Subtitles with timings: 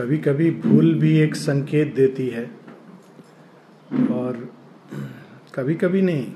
[0.00, 2.44] कभी कभी भूल भी एक संकेत देती है।
[4.10, 4.36] और
[5.54, 6.26] कभी कभी नहीं,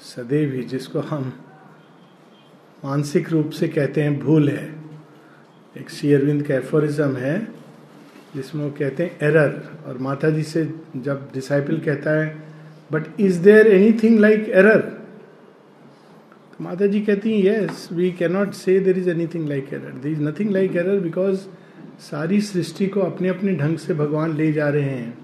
[0.00, 1.32] सदैव ही जिसको हम
[2.84, 4.68] मानसिक रूप से कहते हैं भूल है।
[5.76, 7.36] एक सी अरविंद का एफोरिज्म है,
[8.36, 10.64] जिसमें वो कहते हैं एरर और माता जी से
[10.96, 12.28] जब डिसाइपल कहता है
[12.90, 14.82] but is there anything like error
[16.60, 20.12] माता जी कहती हैं yes we can not say there is anything like error there
[20.12, 21.46] is nothing like error because
[22.00, 25.18] सारी सृष्टि को अपने अपने ढंग से भगवान ले जा रहे हैं।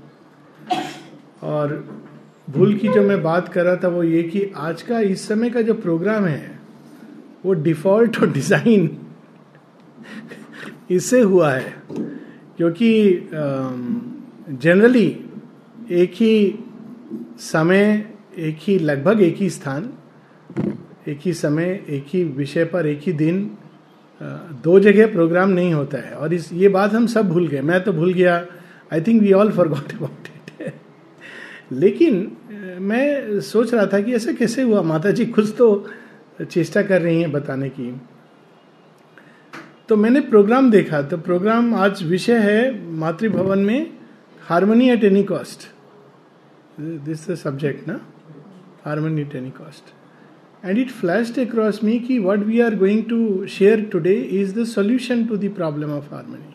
[1.42, 1.72] और
[2.50, 5.50] भूल की जो मैं बात कर रहा था वो ये कि आज का इस समय
[5.50, 6.60] का जो प्रोग्राम है,
[7.44, 8.90] वो डिफ़ॉल्ट और डिज़ाइन
[10.90, 11.74] इससे हुआ है।
[12.56, 13.28] क्योंकि
[14.50, 15.06] जनरली
[15.90, 16.58] एक ही
[17.40, 19.92] समय, एक ही, लगभग एक ही स्थान,
[21.08, 23.50] एक ही समय, एक ही विषय पर, एक ही दिन
[24.64, 27.82] दो जगह प्रोग्राम नहीं होता है। और इस, ये बात हम सब भूल गए। मैं
[27.84, 28.44] तो भूल गया।
[28.92, 30.72] I think we all forgot about it
[31.72, 32.36] लेकिन
[32.80, 34.82] मैं सोच रहा था कि ऐसा कैसे हुआ?
[34.82, 35.86] माता जी खुद तो
[36.50, 38.00] चेष्टा कर रही हैं बताने की।
[39.88, 43.92] तो मैंने प्रोग्राम देखा। तो प्रोग्राम आज विषय है मातृभवन में
[44.42, 45.68] harmony at any cost.
[46.80, 48.00] This subject ना?
[48.84, 49.94] Harmony at any cost.
[50.62, 54.66] And it flashed across me कि what we are going to share today is the
[54.66, 56.54] solution to the problem of harmony.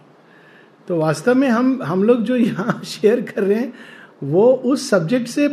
[0.88, 3.73] तो वास्तव में हम हम लोग जो यहाँ शेयर कर रहे हैं,
[4.23, 5.50] वो उस सब्जेक्ट से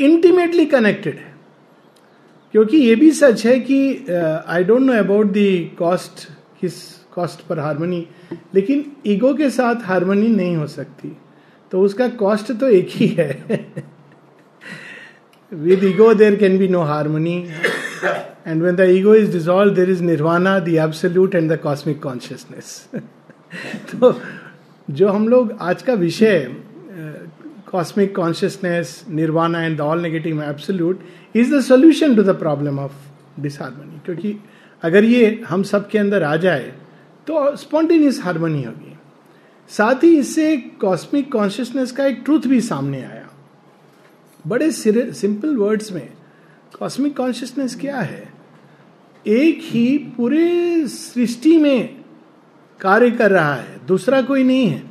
[0.00, 1.34] इंटीमेटली कनेक्टेड है।
[2.52, 3.78] क्योंकि ये भी सच है कि
[4.48, 6.28] I don't know about the cost
[6.60, 6.74] किस
[7.14, 8.06] कॉस्ट पर हारमोनी
[8.54, 11.16] लेकिन ईगो के साथ हारमोनी नहीं हो सकती।
[11.72, 13.30] तो उसका कॉस्ट तो एक ही है।
[15.52, 17.36] With ego there can be no harmony
[18.44, 22.88] and when the ego is dissolved, there is nirvana, the absolute, and the cosmic consciousness.
[23.90, 24.20] तो
[24.90, 26.56] जो हम लोग आज का विषय
[27.70, 31.00] cosmic consciousness nirvana and the all negative absolute
[31.36, 32.92] is the solution to the problem of
[33.40, 34.36] disharmony क्योंकि
[34.82, 36.72] अगर ये हम सब के अंदर आ जाए
[37.26, 38.96] तो स्पॉन्टेनियस हारमोनी होगी।
[39.68, 43.28] साथ ही इससे कॉस्मिक कॉन्शियसनेस का एक ट्रूथ भी सामने आया।
[44.46, 46.08] बड़े सिंपल वर्ड्स में
[46.78, 48.32] कॉस्मिक कॉन्शियसनेस क्या है?
[49.26, 52.04] एक ही पूरे सृष्टि में
[52.80, 54.82] कार्य कर रहा है, दूसरा कोई नहीं है।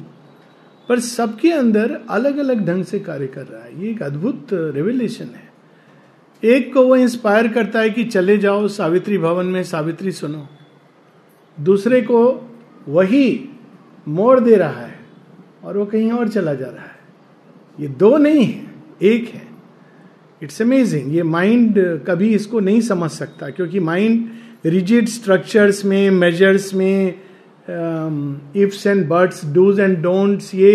[0.89, 5.25] पर सबके अंदर अलग अलग ढंग से कार्य कर रहा है। ये एक अद्भुत रेवल्यूशन
[5.25, 5.53] है।
[6.43, 10.47] एक को वो इंस्पायर करता है कि चले जाओ, सावित्री भवन में सावित्री सुनो।
[11.59, 12.51] दूसरे को
[12.87, 13.49] वही
[14.07, 14.99] मोड़ दे रहा है
[15.63, 16.99] और वो कहीं और चला जा रहा है।
[17.79, 18.71] ये दो नहीं है,
[19.01, 19.54] एक है।
[20.45, 24.29] इट्स अमेजिंग ये माइंड कभी इसको नहीं समझ सकता क्योंकि माइंड
[24.65, 27.13] रिजिड स्ट्रक्चर्स में मेजर्स में
[28.55, 30.73] ifs and buts dos and don'ts ये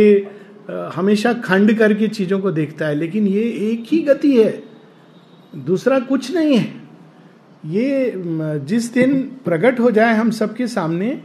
[0.71, 4.63] uh, हमेशा खंड करके चीज़ों को देखता है लेकिन ये एक ही गति है
[5.57, 6.69] दूसरा कुछ नहीं है।
[7.67, 8.13] ये
[8.67, 11.23] जिस दिन प्रकट हो जाए हम सबके सामने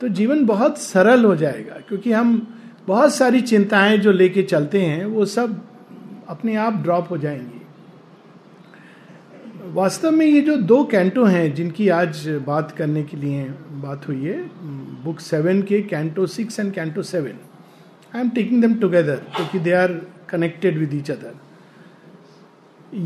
[0.00, 2.54] तो जीवन बहुत सरल हो जाएगा क्योंकि हम
[2.86, 5.60] बहुत सारी चिंताएँ जो लेके चलते हैं वो सब
[6.28, 7.55] अपने आप ड्रॉप हो जाएँगी।
[9.76, 13.42] वास्तव में ये जो दो कैंटो हैं जिनकी आज बात करने के लिए
[13.80, 14.36] बात हुई है
[15.04, 17.34] बुक सेवन के canto six and canto seven,
[18.14, 19.92] I am taking them together क्योंकि they are
[20.30, 21.34] connected with each other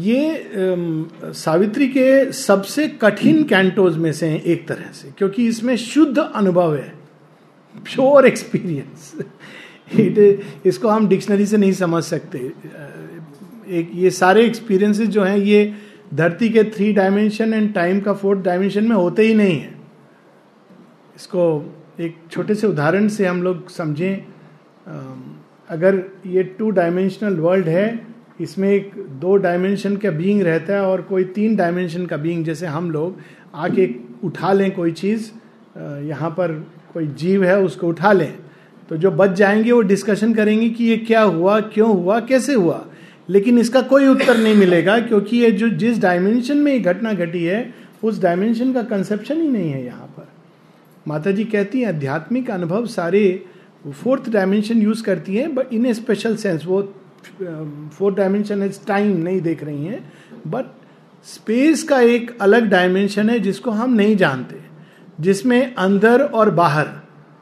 [0.05, 6.19] ये सावित्री के सबसे कठिन कैंटोज में से हैं एक तरह से, क्योंकि इसमें शुद्ध
[6.19, 6.89] अनुभव है
[7.77, 9.13] प्योर एक्सपीरियंस
[10.67, 16.49] इसको हम डिक्शनरी से नहीं समझ सकते। एक, ये सारे एक्सपीरियंसेस जो हैं, ये धरती
[16.49, 19.75] के थ्री डायमेंशन एंड टाइम का फोर्थ डायमेंशन में होते ही नहीं है।
[21.17, 21.43] इसको
[22.01, 24.25] एक छोटे से उदाहरण से हम लोग समझें
[25.69, 28.07] अगर ये टू डायमेंशनल वर्ल्ड है,
[28.41, 32.67] इसमें एक दो डायमेंशन का बीइंग रहता है और कोई तीन डायमेंशन का बीइंग जैसे
[32.67, 33.19] हम लोग
[33.55, 33.89] आके
[34.25, 35.31] उठा लें कोई चीज़
[36.07, 36.53] यहाँ पर
[36.93, 38.33] कोई जीव है उसको उठा लें
[38.89, 42.85] तो जो बच जाएँगे वो डिस्कशन करेंगे कि ये क्या हुआ, क्यों हुआ, कैसे हुआ।
[43.31, 47.45] लेकिन इसका कोई उत्तर नहीं मिलेगा, क्योंकि ये जो जिस डायमेंशन में ये घटना घटी
[47.45, 50.29] है, उस डायमेंशन का कंसेप्शन ही नहीं है यहाँ पर।
[51.07, 53.45] माता जी कहती हैं, आध्यात्मिक अनुभव सारे
[53.95, 56.83] फोर्थ डायमेंशन यूज़ करती हैं but in a special sense वो
[57.93, 60.03] फोर्थ डायमेंशन इज़ टाइम नहीं देख रही हैं
[60.47, 60.65] बट
[61.27, 64.57] स्पेस का एक अलग डायमेंशन है जिसको हम नहीं जानते,
[65.21, 66.89] जिसमें अंदर और बाहर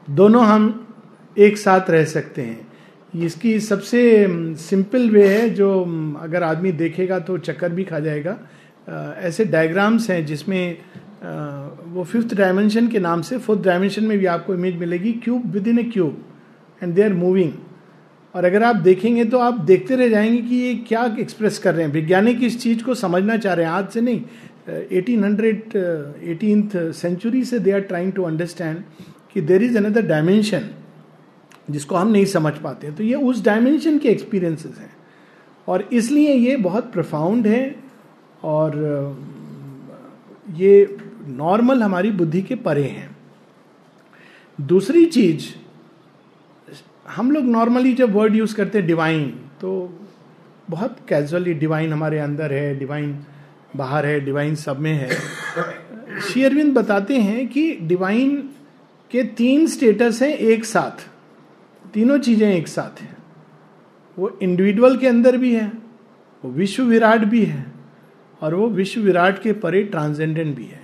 [0.07, 0.87] दोनों हम
[1.37, 2.67] एक साथ रह सकते हैं।
[3.13, 4.01] इसकी सबसे
[4.59, 5.69] सिंपल वे है जो
[6.21, 8.37] अगर आदमी देखेगा तो चक्कर भी खा जाएगा।
[9.17, 10.77] ऐसे डायग्राम्स हैं जिसमें
[11.93, 15.79] वो फिफ्थ डायमेंशन के नाम से फोर्थ डायमेंशन में भी आपको इमेज मिलेगी cube within
[15.79, 16.23] a cube
[16.83, 17.51] and they are moving
[18.35, 21.85] और अगर आप देखेंगे तो आप देखते रह जाएँगे कि ये क्या एक्सप्रेस कर रहे
[21.85, 24.21] हैं। वैज्ञानिक इस चीज़ को समझना चाह रहे हैं। आज से नहीं
[24.91, 25.75] एटीन हंड्रेड
[26.23, 28.77] एटीन सेंचुरी से they are trying to understand
[29.33, 30.69] कि देर इज़ अनदर डायमेंशन
[31.69, 34.91] जिसको हम नहीं समझ पाते तो ये उस डायमेंशन के एक्सपीरियंसेस हैं।
[35.67, 37.75] और इसलिए ये बहुत प्रफाउंड है
[38.43, 38.77] और
[40.55, 43.09] ये नॉर्मल हमारी बुद्धि के परे हैं।
[44.59, 45.47] दूसरी चीज़,
[47.07, 49.27] हम लोग नॉर्मली जब वर्ड यूज़ करते हैं डिवाइन
[49.61, 49.71] तो
[50.69, 53.17] बहुत कैजुअली डिवाइन हमारे अंदर है डिवाइन
[53.75, 55.09] बाहर है डिवाइन सब में है।
[56.21, 58.37] शेयरविंद बताते हैं कि डिवाइन
[59.11, 61.08] के तीन स्टेटस हैं एक साथ।
[61.93, 63.17] तीनों चीज़ें एक साथ हैं।
[64.17, 65.71] वो इंडिविजुअल के अंदर भी है,
[66.43, 67.65] वो विश्व विराट भी है,
[68.41, 70.81] और वो विश्व विराट के परे ट्रांसजेंडेंट भी है।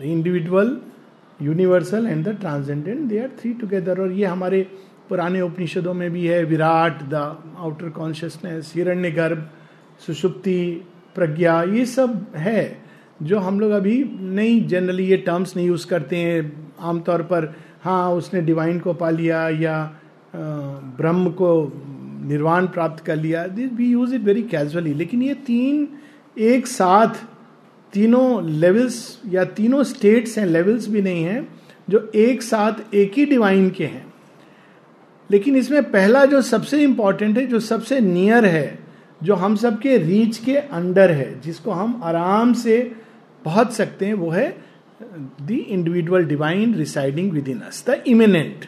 [0.00, 0.76] The individual
[1.40, 4.62] universal and the transcendent they are three together और ये हमारे
[5.08, 7.14] पुराने उपनिषदों में भी है, विराट द
[7.58, 9.48] आउटर कॉन्शियसनेस हिरण्य गर्भ
[10.06, 10.82] सुषुप्ति,
[11.14, 12.78] प्रज्ञा, ये सब है,
[13.22, 17.54] जो हम लोग अभी नहीं जनरली ये टर्म्स नहीं यूज़ करते हैं। आमतौर पर
[17.84, 19.76] हाँ उसने डिवाइन को पा लिया या
[20.34, 21.72] ब्रह्म को
[22.26, 25.88] निर्वाण प्राप्त कर लिया। This we use it very casually लेकिन ये तीन
[26.38, 27.24] एक साथ
[27.92, 31.48] तीनों लेवल्स या तीनों स्टेट्स हैं लेवल्स भी नहीं हैं,
[31.90, 34.06] जो एक साथ एक ही डिवाइन के हैं।
[35.30, 38.78] लेकिन इसमें पहला जो सबसे इंपॉर्टेंट है, जो सबसे नियर है,
[39.22, 42.92] जो हम सबके रीच के अंडर है, जिसको हम आराम से
[43.44, 44.56] पहुँच सकते हैं, वो है
[45.42, 48.64] the individual divine residing within us the immanent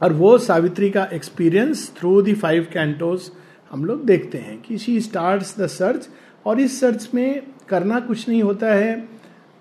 [0.00, 3.30] और वो सावित्री का experience through the five cantos
[3.70, 6.08] हम लोग देखते हैं कि शी स्टार्ट द सर्च
[6.46, 9.08] और इस सर्च में करना कुछ नहीं होता है।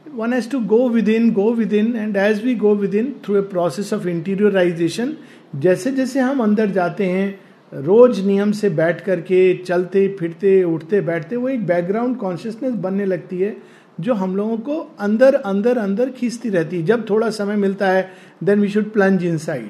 [0.06, 3.94] One has to go within go within and as we go within through a process
[3.94, 5.16] of interiorization
[5.56, 7.40] जैसे जैसे हम अंदर जाते हैं,
[7.72, 13.40] रोज नियम से बैठ करके चलते, फिरते, उठते, बैठते, वो एक बैकग्राउंड कॉन्शियसनेस बनने लगती
[13.40, 13.56] है,
[14.00, 18.10] जो हम लोगों को अंदर अंदर अंदर खींचती रहती है। जब थोड़ा समय मिलता है
[18.44, 19.70] then we should plunge inside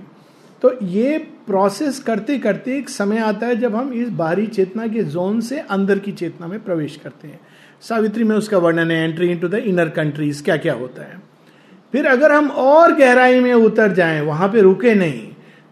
[0.66, 1.18] तो ये
[1.48, 5.60] प्रोसेस करते करते एक समय आता है जब हम इस बाहरी चेतना के जोन से
[5.60, 7.40] अंदर की चेतना में प्रवेश करते हैं।
[7.82, 11.22] सावित्री में उसका वर्णन है entry into the inner countries क्या क्या होता है।
[11.94, 15.28] फिर अगर हम और गहराई में उतर जाएँ, वहाँ पे रुके नहीं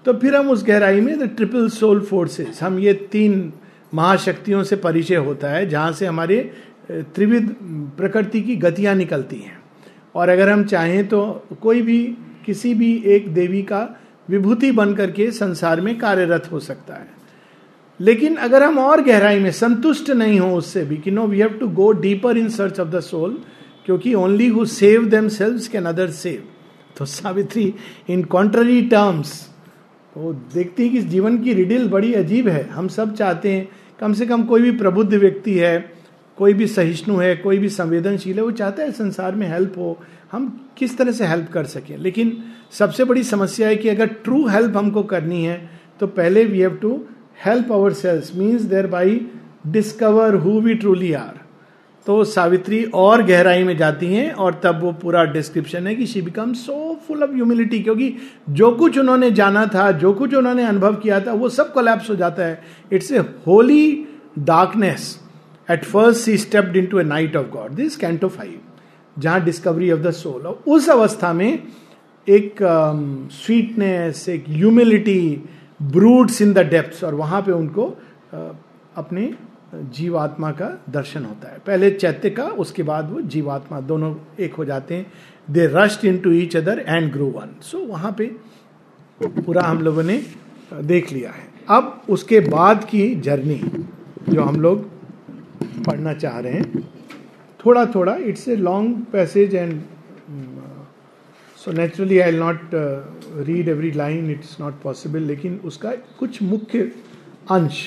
[0.05, 3.51] तो फिर हम उस गहराई में द ट्रिपल सोल फोर्सेस हम ये तीन
[3.93, 6.37] महाशक्तियों से परिचय होता है, जहाँ से हमारे
[6.91, 7.49] त्रिविध,
[7.97, 9.57] प्रकृति की गतियाँ निकलती हैं।
[10.15, 11.23] और अगर हम चाहें तो
[11.61, 11.99] कोई भी,
[12.45, 13.83] किसी भी एक देवी का
[14.27, 17.11] विभूति बन करके संसार में कार्यरत हो सकता है।
[17.99, 21.49] लेकिन अगर हम और गहराई में संतुष्ट नहीं हो उससे भी, कि no we have
[21.49, 23.37] to go deeper in search of the soul
[23.85, 26.43] क्योंकि only who save themselves can other save
[26.97, 27.73] तो सावित्री
[28.09, 29.49] इन कॉन्ट्ररी टर्म्स
[30.17, 33.67] वो देखती है कि जीवन की रिडिल बड़ी अजीब है। हम सब चाहते हैं,
[33.99, 36.02] कम से कम कोई भी प्रबुद्ध व्यक्ति है
[36.37, 39.97] कोई भी सहिष्णु है, कोई भी संवेदनशील है, वो चाहता है संसार में हेल्प हो।
[40.31, 41.97] हम किस तरह से हेल्प कर सकें?
[41.97, 42.37] लेकिन
[42.71, 45.69] सबसे बड़ी समस्या है कि अगर ट्रू हेल्प हमको करनी है
[45.99, 47.01] तो पहले we have to
[47.45, 49.25] help ourselves means thereby
[49.67, 51.39] discover who we truly are
[52.05, 56.21] तो सावित्री और गहराई में जाती हैं और तब वो पूरा डिस्क्रिप्शन है कि she
[56.21, 58.13] become so full of humility क्योंकि
[58.49, 62.15] जो कुछ उन्होंने जाना था, जो कुछ उन्होंने अनुभव किया था, वो सब कोलैप्स हो
[62.15, 62.61] जाता है।
[62.93, 64.07] It's a holy
[64.39, 65.19] darkness
[65.69, 68.59] at first she stepped into a night of God this canto five
[69.17, 71.63] जहाँ डिस्कवरी ऑफ़ द सोल और उस अवस्था में
[72.27, 72.55] एक
[73.33, 75.43] स्वीटनेस um, एक humility
[75.81, 77.87] broods in the depth और वहाँ पे उनको
[78.33, 78.55] uh,
[78.95, 79.33] अपने
[79.75, 84.65] जीवात्मा का दर्शन होता है। पहले चैत्य का उसके बाद वो जीवात्मा दोनों एक हो
[84.65, 85.05] जाते हैं।
[85.47, 88.25] They rushed into each other and grow one so वहाँ पे
[89.19, 90.21] पूरा हम लोगों ने
[90.73, 93.61] देख लिया है। अब उसके बाद की जर्नी
[94.29, 94.89] जो हम लोग
[95.81, 96.81] पढ़ना चाह रहे हैं।
[97.59, 99.81] थोड़ा थोड़ा it's a long passage and
[101.59, 102.69] so naturally I not
[103.47, 106.91] read every line it's not possible लेकिन उसका कुछ मुख्य
[107.51, 107.83] अंश।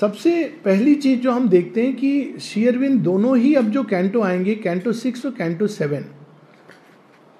[0.00, 0.32] सबसे
[0.64, 4.92] पहली चीज़ जो हम देखते हैं कि शेयरविन दोनों ही अब जो कैंटो आएँगे कैंटो
[4.92, 6.04] सिक्स और कैंटो सेवन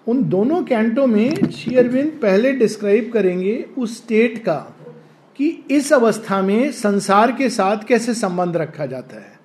[0.06, 4.76] उन दोनों कैंटो में शेयरविन पहले डिस्क्राइब करेंगे उस स्टेट का।
[5.40, 9.38] कि इस अवस्था में संसार के साथ कैसे संबंध रखा जाता है?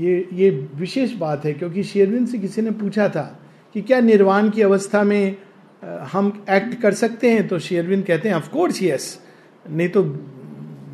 [0.00, 3.22] ये ये विशेष बात है, क्योंकि शेयरविन से किसी ने पूछा था
[3.74, 5.36] कि क्या निर्वाण की अवस्था में
[6.12, 7.48] हम एक्ट कर सकते हैं?
[7.48, 9.18] तो शेयरविन कहते हैं ऑफकोर्स यस
[9.70, 10.02] नहीं तो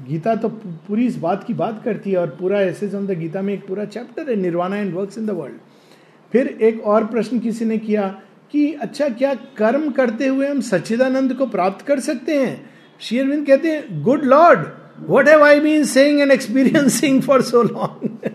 [0.08, 0.48] गीता तो
[0.88, 3.84] पूरी इस बात की बात करती है और पूरा ऐसे द गीता में एक पूरा
[3.84, 5.56] चैप्टर है, nirvana and works in the world
[6.32, 8.08] फिर एक और प्रश्न किसी ने किया
[8.52, 12.75] कि अच्छा क्या कर्म करते हुए हम सच्चिदानंद को प्राप्त कर सकते हैं?
[13.00, 14.66] शेयरविंद कहते हैं good Lord
[15.08, 18.30] what have I been saying and experiencing for so long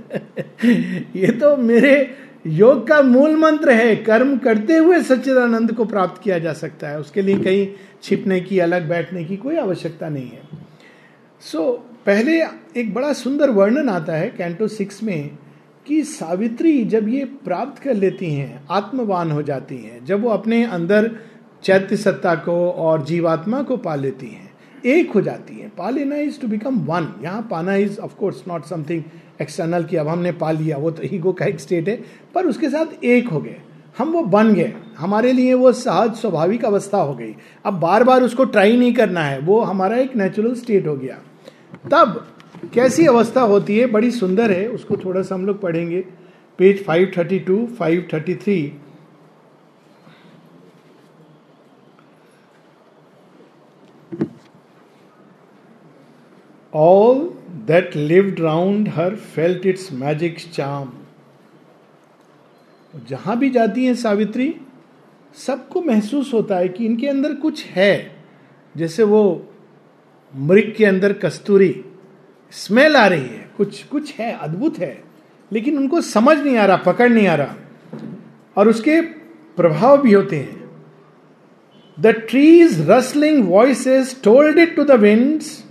[1.15, 2.15] ये तो मेरे
[2.47, 6.99] योग का मूल मंत्र है कर्म करते हुए सच्चिदानंद को प्राप्त किया जा सकता है।
[6.99, 7.67] उसके लिए कहीं
[8.03, 10.41] छिपने की अलग बैठने की कोई आवश्यकता नहीं है।
[11.41, 12.41] सो so, पहले
[12.81, 15.29] एक बड़ा सुंदर वर्णन आता है कैंटो सिक्स में
[15.87, 20.63] कि सावित्री जब ये प्राप्त कर लेती हैं आत्मवान हो जाती हैं जब वो अपने
[20.65, 21.11] अंदर
[21.63, 24.50] चैत्य सत्ता को और जीवात्मा को पा लेती हैं
[24.85, 28.43] एक हो जाती है। पा लेना इज़ टू बिकम वन यहाँ पाना is of course
[28.47, 29.03] not something
[29.41, 32.03] external कि अब हमने पा लिया, वो तो ईगो का एक स्टेट है,
[32.35, 33.55] पर उसके साथ एक हो गए।
[33.97, 37.35] हम वो बन गए। हमारे लिए वो सहज, स्वाभाविक अवस्था हो गई।
[37.65, 41.17] अब बार बार उसको ट्राई नहीं करना है। वो हमारा एक नेचुरल स्टेट हो गया।
[41.91, 42.27] तब
[42.73, 43.85] कैसी अवस्था होती है?
[43.85, 46.05] बड़ी सुंदर है। उसको थोड़ा सा हम लोग पढ़ेंगे।
[46.57, 48.71] Page 532 533
[56.73, 57.19] all
[57.67, 60.91] that lived round her felt its magic charm
[63.09, 64.55] जहाँ भी जाती हैं सावित्री,
[65.35, 68.15] सबको महसूस होता है कि इनके अंदर कुछ है।
[68.77, 69.53] जैसे वो
[70.35, 71.85] मृग के अंदर कस्तूरी
[72.51, 75.03] स्मेल आ रही है। कुछ कुछ है, अद्भुत है,
[75.51, 77.55] लेकिन उनको समझ नहीं आ रहा, पकड़ नहीं आ रहा।
[78.57, 79.01] और उसके
[79.57, 80.69] प्रभाव भी होते हैं।
[81.99, 85.65] The trees rustling voice told it to the winds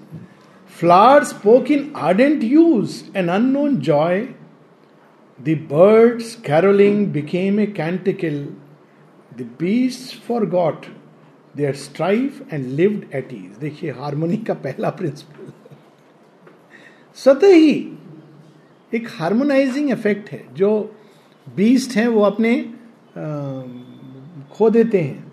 [1.25, 4.21] spoke in ardent hues an unknown joy
[5.41, 8.45] the birds caroling became a canticle
[9.39, 10.87] the beast forgot
[11.57, 15.53] their strife and lived at ease देखिए harmony का पहला principal
[17.15, 17.93] स्वतः ही
[18.95, 20.97] एक harmonising effect है। जो
[21.57, 22.61] beast हैं, वो अपने
[24.53, 25.30] खो देते हैं।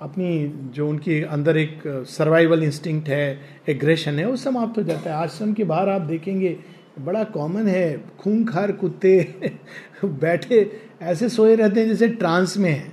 [0.00, 5.16] अपनी जो उनके अंदर एक सर्वाइवल इंस्टिंक्ट है एग्रेशन है, वो समाप्त हो जाता है।
[5.16, 6.58] आश्रम के बाहर आप देखेंगे,
[7.00, 9.34] बड़ा कॉमन है। खूंखार कुत्ते
[10.04, 12.92] बैठे, ऐसे सोए रहते हैं जैसे ट्रांस में है।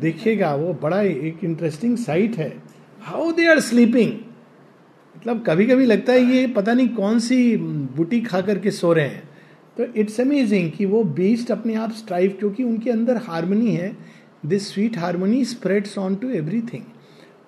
[0.00, 2.62] देखिएगा, वो बड़ा एक इंटरेस्टिंग साइट है।
[3.00, 4.12] हाउ दे आर स्लीपिंग
[5.16, 9.08] मतलब कभी कभी लगता है ये पता नहीं कौन सी बूटी खा करके सो रहे
[9.08, 9.22] हैं।
[9.76, 13.96] तो इट्स अमेजिंग कि वो बीस्ट अपने आप स्ट्राइव क्योंकि उनके अंदर हारमोनी है।
[14.46, 16.82] This sweet harmony spreads on to everything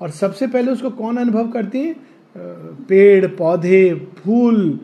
[0.00, 1.96] और सबसे पहले उसको कौन अनुभव करते हैं?
[2.88, 4.80] पेड़, पौधे, फूल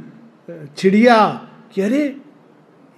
[0.51, 2.17] चिड़िया। कि अरे,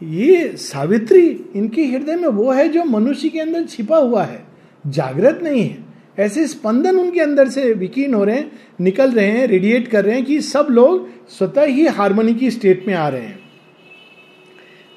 [0.02, 4.44] ये सावित्री, इनके हृदय में वो है जो मनुष्य के अंदर छिपा हुआ है।
[4.86, 5.84] जागृत नहीं है।
[6.18, 10.14] ऐसे स्पंदन उनके अंदर से विकीन हो रहे हैं, निकल रहे हैं रेडिएट कर रहे
[10.14, 13.38] हैं कि सब लोग स्वतः ही हारमोनी की स्टेट में आ रहे हैं।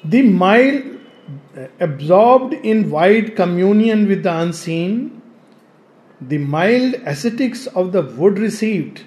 [0.06, 0.95] The mild
[1.82, 5.10] absorbed in wide communion with the unseen
[6.20, 8.98] the mild ascetics of the wood received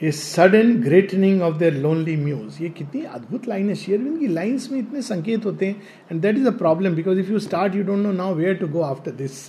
[0.00, 4.70] a sudden greatening of their lonely muse ये कितनी अद्भुत लाइन है शेयरविंद की लाइन्स
[4.72, 5.82] में इतने संकेत होते हैं
[6.12, 8.68] and that is a problem because if you start you don't know now where to
[8.68, 9.48] go after this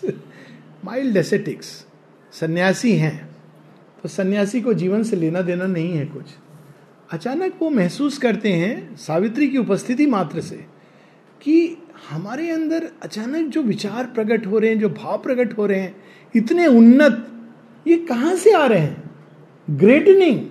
[0.86, 1.68] mild ascetics
[2.34, 3.18] सन्यासी हैं
[4.04, 6.26] तो सन्यासी को जीवन से लेना देना नहीं है कुछ।
[7.12, 10.56] अचानक वो महसूस करते हैं, सावित्री की उपस्थिति मात्र से,
[11.42, 11.78] कि
[12.10, 15.96] हमारे अंदर अचानक जो विचार प्रकट हो रहे हैं, जो भाव प्रकट हो रहे हैं,
[16.36, 17.28] इतने उन्नत,
[17.88, 19.12] ये कहाँ से आ रहे हैं?
[19.70, 20.46] ग्रेटनिंग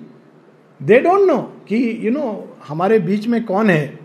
[0.81, 3.99] दे डोंट नो कि यू नो हमारे बीच में कौन है?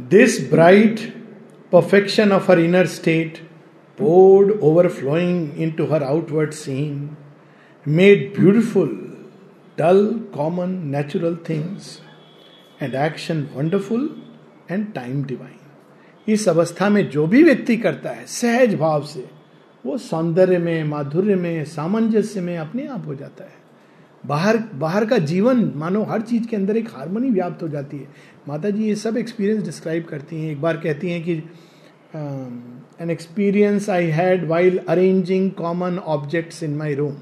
[0.00, 1.00] This bright
[1.72, 3.38] perfection of her inner state
[3.98, 4.50] poured
[4.88, 7.16] overflowing into her outward scene
[7.88, 8.88] made beautiful
[9.78, 11.98] dull common natural things
[12.82, 14.08] and action wonderful
[14.72, 15.54] and time divine
[16.28, 19.30] इस अवस्था में जो भी व्यक्ति करता है, सहज भाव से,
[19.86, 23.52] वो सौंदर्य में, माधुर्य में, सामंजस्य में अपने आप हो जाता है।
[24.26, 28.08] बाहर बाहर का जीवन, मानो हर चीज़ के अंदर एक हारमोनी व्याप्त हो जाती है।
[28.48, 31.32] माता जी ये सब एक्सपीरियंस डिस्क्राइब करती हैं। एक बार कहती हैं कि
[33.00, 37.14] an experience I had while arranging common objects in my room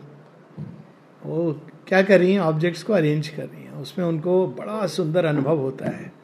[1.26, 2.40] वो क्या कर रही हैं?
[2.40, 6.17] ऑब्जेक्ट्स को अरेंज कर रही हैं। उसमें उनको बड़ा सुंदर अनुभव होता है।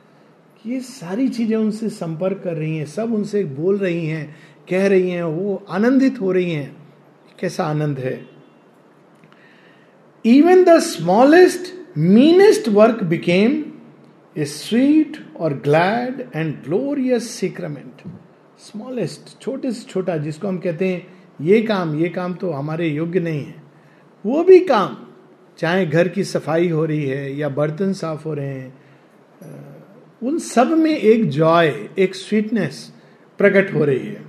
[0.64, 4.35] ये सारी चीज़ें उनसे संपर्क कर रही हैं, सब उनसे बोल रही हैं,
[4.71, 6.76] कह रही हैं, वो आनंदित हो रही हैं।
[7.38, 8.21] कैसा आनंद है?
[10.25, 13.62] Even the smallest meanest work became
[14.37, 18.02] a sweet और glad and glorious sacrament
[18.61, 21.06] smallest छोटे से छोटा, जिसको हम कहते हैं,
[21.40, 23.62] ये काम ये काम तो हमारे योग्य नहीं है।
[24.25, 24.97] वो भी काम,
[25.59, 28.73] चाहे घर की सफ़ाई हो रही है या बर्तन साफ़ हो रहे हैं
[30.25, 32.76] उन सब में एक जॉय एक स्वीटनेस
[33.38, 34.23] प्रकट हो रही है।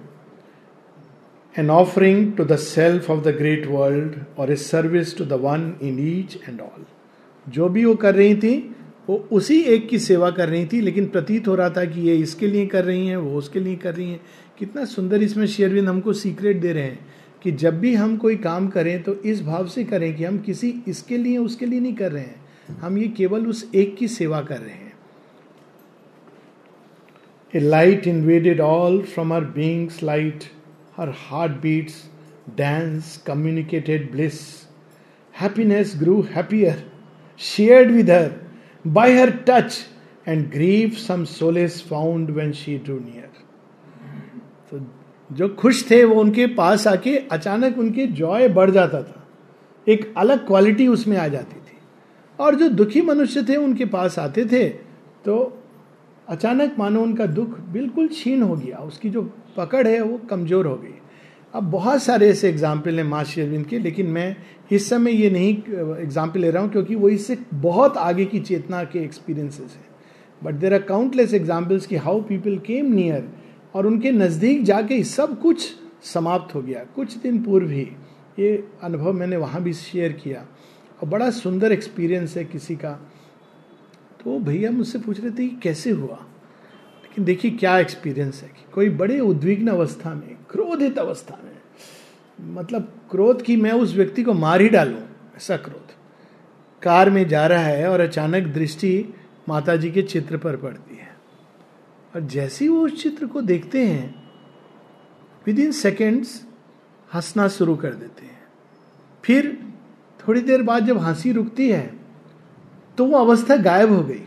[1.56, 5.74] An offering to the self of the great world और a service to the one
[5.82, 6.86] in each and all
[7.48, 8.76] जो भी वो कर रही थी,
[9.10, 12.16] वो उसी एक की सेवा कर रही थी, लेकिन प्रतीत हो रहा था कि ये
[12.18, 14.22] इसके लिए कर रही हैं, वो उसके लिए कर रही हैं।
[14.60, 17.00] कितना सुंदर इसमें शेयरविंद हमको सीक्रेट दे रहे हैं
[17.44, 20.74] कि जब भी हम कोई काम करें तो इस भाव से करें कि हम किसी
[20.88, 24.42] इसके लिए, उसके लिए नहीं कर रहे हैं। हम ये केवल उस एक की सेवा
[24.42, 24.85] कर रहे हैं।
[27.56, 30.44] Light invaded all from her being's light
[30.98, 32.04] her heart beats
[32.58, 34.40] dance communicated bliss
[35.42, 36.92] happiness grew happier
[37.40, 38.32] shared with her
[38.88, 39.76] by her touch,
[40.28, 43.30] and grief some solace found when she drew near.
[44.72, 44.80] तो
[45.32, 49.24] जो खुश थे वो उनके पास आके अचानक उनके Joy बढ़ जाता था।
[49.88, 51.78] एक अलग क्वालिटी उसमें आ जाती थी।
[52.40, 54.70] और जो दुखी मनुष्य थे उनके पास आते थे
[55.26, 55.64] तो
[56.28, 59.22] अचानक मानो उनका दुख बिल्कुल छीन हो गया, उसकी जो
[59.58, 60.94] पकड़ है वो कमज़ोर हो गई।
[61.54, 64.36] अब बहुत सारे ऐसे एग्ज़ाम्पल हैं माँ शेरविंद के, लेकिन मैं
[64.72, 65.54] इस समय ये नहीं
[65.98, 69.86] एग्ज़ाम्पल ले रहा हूँ क्योंकि वो इससे बहुत आगे की चेतना के एक्सपीरियंसेस हैं।
[70.42, 73.28] But there are countless examples की हाउ पीपल केम नियर
[73.76, 77.88] और उनके नज़दीक जाके सब कुछ समाप्त हो गया। कुछ दिन पूर्व ही
[78.40, 78.52] ये
[78.84, 80.46] अनुभव मैंने वहाँ भी शेयर किया।
[81.00, 83.00] और बड़ा सुंदर एक्सपीरियंस है किसी का।
[84.26, 86.16] तो भैया मुझसे पूछ रहे थे कि कैसे हुआ?
[87.04, 91.56] लेकिन देखिए क्या एक्सपीरियंस है कि कोई बड़े उद्विग्न अवस्था में, क्रोधित अवस्था में
[92.56, 94.98] मतलब क्रोध की मैं उस व्यक्ति को मार ही डालू,
[95.38, 95.92] ऐसा क्रोध।
[96.82, 99.14] कार में जा रहा है और अचानक दृष्टि
[99.50, 101.16] माता जी के चित्र पर पड़ती है।
[102.16, 104.30] और जैसे ही वो उस चित्र को देखते हैं
[105.46, 106.46] विद इन सेकेंड्स
[107.14, 108.44] हंसना शुरू कर देते हैं।
[109.24, 109.74] फिर
[110.28, 112.05] थोड़ी देर बाद जब हँसी रुकती है
[112.98, 114.22] तो वो अवस्था गायब हो गई।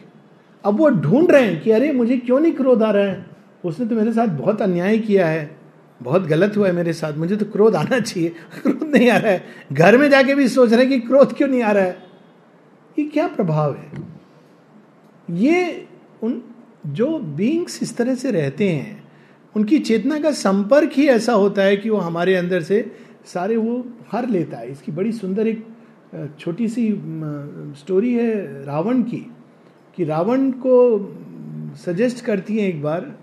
[0.65, 3.27] अब वो ढूंढ रहे हैं कि, अरे, मुझे क्यों नहीं क्रोध आ रहा है?
[3.65, 5.59] उसने तो मेरे साथ बहुत अन्याय किया है।
[6.03, 8.29] बहुत गलत हुआ है मेरे साथ। मुझे तो क्रोध आना चाहिए।
[8.63, 11.49] क्रोध नहीं आ रहा है। घर में जाके भी सोच रहे हैं कि क्रोध क्यों
[11.49, 11.99] नहीं आ रहा है?
[12.99, 13.93] ये क्या प्रभाव है?
[15.31, 15.87] ये
[16.23, 16.43] उन
[16.87, 19.09] जो बींग्स इस तरह से रहते हैं,
[19.57, 22.93] उनकी चेतना का संपर्क ही ऐसा होता है कि वो हमारे अंदर से
[23.27, 25.67] सारे वो हर लेता है। इसकी बड़ी सुंदर एक
[26.13, 26.89] छोटी सी
[27.79, 29.27] स्टोरी है रावण की,
[29.99, 30.77] कि रावण को
[31.77, 33.15] सजेस्ट करती हैं एक बार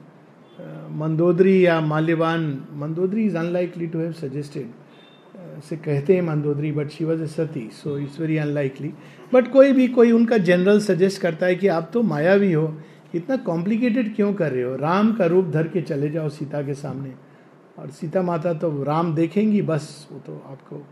[0.92, 2.42] मंदोदरी या Malyavan,
[2.74, 7.70] Mandodari is unlikely to have suggested से कहते हैं Mandodari but she was a sati
[7.74, 8.94] so it's very unlikely
[9.34, 12.74] but कोई भी, कोई उनका जनरल सजेस्ट करता है कि आप तो मायावी हो,
[13.16, 14.76] इतना कॉम्प्लिकेटेड क्यों कर रहे हो?
[14.76, 17.14] राम का रूप धर के चले जाओ सीता के सामने।
[17.80, 20.84] और सीता माता तो राम देखेंगी, बस वो तो आपको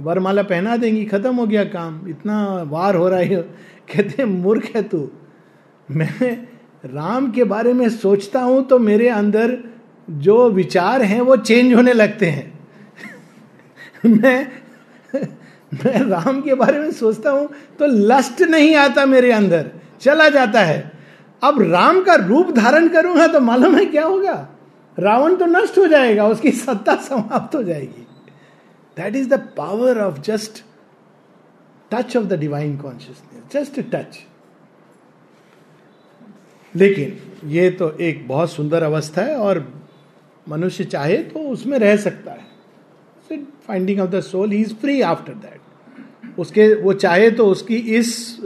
[0.00, 3.42] वरमाला पहना देंगी, खत्म हो गया काम। इतना वार हो रहा है।
[3.88, 5.08] कहते मूर्ख है तू।
[5.88, 6.30] मैं
[6.84, 9.58] राम के बारे में सोचता हूँ तो मेरे अंदर
[10.08, 12.52] जो विचार हैं, वो चेंज होने लगते हैं।
[14.06, 14.46] मैं
[15.72, 20.60] मैं राम के बारे में सोचता हूँ तो लस्ट नहीं आता मेरे अंदर, चला जाता
[20.60, 20.92] है।
[21.42, 24.48] अब राम का रूप धारण करूँगा तो मालूम है क्या होगा?
[24.98, 28.06] रावण तो नष्ट हो जाएगा, उसकी सत्ता समाप्त हो जाएगी।
[28.96, 30.62] That is the power of just
[31.90, 34.18] touch of the divine consciousness just touch
[36.74, 37.18] लेकिन
[37.50, 39.66] ये तो एक बहुत सुंदर अवस्था है और
[40.46, 42.48] मनुष्य चाहे तो उसमें रह सकता है।
[43.66, 48.38] Finding of the soul is free after that उसके, वो चाहे तो उसकी इस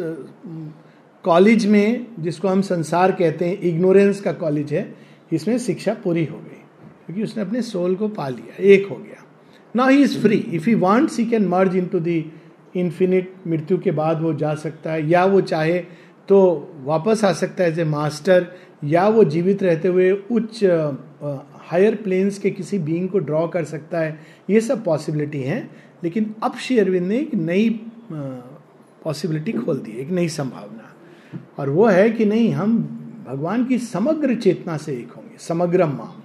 [1.24, 4.94] कॉलेज में, जिसको हम संसार कहते हैं इग्नोरेंस का कॉलेज है,
[5.32, 6.60] इसमें शिक्षा पूरी हो गई,
[7.06, 9.23] क्योंकि उसने अपने सोल को पा लिया, एक हो गया।
[9.76, 12.24] ना he is free if he wants he can merge into the
[12.76, 15.78] infinite मृत्यु के बाद वो जा सकता है। या वो चाहे
[16.28, 16.38] तो
[16.84, 18.46] वापस आ सकता है एज ए मास्टर
[18.84, 20.64] या वो जीवित रहते हुए उच्च
[21.68, 24.18] हायर प्लेन्स के किसी बींग को ड्रॉ कर सकता है।
[24.50, 25.70] ये सब पॉसिबिलिटी हैं।
[26.04, 27.68] लेकिन अब श्री अरविंद ने एक नई
[29.04, 30.90] पॉसिबिलिटी खोल दी एक नई संभावना।
[31.58, 32.76] और वो है कि नहीं, हम
[33.28, 36.20] भगवान की समग्र चेतना से एक होंगे। समग्रम माम।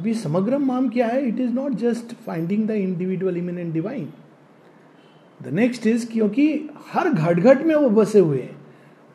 [0.00, 1.26] अभी समग्रम माम क्या है?
[1.28, 4.08] It is not just finding the individual immanent divine
[5.40, 6.46] the next is क्योंकि
[6.92, 8.56] हर घट घट में वो बसे हुए हैं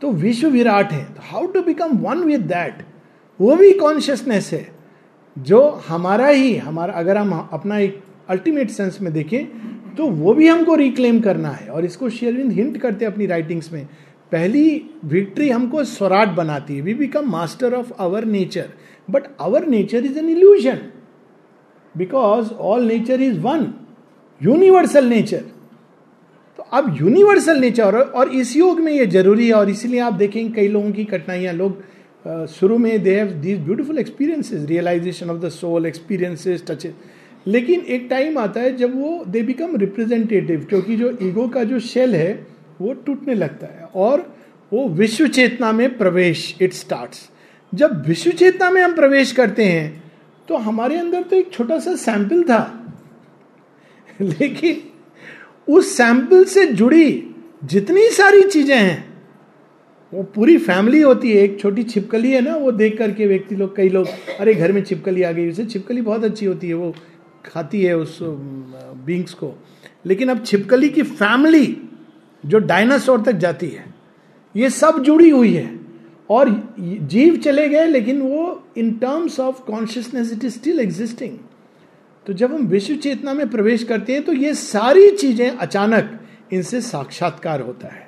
[0.01, 2.85] तो विश्व विराट है। तो how to become one with that
[3.39, 4.67] वो भी कॉन्शियसनेस है,
[5.35, 9.45] जो हमारा ही, हमारा, अगर हम अपना एक अल्टीमेट सेंस में देखें
[9.95, 13.73] तो वो भी हमको रिक्लेम करना है। और इसको शेरविंद हिंट करते हैं अपनी राइटिंग्स
[13.73, 13.85] में।
[14.31, 18.69] पहली विक्ट्री हमको स्वराट बनाती है। We become master of our nature
[19.09, 20.79] but our nature is an illusion
[21.97, 23.73] because all nature is one
[24.41, 25.43] universal nature
[26.57, 30.53] तो अब यूनिवर्सल नेचर और इस योग में ये ज़रूरी है और इसीलिए आप देखेंगे
[30.55, 35.49] कई लोगों की कठिनाइयाँ, लोग शुरू में they have these beautiful experiences realization of the
[35.49, 36.87] soul experiences touch
[37.47, 41.79] लेकिन एक टाइम आता है जब वो दे बिकम रिप्रेजेंटेटिव क्योंकि जो ईगो का जो
[41.79, 42.47] शेल है,
[42.81, 44.35] वो टूटने लगता है और
[44.73, 47.11] वो विश्व चेतना में प्रवेश इट स्टार्ट
[47.75, 50.03] जब विश्व चेतना में हम प्रवेश करते हैं
[50.47, 52.93] तो हमारे अंदर तो एक छोटा सा सैंपल था।
[54.21, 59.13] लेकिन उस सैंपल से जुड़ी जितनी सारी चीज़ें हैं,
[60.13, 63.75] वो पूरी फैमिली होती है। एक छोटी छिपकली है ना, वो देख करके व्यक्ति लोग,
[63.75, 64.07] कई लोग,
[64.39, 66.95] अरे घर में छिपकली आ गई, उसे छिपकली बहुत अच्छी होती है, वो
[67.45, 69.53] खाती है उस बींग्स को।
[70.05, 71.77] लेकिन अब छिपकली की फैमिली
[72.45, 73.85] जो डायनासोर तक जाती है,
[74.55, 75.84] ये सब जुड़ी हुई है।
[76.29, 81.37] और जीव चले गए, लेकिन वो in terms of consciousness it is still existing
[82.25, 86.19] तो जब हम विश्व चेतना में प्रवेश करते हैं तो ये सारी चीज़ें अचानक
[86.53, 88.07] इनसे साक्षात्कार होता है।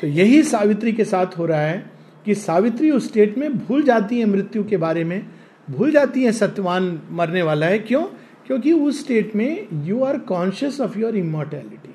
[0.00, 1.90] तो यही सावित्री के साथ हो रहा है
[2.26, 5.26] कि सावित्री उस स्टेट में भूल जाती है मृत्यु के बारे में।
[5.68, 8.02] भूल जाती है सत्यवान मरने वाला है। क्यों?
[8.46, 11.94] क्योंकि उस स्टेट में you are conscious of your immortality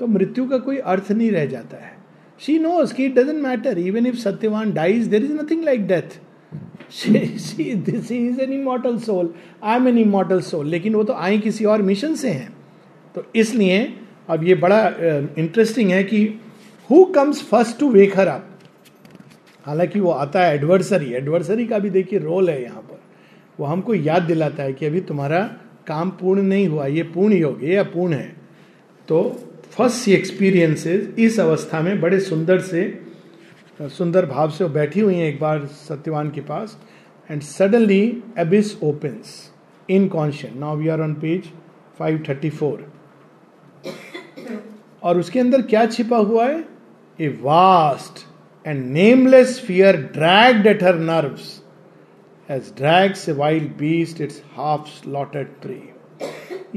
[0.00, 1.96] तो मृत्यु का कोई अर्थ नहीं रह जाता है।
[2.40, 6.18] शी नोज़ की it doesn't matter even if Satyavan dies there is nothing like death
[7.06, 11.64] this is an immortal soul I am an immortal soul लेकिन वो तो आए किसी
[11.64, 12.52] और मिशन से हैं।
[13.14, 13.80] तो इसलिए
[14.28, 14.86] अब ये बड़ा
[15.38, 16.40] इंटरेस्टिंग uh, है कि
[16.90, 18.44] who comes first to wake her up
[19.64, 23.00] हालाँकि वो आता है एडवर्सरी एडवर्सरी का भी देखिए रोल है यहाँ पर।
[23.58, 25.40] वो हमको याद दिलाता है कि अभी तुम्हारा
[25.86, 28.28] काम पूर्ण नहीं हुआ। ये पूर्ण योग ये अपूर्ण है।
[29.08, 29.20] तो
[29.72, 32.82] फ़र्स्ट सी एक्सपीरियंसेस इस अवस्था में बड़े सुंदर से,
[33.80, 36.78] सुंदर भाव से बैठी हुई हैं एक बार सत्यवान के पास
[37.30, 39.52] and suddenly abyss opens
[39.88, 41.50] inconscious now we are on page
[42.00, 42.78] 534
[45.02, 46.64] और उसके अंदर क्या छिपा हुआ है?
[47.20, 48.26] A vast
[48.66, 51.62] and nameless fear dragged at her nerves
[52.50, 55.80] as drags a wild beast its half slaughtered tree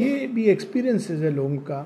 [0.04, 1.82] ये भी एक्सपीरियंसेस है लोगों का।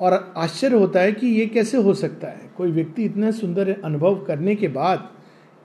[0.00, 2.50] और आश्चर्य होता है कि ये कैसे हो सकता है?
[2.56, 5.08] कोई व्यक्ति इतना सुंदर अनुभव करने के बाद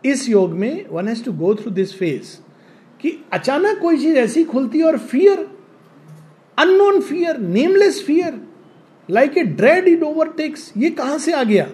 [0.03, 2.39] इस योग में one has to go through this phase
[3.01, 5.47] कि अचानक कोई चीज़ ऐसी खुलती है और fear
[6.58, 8.41] unknown fear nameless fear
[9.10, 11.67] like a dread it overtakes ये कहाँ से आ गया?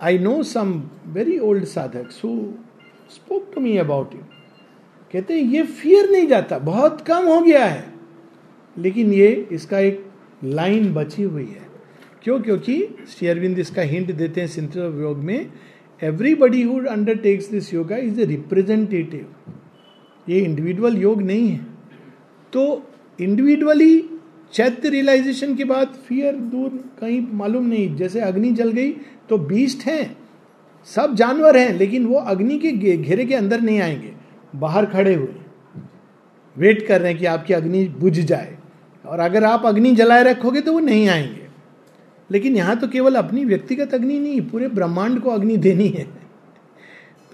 [0.00, 0.72] I know some
[1.06, 2.28] very old साधक so
[3.10, 4.20] spoke to me about you
[5.12, 7.94] कहते हैं, ये फियर नहीं जाता, बहुत कम हो गया है।
[8.76, 10.05] लेकिन ये इसका एक
[10.46, 11.66] लाइन बची हुई है।
[12.22, 12.40] क्यों?
[12.40, 15.50] क्योंकि शेयरविंद इसका हिंट देते हैं सिंथ योग में
[16.02, 19.26] everybody who undertakes this yoga is a representative
[20.28, 21.60] ये इंडिविजुअल योग नहीं है।
[22.52, 24.04] तो इंडिविजुअली
[24.52, 26.68] चैत्य रियलाइजेशन के बाद फियर दूर,
[27.00, 28.92] कहीं मालूम नहीं। जैसे अग्नि जल गई
[29.28, 30.16] तो बीस्ट हैं।
[30.84, 34.12] सब जानवर हैं, लेकिन वो अग्नि के घेरे के अंदर नहीं आएँगे।
[34.56, 35.34] बाहर खड़े हुए।
[36.58, 38.55] वेट कर रहे हैं कि आपकी अग्नि बुझ जाए।
[39.06, 41.46] और अगर आप अग्नि जलाए रखोगे तो वो नहीं आएँगे।
[42.30, 46.04] लेकिन यहाँ तो केवल अपनी व्यक्तिगत अग्नि नहीं, पूरे ब्रह्मांड को अग्नि देनी है।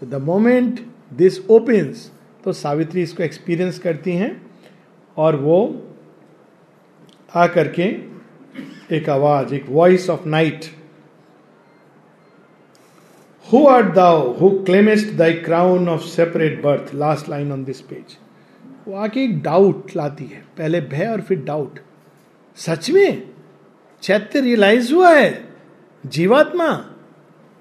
[0.03, 0.81] तो द मोमेंट
[1.13, 2.11] दिस ओपन्स
[2.45, 4.31] तो सावित्री इसको एक्सपीरियंस करती हैं
[5.17, 5.59] और वो
[7.35, 7.83] आ करके
[8.97, 10.65] एक आवाज़, एक voice of night
[13.47, 18.17] who are thou who claimest thy crown of separate birth last line on this page
[18.89, 21.79] वो आके एक डाउट लाती है। पहले भय और फिर डाउट
[22.57, 23.23] सच में?
[24.03, 25.49] चैत्य रियलाइज़ हुआ है?
[26.07, 26.69] जीवात्मा?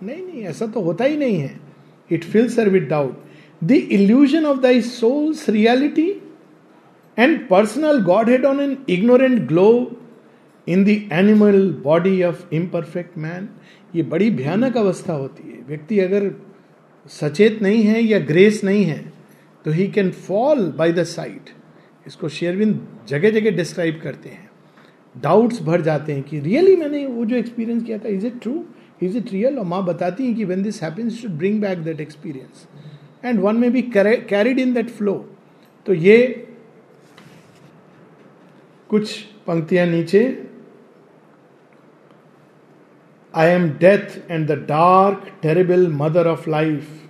[0.04, 1.60] नहीं नहीं, ऐसा तो होता ही नहीं है।
[2.12, 3.24] It feels sure without
[3.64, 6.10] the illusion of thy soul's reality
[7.18, 9.70] and personal godhead on an ignorant glow
[10.68, 13.50] in the animal body of imperfect man
[13.96, 16.32] ये बड़ी भयानक अवस्था होती है। व्यक्ति अगर
[17.10, 19.21] सचेत नहीं है या ग्रेस नहीं है
[19.66, 21.50] तो he can fall by the side
[22.08, 24.50] इसको शेयरविंद जगह जगह डिस्क्राइब करते हैं।
[25.16, 28.64] डाउट्स भर जाते हैं कि रियली मैंने वो जो एक्सपीरियंस किया था is it true
[29.04, 32.02] is it real और माँ बताती हैं कि when this happens should bring back that
[32.02, 32.68] experience
[33.26, 35.14] and one may be carried in that flow
[35.88, 36.18] तो ये
[38.90, 40.22] कुछ पंक्तियाँ नीचे।
[43.34, 47.01] I am death and the dark terrible mother of life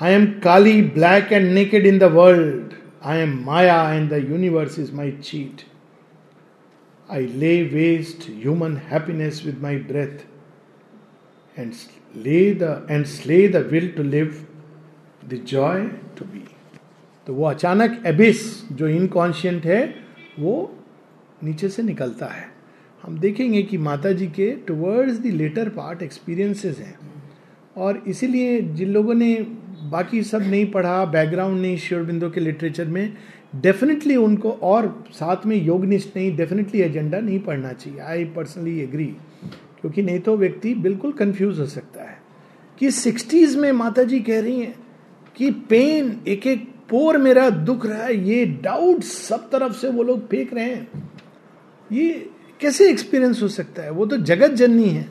[0.00, 2.72] I am Kali black and naked in the world
[3.04, 5.62] I am Maya and the universe is my cheat
[7.10, 10.24] I lay waste human happiness with my breath
[11.58, 11.72] and
[12.16, 14.46] lay the end slay the will to live
[15.28, 15.86] the joy
[16.18, 16.44] to be
[17.26, 19.94] तो वो अचानक abyss जो inconscient है,
[20.38, 20.74] वो
[21.44, 22.50] नीचे से निकलता है।
[23.02, 26.98] हम देखेंगे कि माता जी के towards the latter part experiences हैं।
[27.76, 29.34] और इसीलिए जिन लोगों ने
[29.92, 33.12] बाकी सब नहीं पढ़ा बैकग्राउंड नहीं श्योर बिंदु के लिटरेचर में
[33.56, 39.06] डेफिनेटली उनको और साथ में योगनिष्ठ नहीं डेफिनेटली एजेंडा नहीं पढ़ना चाहिए। आई पर्सनली एग्री
[39.80, 42.20] क्योंकि नहीं तो व्यक्ति बिल्कुल कंफ्यूज हो सकता है।
[42.78, 44.74] कि सिक्सटीज में माता जी कह रही हैं
[45.36, 50.02] कि पेन एक एक पोर मेरा दुख रहा है, ये डाउट सब तरफ़ से वो
[50.02, 51.10] लोग फेंक रहे हैं।
[51.92, 53.90] ये कैसे एक्सपीरियंस हो सकता है?
[53.90, 55.06] वो तो जगत जननी है।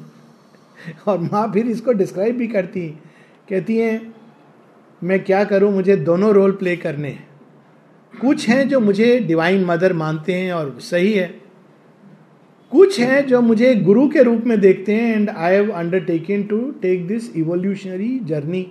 [1.08, 2.88] और माँ फिर इसको डिस्क्राइब भी करती
[3.50, 4.16] कहती हैं
[5.02, 5.72] मैं क्या करूँ?
[5.72, 7.28] मुझे दोनों रोल प्ले करने हैं।
[8.14, 11.28] कुछ हैं जो मुझे डिवाइन मदर मानते हैं और सही है।
[12.72, 16.60] कुछ हैं जो मुझे गुरु के रूप में देखते हैं and I have undertaken to
[16.82, 18.68] take this evolutionary journey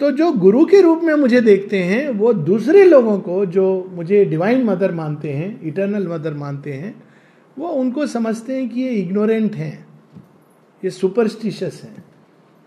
[0.00, 4.24] तो जो गुरु के रूप में मुझे देखते हैं, वो दूसरे लोगों को जो मुझे
[4.24, 6.94] डिवाइन मदर मानते हैं इटर्नल मदर मानते हैं,
[7.58, 9.86] वो उनको समझते हैं कि ये इग्नोरेंट हैं,
[10.82, 12.04] ये सुपरस्टिशियस हैं।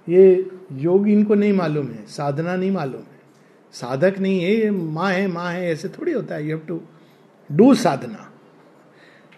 [0.08, 3.22] ये योग इनको नहीं मालूम है, साधना नहीं मालूम है।
[3.72, 6.82] साधक नहीं है, ये माँ है माँ है, ऐसे थोड़ी होता है यू हैव टू
[7.52, 8.32] डू साधना।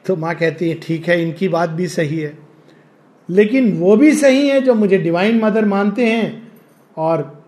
[0.06, 2.38] तो माँ कहती है, ठीक है, इनकी बात भी सही है।
[3.30, 6.52] लेकिन वो भी सही है जो मुझे डिवाइन मदर मानते हैं
[6.98, 7.46] और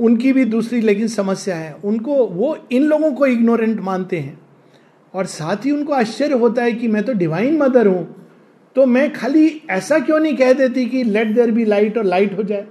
[0.00, 4.40] उनकी भी दूसरी लेकिन समस्या है। उनको, वो इन लोगों को इग्नोरेंट मानते हैं।
[5.14, 8.21] और साथ ही उनको आश्चर्य होता है कि मैं तो डिवाइन मदर हूँ।
[8.76, 12.36] तो मैं खाली ऐसा क्यों नहीं कह देती कि लेट देर बी लाइट और लाइट
[12.38, 12.66] हो जाए?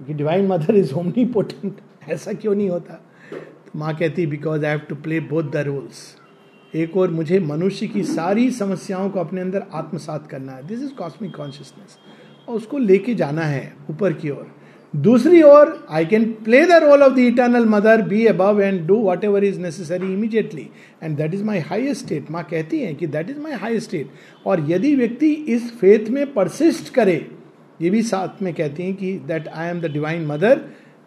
[0.00, 2.94] कि divine mother is omnipotent ऐसा क्यों नहीं होता?
[3.32, 6.16] तो माँ कहती because I have to play both the roles
[6.74, 10.66] एक और, मुझे मनुष्य की सारी समस्याओं को अपने अंदर आत्मसात करना है.
[10.66, 11.98] दिस इज़ कॉस्मिक कॉन्शियसनेस
[12.48, 14.46] और उसको लेके जाना है ऊपर की ओर।
[14.96, 19.10] दूसरी ओर I can play the role of the eternal mother be above and do
[19.24, 20.70] whatever is necessary immediately
[21.02, 24.10] and that is my highest state माँ कहती हैं कि that is my highest state
[24.46, 27.30] और यदि व्यक्ति इस फेथ में परसिस्ट करे,
[27.82, 30.60] ये भी साथ में कहती हैं कि that I am the divine mother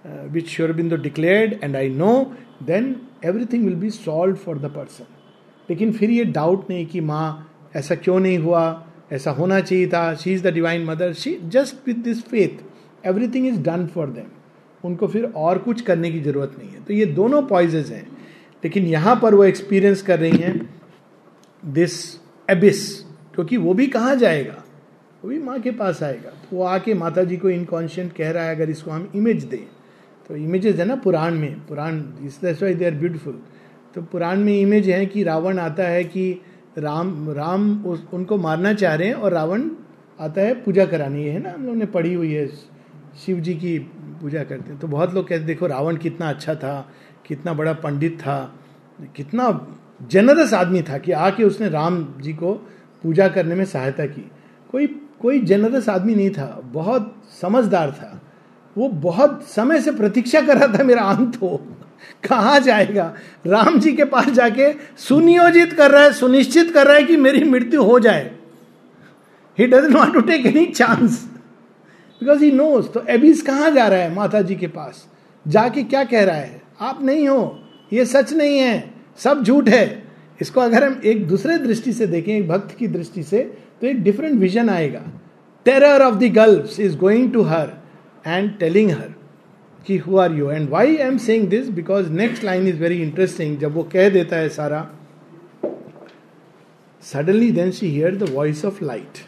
[0.07, 5.05] which Sri Aurobindo declared and I know then everything will be solve for the person
[5.69, 8.87] लेकिन फिर ये डाउट नहीं कि माँ, ऐसा क्यों नहीं हुआ?
[9.11, 10.15] ऐसा होना चाहिए था?
[10.15, 12.72] She is the divine mother she just with this faith
[13.05, 14.31] everything is done for them
[14.83, 18.07] उनको फिर और कुछ करने की ज़रूरत नहीं है। तो ये दोनों पॉइजेज हैं।
[18.63, 20.59] लेकिन यहाँ पर वो एक्सपीरियंस कर रही हैं
[21.63, 21.93] दिस
[22.49, 22.99] एबिस
[23.35, 24.63] क्योंकि वो भी कहाँ जाएगा?
[25.23, 28.43] वो भी माँ के पास आएगा। तो वो आके माता जी को इनकॉन्शियंट कह रहा
[28.43, 29.65] है अगर इसको हम इमेज दें।
[30.29, 33.39] तो इमेजेस है ना पुराण में। पुराण is why they are beautiful
[33.95, 36.41] तो पुराण में इमेज है कि रावण आता है कि
[36.77, 39.69] राम राम उस, उनको मारना चाह रहे हैं और रावण
[40.19, 42.45] आता है पूजा करानी। है ना हम लोग ने पढ़ी हुई है
[43.15, 43.77] शिव जी की
[44.21, 46.91] पूजा करते हैं। तो बहुत लोग कहते देखो, रावण कितना अच्छा था,
[47.25, 48.55] कितना बड़ा पंडित था,
[49.15, 49.67] कितना
[50.11, 52.53] जनरस आदमी था कि आके उसने राम जी को
[53.03, 54.29] पूजा करने में सहायता की।
[54.69, 54.87] कोई
[55.21, 58.21] कोई जनरस आदमी नहीं था, बहुत समझदार था।
[58.75, 61.61] वो बहुत समय से प्रतीक्षा कर रहा था, मेरा अंत हो,
[62.29, 63.13] कहा जाएगा?
[63.47, 67.43] राम जी के पास जाके सुनियोजित कर रहा है, सुनिश्चित कर रहा है कि मेरी
[67.43, 68.31] मृत्यु हो जाए।
[69.57, 71.27] He does not to take any chance
[72.23, 75.07] because he knows तो एबिस कहा जा रहा है माता जी के पास?
[75.45, 76.61] जाके क्या कह रहा है?
[76.81, 77.59] आप नहीं हो।
[77.93, 80.03] ये सच नहीं है। सब झूठ है।
[80.41, 83.41] इसको अगर हम एक दूसरे दृष्टि से देखें, एक भक्त की दृष्टि से
[83.81, 85.01] तो एक डिफरेंट विजन आएगा।
[85.65, 87.73] Terror of the gulf is going to her
[88.27, 89.13] and telling her
[89.87, 93.01] कि who are you and why I am saying this because next line is very
[93.01, 94.87] interesting जब वो कह देता है सारा।
[97.03, 99.25] Suddenly then she hear the voice of light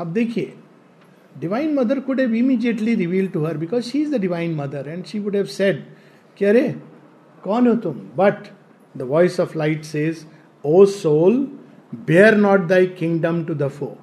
[0.00, 0.52] अब देखिए
[1.32, 5.04] divine mother could have immediately reveal to her because she is the divine mother and
[5.04, 5.82] she would have said
[6.36, 6.68] कि अरे
[7.42, 8.48] कौन हो तुम but
[8.94, 10.24] the voice of light says
[10.64, 11.36] O soul
[12.06, 13.96] bare not thy kingdom to the foe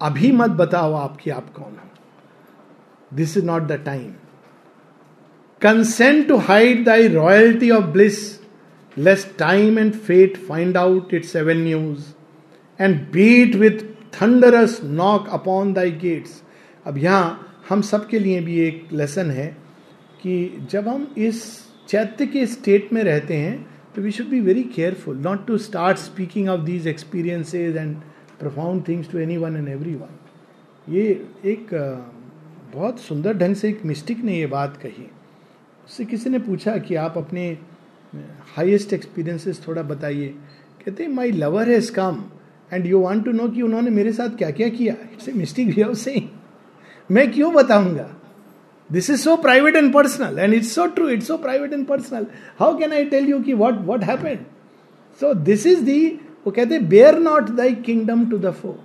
[0.00, 1.86] अभी मत बताओ आपकी आप कौन हो
[3.12, 4.10] this is not the time
[5.60, 8.18] consent to hide thy royalty of bliss
[8.96, 12.12] less time and fate find out its news
[12.80, 16.42] and beat with thunderous knock upon thy gates
[16.86, 19.46] अब यहाँ हम सबके लिए भी एक लेसन है
[20.22, 21.44] कि जब हम इस
[21.88, 25.98] चैत्य के स्टेट में रहते हैं तो we should be very careful not to start
[25.98, 27.96] speaking of these experiences and
[28.40, 30.18] profound things to anyone and everyone
[30.88, 31.02] ये
[31.44, 31.74] एक
[32.74, 35.06] बहुत सुंदर ढंग से एक मिस्टिक ने ये बात कही।
[35.86, 37.46] उससे किसी ने पूछा कि आप अपने
[38.56, 40.28] हाईएस्ट एक्सपीरियंसेस थोड़ा बताइए।
[40.84, 42.22] कहते my lover has come
[42.72, 44.94] and you want to know कि उन्होंने मेरे साथ क्या क्या किया?
[45.12, 46.28] It's a mystic way of saying
[47.10, 48.08] मैं क्यों बताऊँगा?
[48.90, 52.26] This is so private and personal and it's so true it's so private and personal
[52.58, 54.38] how can I tell you कि what what happened
[55.20, 56.06] so this is the
[56.46, 58.76] वो कहते bare not thy kingdom to the foe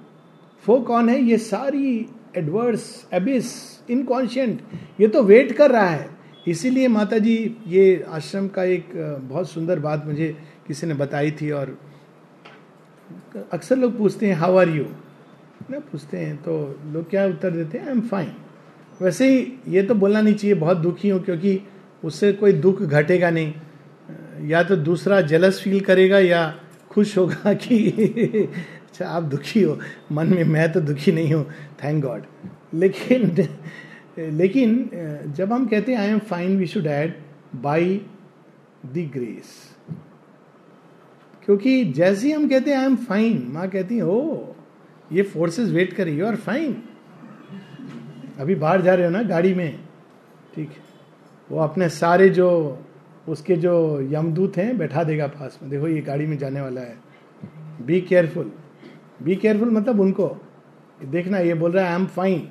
[0.63, 1.22] foe कौन है?
[1.24, 2.06] ये सारी
[2.38, 3.46] adverse abyss
[3.89, 4.62] inconscient
[5.00, 6.10] ये तो wait कर रहा है।
[6.48, 7.36] इसीलिए माता जी
[7.67, 8.86] ये आश्रम का एक,
[9.24, 10.36] बहुत सुंदर बात मुझे
[10.67, 11.78] किसी ने बताई थी और
[13.54, 14.86] अक्सर लोग पूछते हैं हाउ आर यू
[15.71, 16.54] ना पूछते हैं तो
[16.93, 18.32] लोग क्या उत्तर देते हैं आई एम फाइन
[19.02, 21.62] वैसे ही ये तो बोलना नहीं चाहिए, बहुत दुखी हो, क्योंकि
[22.04, 23.54] उससे कोई दुख घटेगा नहीं।
[24.50, 26.43] या तो दूसरा जलस फील करेगा या
[26.91, 29.80] खुश होगा कि अच्छा आप दुखी हो।
[30.12, 31.45] मन में मैं तो दुखी नहीं हूँ
[31.84, 32.24] थैंक गॉड
[32.74, 33.36] लेकिन
[34.19, 34.89] लेकिन,
[35.38, 37.13] जब हम कहते हैं I am fine we should add
[37.56, 38.02] by
[38.86, 39.71] the grace
[41.46, 44.38] क्योंकि जैसे ही हम कहते हैं आई एम फाइन माँ कहती है ओ
[45.14, 46.84] ये फोर्सेस वेट कर रही यू आर फाइन
[48.40, 49.80] अभी बाहर जा रहे हो ना, गाड़ी में,
[50.56, 50.84] ठीक है?
[51.50, 52.80] वो अपने सारे जो,
[53.30, 56.98] उसके जो यमदूत हैं, बैठा देगा पास में। देखो, ये गाड़ी में जाने वाला है।
[57.86, 58.52] बी केयरफुल
[59.24, 60.38] बी केयरफुल मतलब उनको।
[61.06, 62.50] देखना, ये बोल रहा है आई एम फाइन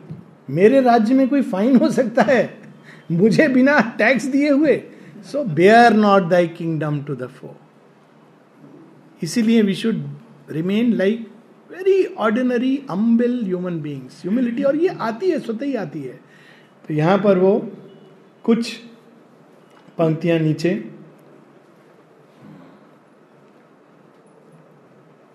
[0.51, 2.59] मेरे राज्य में कोई फाइन हो सकता है?
[3.13, 4.83] मुझे बिना टैक्स दिए हुए।
[5.23, 7.57] So bare not thy kingdom to the foe
[9.23, 10.03] इसीलिए we should
[10.51, 11.27] remain like
[11.71, 16.21] very ordinary humble human beings humility और ये आती है स्वतः ही आती है।
[16.89, 17.59] तो यहाँ पर वो
[18.45, 18.77] कुछ
[19.99, 20.75] पंक्तियाँ नीचे।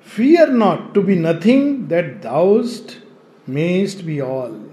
[0.08, 2.98] Fear not to be nothing that दाउस्ट
[3.50, 4.63] mayst be all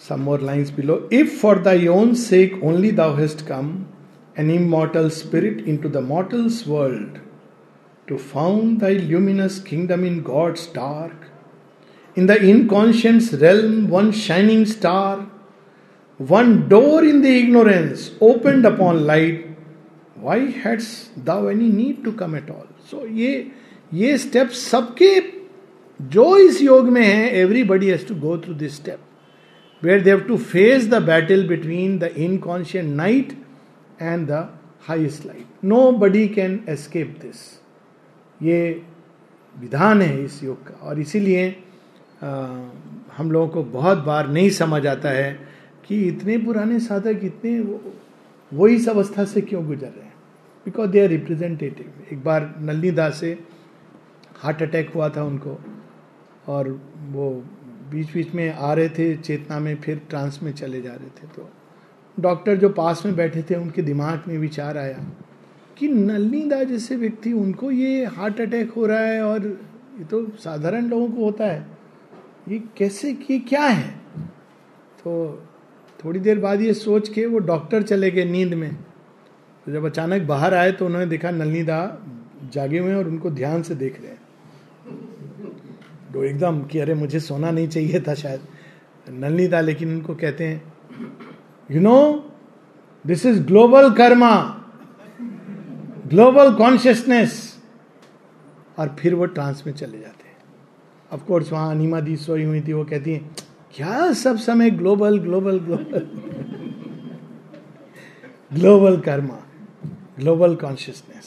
[0.00, 1.08] Some more lines below.
[1.10, 3.87] If for thy own sake only thou hast come,
[4.38, 7.18] an immortal spirit, into the mortal's world,
[8.06, 11.26] to found thy luminous kingdom in God's dark,
[12.16, 15.28] in the inconscient's realm, one shining star,
[16.18, 19.44] one door in the ignorance opened upon light
[20.16, 23.50] why hadst thou any need to come at all so ये
[23.94, 25.10] ये step सबके
[26.14, 30.20] जो इस योग में है everybody has to go through this step where they have
[30.28, 33.32] to face the battle between the inconscient night
[34.02, 34.48] and the
[34.82, 37.36] highest light nobody can escape this
[38.40, 38.82] ये
[39.54, 41.48] विधान है इस योग का। और इसीलिए
[43.16, 45.32] हम लोगों को बहुत बार नहीं समझ आता है
[45.84, 47.60] कि इतने पुराने साधक, इतने
[48.52, 50.14] वो इस अवस्था से क्यों गुजर रहे हैं?
[50.66, 53.38] बिकॉज़ दे आर रिप्रेजेंटेटिव एक बार नलनी दास से
[54.36, 55.58] हार्ट अटैक हुआ था उनको,
[56.48, 56.68] और
[57.10, 57.30] वो
[57.90, 61.26] बीच बीच में आ रहे थे, चेतना में फिर ट्रांस में चले जा रहे थे
[61.26, 61.48] तो
[62.20, 64.98] डॉक्टर जो पास में बैठे थे, उनके दिमाग में विचार आया
[65.78, 69.46] कि नलनी दास जैसे व्यक्ति, उनको ये हार्ट अटैक हो रहा है और
[69.98, 71.66] ये तो साधारण लोगों को होता है।
[72.48, 73.88] ये कैसे, ये क्या है?
[74.98, 75.44] तो
[76.04, 78.74] थोड़ी देर बाद ये सोच के वो डॉक्टर चले गए नींद में।
[79.66, 81.78] तो जब अचानक बाहर आए तो उन्होंने देखा नलनी दा
[82.52, 84.20] जागे हुए हैं और उनको ध्यान से देख रहे हैं।
[86.12, 88.40] तो एकदम कि अरे मुझे सोना नहीं चाहिए था शायद।
[89.10, 90.62] नलनी दा लेकिन उनको कहते हैं
[91.70, 91.98] you know
[93.04, 94.34] this is global karma
[96.06, 97.32] global consciousness
[98.78, 100.36] और फिर वो ट्रांस में चले जाते हैं।
[101.10, 103.18] ऑफकोर्स वहाँ अनिमा दी सोई हुई थी वो कहती है,
[103.74, 106.06] क्या सब समय global global global
[108.52, 109.38] global karma
[110.18, 111.26] global consciousness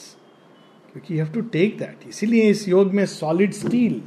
[0.94, 4.02] क्योंकि you have to take that इसीलिए इस योग में सॉलिड स्टील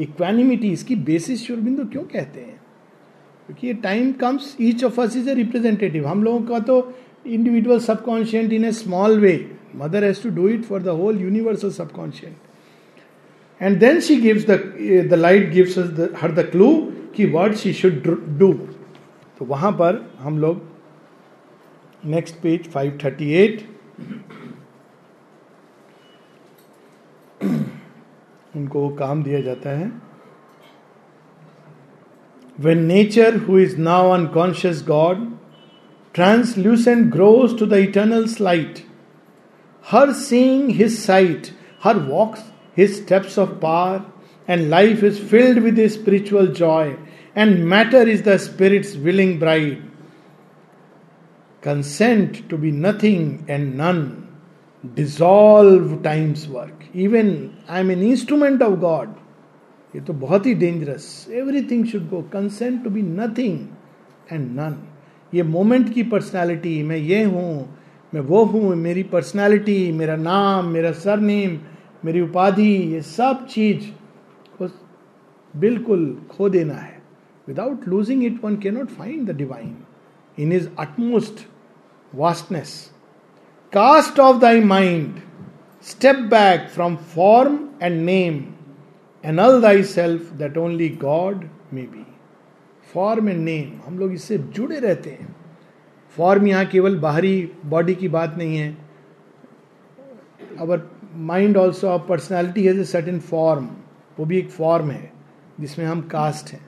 [0.00, 2.59] इक्वानिमिटी इसकी बेसिस शुरबिंदु क्यों कहते हैं?
[3.50, 6.76] क्योंकि time comes each of us is a representative हम लोगों का तो
[7.26, 9.34] individual subconscient in a small way
[9.76, 14.60] mother has to do it for the whole universal subconscient and then she gives the
[15.10, 15.78] the light gives
[16.22, 16.70] her the clue
[17.16, 18.02] कि word she should
[18.38, 18.52] do
[19.38, 20.68] तो वहाँ पर हम लोग
[22.06, 23.60] next page 538
[28.56, 30.09] उनको काम दिया जाता है।
[32.60, 35.38] When nature, who is now unconscious God,
[36.12, 38.84] translucent grows to the eternal's light,
[39.84, 42.42] her seeing his sight, her walks
[42.74, 44.04] his steps of power,
[44.46, 46.96] and life is filled with a spiritual joy,
[47.34, 49.82] and matter is the Spirit's willing bride.
[51.62, 54.36] Consent to be nothing and none,
[54.94, 56.86] dissolve time's work.
[56.92, 59.19] Even I am an instrument of God.
[59.96, 63.58] ये तो बहुत ही dangerous everything should go consent to be nothing
[64.32, 64.76] and none
[65.34, 67.76] ये moment की personality मैं ये हूँ,
[68.14, 71.58] मैं वो हूँ, मेरी पर्सनालिटी मेरा नाम, मेरा सरनेम
[72.04, 73.86] मेरी उपाधि, ये सब चीज़
[74.58, 74.68] को
[75.54, 77.02] बिल्कुल खो देना है.
[77.48, 79.76] Without losing it one can not find the divine
[80.38, 81.46] in is utmost
[82.14, 82.90] vastness
[83.72, 85.14] cast off thy mind
[85.82, 88.44] step back from form and name
[89.38, 92.06] annul thy self that only God may be
[92.88, 95.34] form and name हम लोग इससे जुड़े रहते हैं।
[96.16, 98.76] Form यहाँ केवल बाहरी body की बात नहीं है।
[100.60, 100.82] Our
[101.14, 103.68] mind also of personality has a certain form
[104.18, 105.12] वो भी एक फॉर्म है,
[105.60, 106.60] जिसमें हम कास्ट हैं।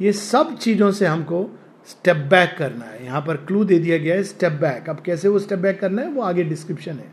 [0.00, 1.48] ये सब चीज़ों से हमको
[1.88, 5.28] स्टेप बैक करना है। यहाँ पर क्लू दे दिया गया है स्टेप बैक अब कैसे
[5.28, 6.08] वो स्टेप बैक करना है?
[6.08, 7.12] वो आगे डिस्क्रिप्शन है।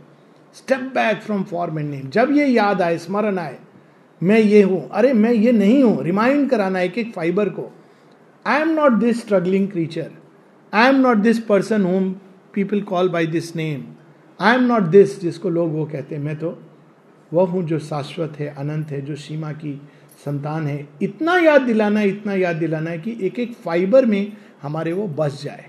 [0.55, 3.57] Step back from form and name जब ये याद आए, स्मरण आए
[4.21, 7.71] मैं ये हूँ। अरे, मैं ये नहीं हूँ। रिमाइंड कराना एक एक फाइबर को।
[8.45, 10.11] I am not this struggling creature
[10.73, 12.09] I am not this person whom
[12.53, 13.83] people call by this name
[14.39, 16.57] I am not this जिसको लोग वो कहते हैं। मैं तो
[17.31, 19.73] वह हूँ जो शाश्वत है, अनंत है, जो सीमा की
[20.25, 24.33] संतान है। इतना याद दिलाना है इतना याद दिलाना है कि एक एक फाइबर में
[24.61, 25.65] हमारे वो बस जाए।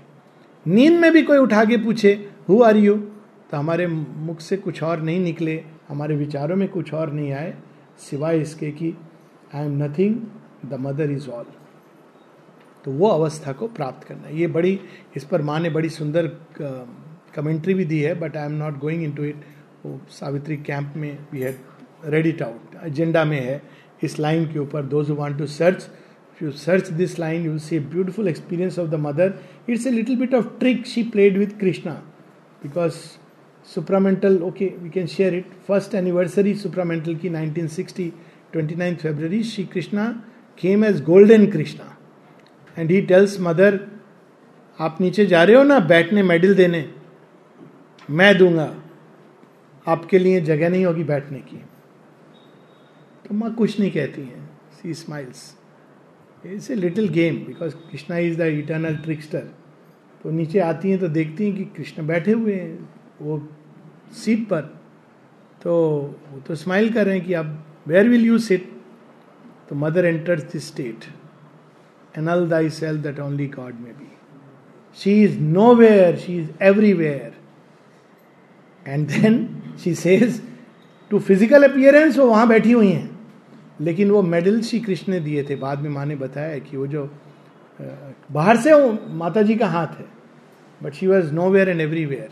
[0.65, 2.13] नींद में भी कोई उठा के पूछे
[2.49, 6.93] हु आर यू तो हमारे मुख से कुछ और नहीं निकले, हमारे विचारों में कुछ
[6.93, 7.53] और नहीं आए।
[7.99, 8.93] सिवाय इसके कि
[9.55, 10.15] I am nothing
[10.69, 11.45] the mother is all
[12.85, 14.79] तो वो अवस्था को प्राप्त करना ये बड़ी
[15.15, 16.27] इस पर माँ ने बड़ी सुंदर
[17.35, 19.43] कमेंट्री भी दी है but I am not going into it
[19.85, 21.59] वो सावित्री कैंप में we had
[22.05, 23.61] read it out agenda में है
[24.03, 25.89] इस लाइन के ऊपर those want to search
[26.39, 29.33] you search this line, you will beautiful experience of the mother
[29.69, 32.01] it's a little bit of trick she played she Krishna
[32.63, 33.19] with
[33.75, 38.09] supramental okay we can share it first anniversary supramental की 1960
[38.53, 40.05] twenty Shri Krishna
[40.57, 41.95] came as golden Krishna
[42.77, 43.79] and he tells mother
[44.79, 46.89] आप नीचे जा रहे हो ना, बैठने medal देने?
[48.09, 48.75] मैं दूँगा।
[49.87, 51.57] आपके लिए जगह नहीं होगी बैठने की.
[53.25, 55.43] तो माँ कुछ नहीं कहती हैं। She smiles
[56.45, 59.47] it's a little game because Krishna is the eternal trickster
[60.23, 62.89] तो नीचे आती हैं तो देखती हैं कि कृष्ण बैठे हुए हैं।
[63.21, 63.37] वो
[64.13, 64.61] सीट पर
[65.63, 65.73] तो
[66.31, 67.47] वो तो स्माइल कर रहे हैं कि अब
[67.87, 68.69] वेयर विल यू सिट
[69.69, 71.05] तो mother enters this state
[72.17, 74.07] annul thy self that only God may be
[74.97, 75.39] she is
[75.75, 77.33] nowhere she is everywhere
[78.85, 79.47] and then
[79.83, 80.41] she says
[81.11, 83.09] to physical appearance वो वहाँ बैठी हुई हैं।
[83.81, 86.87] लेकिन वो मेडल श्री कृष्ण ने दिए थे। बाद में माँ ने बताया कि वो
[86.87, 87.09] जो
[88.31, 88.73] बाहर से
[89.13, 90.05] माता जी का हाथ है।
[90.81, 92.31] But she was nowhere and everywhere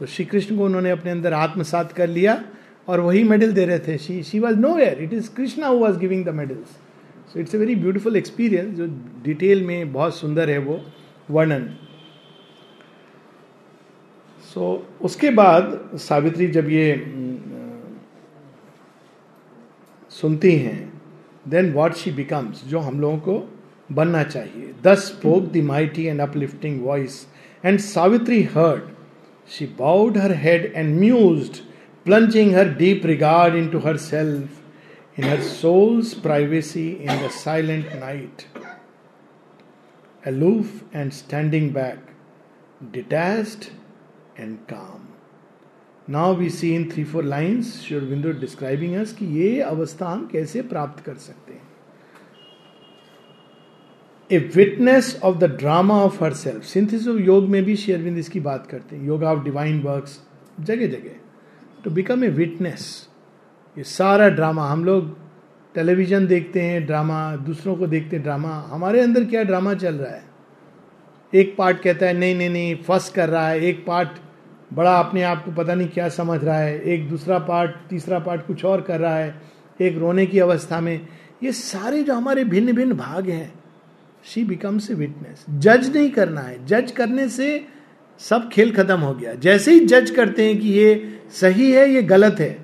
[0.00, 2.42] तो श्री कृष्ण को उन्होंने अपने अंदर आत्मसात कर लिया
[2.88, 5.98] और वही मेडल दे रहे थे। She she was nowhere it is Krishna who was
[5.98, 6.68] giving the medals
[7.32, 8.86] so it's a very beautiful experience जो
[9.24, 10.80] डिटेल में बहुत सुंदर है वो
[11.30, 11.68] वर्णन।
[14.54, 16.84] सो so, उसके बाद सावित्री जब ये
[20.10, 20.92] सुनती हैं
[21.48, 23.34] देन वॉट शी बिकम्स जो हम लोगों को
[23.90, 27.26] बनना चाहिए। Thus spoke the mighty and uplifting voice
[27.64, 28.94] and Savitri heard
[29.48, 31.58] she bowed her head and muse
[32.06, 37.94] plunging her deep regard in to her self in her souls privacy in the silent
[38.00, 38.42] night
[40.22, 41.98] aloof and standing back,
[42.92, 43.70] detached
[44.36, 45.02] and calm.
[46.08, 50.60] Now we see in three four lines Sri Aurobindo describing us कि ये अवस्था हम कैसे
[50.72, 51.45] प्राप्त कर सकते
[54.30, 58.40] a witness of the drama of her self synthesis of योग में भी शेयरविंद इसकी
[58.40, 60.18] बात करते हैं योगा ऑफ़ डिवाइन वर्क्स
[60.60, 62.86] जगह जगह टू बिकम ए विटनेस
[63.76, 65.14] ये सारा ड्रामा हम लोग
[65.74, 70.12] टेलीविज़न देखते हैं ड्रामा दूसरों को देखते हैं ड्रामा हमारे अंदर क्या ड्रामा चल रहा
[70.12, 70.24] है
[71.32, 74.18] एक पार्ट कहता है नहीं नहीं नहीं फ़र्स्ट कर रहा है एक पार्ट
[74.70, 78.46] बड़ा अपने आप को पता नहीं क्या समझ रहा है एक दूसरा पार्ट तीसरा पार्ट
[78.46, 79.34] कुछ और कर रहा है
[79.80, 81.00] एक रोने की अवस्था में
[81.42, 83.52] ये सारे जो हमारे भिन्न भिन्न भाग हैं
[84.26, 87.64] शी बिकम्स ए विटनेस जज नहीं करना है। जज करने से
[88.20, 92.02] सब खेल खत्म हो गया। जैसे ही जज करते हैं कि ये सही है, ये
[92.02, 92.56] गलत है।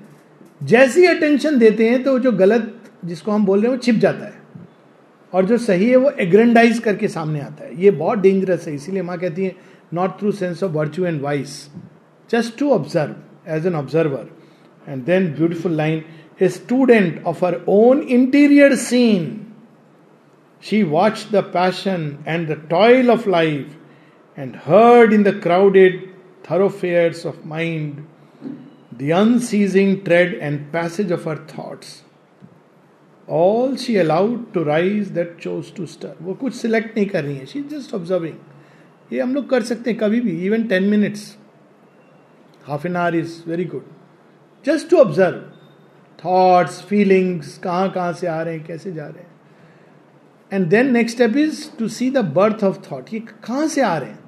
[0.63, 2.73] जैसे ही अटेंशन देते हैं तो जो गलत
[3.05, 4.41] जिसको हम बोल रहे हैं, वो छिप जाता है।
[5.33, 9.01] और जो सही है, वो एग्रेंडाइज करके सामने आता है। ये बहुत डेंजरस है। इसीलिए
[9.01, 9.55] माँ कहती है
[9.93, 11.67] not through sense of virtue and vice
[12.29, 13.15] just to observe
[13.47, 14.29] as an observer
[14.89, 16.03] and then beautiful line
[16.41, 19.25] a student of her own interior scene.
[20.62, 23.76] She watched the passion and the toil of life
[24.36, 26.08] and heard in the crowded
[26.44, 28.06] thoroughfares of mind
[28.92, 32.02] the unceasing tread and passage of her thoughts.
[33.28, 36.14] All she allowed to rise that chose to stir.
[36.22, 39.90] वो कुछ select नहीं कर रही है she just observing ये हम लोग कर सकते
[39.90, 41.24] हैं कभी भी even ten minutes
[42.68, 43.84] half an hour is very good
[44.64, 45.40] just to observe
[46.24, 49.31] thoughts feelings कहाँ कहाँ से आ रहे हैं कैसे जा रहे हैं
[50.53, 53.97] And then next step is to see the birth of thought ये कहाँ से आ
[53.97, 54.19] रहे हैं?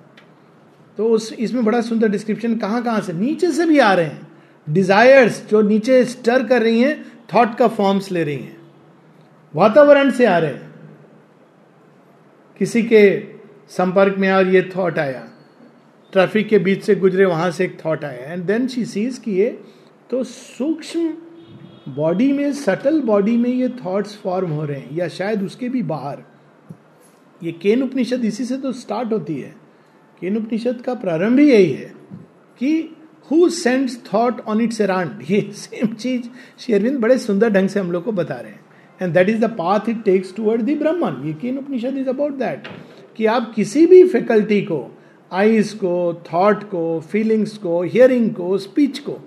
[0.97, 3.13] तो उस, इसमें बड़ा सुंदर डिस्क्रिप्शन कहाँ कहाँ से?
[3.13, 4.28] नीचे से भी आ रहे हैं।
[4.69, 8.57] डिजायर्स जो नीचे स्टर कर रही हैं थॉट का फॉर्म्स ले रही हैं।
[9.55, 10.76] वातावरण से आ रहे हैं।
[12.59, 13.23] किसी के
[13.69, 15.28] संपर्क में और ये थॉट आया।
[16.11, 19.32] ट्रैफ़िक के बीच से गुजरे, वहाँ से एक थॉट आया। एंड देन शी सीज कि
[19.32, 19.59] ये
[20.09, 21.13] तो सूक्ष्म
[21.86, 25.81] बॉडी में, सटल बॉडी में ये थॉट्स फॉर्म हो रहे हैं, या शायद उसके भी
[25.83, 26.23] बाहर।
[27.41, 29.53] ये केन उपनिषद इसी से तो स्टार्ट होती है।
[30.21, 31.93] केन उपनिषद का प्रारंभ ही यही है
[32.61, 32.95] कि
[33.31, 36.27] who sends thought on its errand ये सेम चीज़
[36.59, 38.63] शेरविंद बड़े सुंदर ढंग से हम लोग को बता रहे हैं।
[39.01, 42.33] And that is the path it takes toward the Brahman ये Kena Upanishad is about
[42.33, 42.67] that
[43.17, 44.86] कि आप किसी भी फैकल्टी को
[45.31, 49.19] आईज को थॉट को फीलिंग्स को हियरिंग को स्पीच को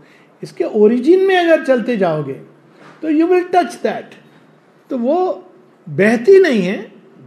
[0.42, 2.40] इसके ओरिजिन में अगर चलते जाओगे
[3.02, 4.14] तो यू विल टच दैट
[4.90, 5.16] तो वो
[5.86, 6.76] बहती नहीं है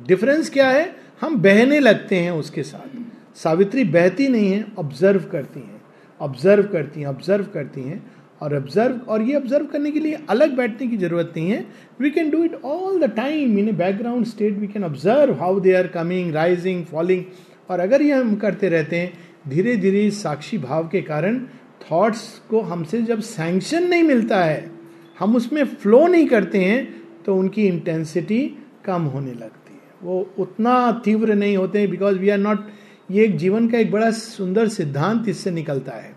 [0.07, 0.95] डिफरेंस क्या है?
[1.22, 5.82] हम बहने लगते हैं उसके साथ। सावित्री बहती नहीं है ऑब्ज़र्व करती हैं।
[6.20, 8.01] ऑब्ज़र्व करती हैं ऑब्ज़र्व करती हैं।
[8.41, 11.66] और ऑब्ज़र्व और ये ऑब्ज़र्व करने के लिए अलग बैठने की ज़रूरत नहीं है।
[12.01, 15.59] We can do it all the time in a background state we can observe how
[15.59, 17.24] they are coming rising falling
[17.70, 19.14] और अगर ये हम करते रहते हैं
[19.49, 21.39] धीरे धीरे साक्षी भाव के कारण
[21.82, 24.71] थॉट्स को हमसे जब सैंक्शन नहीं मिलता है,
[25.19, 28.39] हम उसमें फ्लो नहीं करते हैं तो उनकी इंटेंसिटी
[28.86, 32.67] कम होने लगती है। वो उतना तीव्र नहीं होते हैं बिकॉज़ वी आर नॉट
[33.11, 36.15] ये एक जीवन का एक बड़ा सुंदर सिद्धांत इससे निकलता है।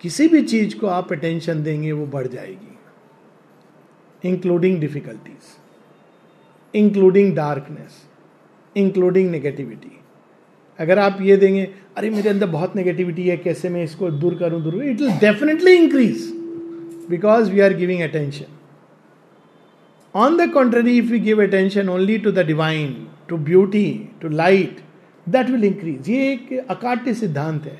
[0.00, 2.74] किसी भी चीज़ को आप अटेंशन देंगे, वो बढ़ जाएगी।
[4.24, 5.56] Including difficulties
[6.74, 8.02] including darkness
[8.76, 9.97] including negativity
[10.78, 14.62] अगर आप ये देंगे, अरे मेरे अंदर बहुत नेगेटिविटी है, कैसे मैं इसको दूर करूँ,
[14.62, 16.26] दूर it will definitely increase
[17.10, 18.56] because we are giving attention
[20.14, 22.94] on the contrary if you give attention only to the divine
[23.28, 23.88] to beauty
[24.22, 24.80] to light
[25.26, 27.78] that will increase ये एक अकाट्य सिद्धांत है।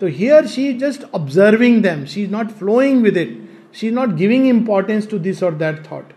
[0.00, 3.38] तो here she is just observing them she is not flowing with it
[3.74, 6.12] she is not giving importance to this और that thought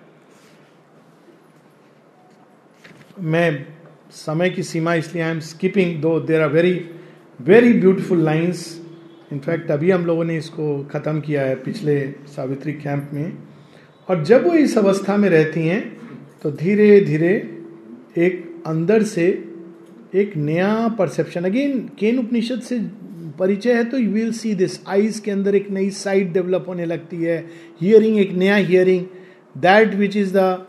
[3.19, 3.49] मैं
[4.12, 6.74] समय की सीमा इसलिए I am skipping though there are very
[7.39, 8.66] very beautiful lines
[9.34, 11.95] in fact अभी हम लोगों ने इसको ख़त्म किया है पिछले
[12.28, 13.38] सावित्री कैंप में।
[14.09, 15.82] और जब वो इस अवस्था में रहती हैं
[16.43, 17.34] तो धीरे धीरे
[18.18, 19.28] एक अंदर से
[20.16, 22.80] एक नया परसेप्शन अगेन केन उपनिषद से
[23.39, 26.86] परिचय है तो you will see this eyes के अंदर एक नई साइट डेवलप होने
[26.86, 27.38] लगती है।
[27.82, 29.05] हियरिंग एक नया hearing
[29.55, 30.66] that which is the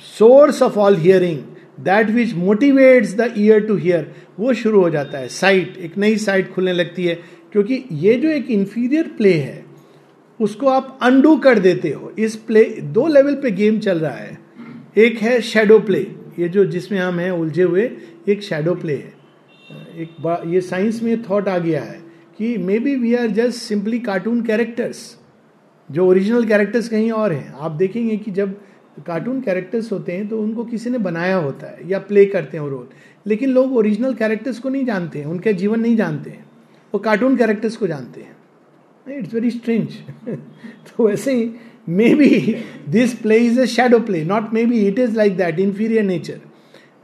[0.00, 1.38] source of all hearing
[1.78, 6.16] that which motivates the ear to hear वो शुरू हो जाता है। साइट एक नई
[6.18, 7.14] साइट खुलने लगती है,
[7.52, 9.64] क्योंकि ये जो एक इंफीरियर प्ले है,
[10.40, 14.38] उसको आप अनडू कर देते हो। इस प्ले दो लेवल पे गेम चल रहा है।
[14.98, 16.06] एक है शेडो प्ले
[16.38, 17.90] ये जो जिसमें हम हैं, उलझे हुए,
[18.28, 19.12] एक शेडो प्ले है।
[19.94, 22.00] एक ये साइंस में थॉट आ गया है
[22.38, 24.98] कि may be we are just simply cartoon characters
[25.90, 28.54] जो ओरिजिनल कैरेक्टर्स कहीं और हैं। आप देखेंगे कि जब
[29.06, 32.64] कार्टून कैरेक्टर्स होते हैं तो उनको किसी ने बनाया होता है या प्ले करते हैं
[32.64, 32.88] वो रोल।
[33.26, 36.44] लेकिन लोग ओरिजिनल कैरेक्टर्स को नहीं जानते हैं, उनके जीवन नहीं जानते हैं।
[36.94, 39.96] वो कार्टून कैरेक्टर्स को जानते हैं। इट्स वेरी स्ट्रेंज
[40.28, 41.50] तो वैसे ही
[41.88, 42.28] may be
[42.88, 46.40] this play is a shadow play not may be it is like that inferior nature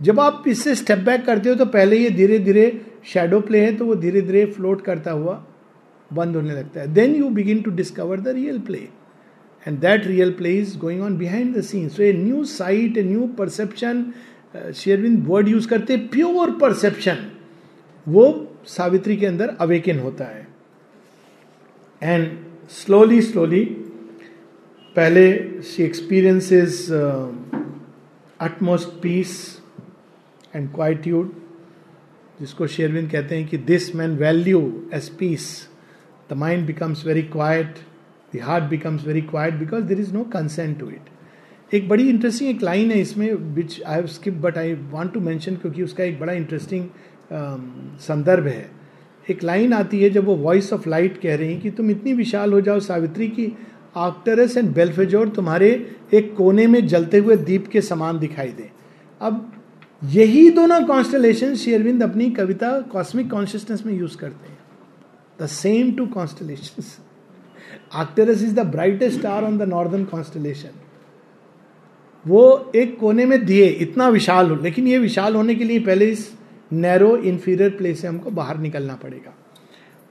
[0.00, 2.70] जब आप इससे स्टेप बैक करते हो तो पहले ये धीरे धीरे
[3.04, 5.42] शेडो प्ले है तो वो धीरे धीरे फ्लोट करता हुआ
[6.10, 8.88] बंद होने लगता है। Then you begin to discover the real play
[9.66, 13.02] and that real play is going on behind the scene so a new site a
[13.02, 14.04] new perception
[14.74, 17.26] शेयरविंद वर्ड यूज़ करते प्योर परसेप्शन
[18.06, 18.26] वो
[18.66, 20.46] सावित्री के अंदर अवेकन होता है।
[22.02, 22.30] एंड
[22.70, 23.64] स्लोली स्लोली
[24.96, 25.26] पहले
[25.62, 26.86] she experiences
[28.40, 29.34] utmost peace
[30.54, 31.32] and quietude
[32.40, 34.60] जिसको Sherwin कहते हैं कि this man value
[34.94, 35.46] S piece
[36.30, 37.78] the mind becomes very quiet
[38.34, 42.50] the heart becomes very quiet because there is no consent to it एक बड़ी interesting
[42.50, 46.04] एक line है इसमें which I have skip but I want to mention क्योंकि उसका
[46.04, 47.62] एक बड़ा interesting um,
[48.00, 48.70] संदर्भ है।
[49.30, 52.52] एक लाइन आती है जब वो वॉइस ऑफ़ लाइट कह रही कि तुम इतनी विशाल
[52.52, 53.52] हो जाओ सावित्री की
[53.96, 55.68] आक्टरस एंड बेल्फेजोर तुम्हारे
[56.14, 58.70] एक कोने में जलते हुए दीप के समान दिखाई दे।
[59.20, 59.52] अब
[60.02, 64.58] यही दोनों कॉन्स्टलेशन शेरविंद अपनी कविता कॉस्मिक कॉन्शियसनेस में यूज़ करते हैं।
[65.40, 66.82] The same to constellation
[67.92, 70.70] actors is the brightest star on the northern constellation
[72.24, 76.06] वो एक कोने में दिए, इतना विशाल हो, लेकिन ये विशाल होने के लिए पहले
[76.10, 76.32] इस
[76.72, 79.34] नैरो इन्फीरियर प्लेस से हमको बाहर निकलना पड़ेगा।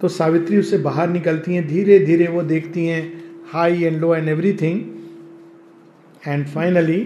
[0.02, 3.04] तो सावित्री उससे बाहर निकलती हैं धीरे धीरे वो देखती हैं
[3.52, 4.82] high and low and everything
[6.28, 7.02] and finally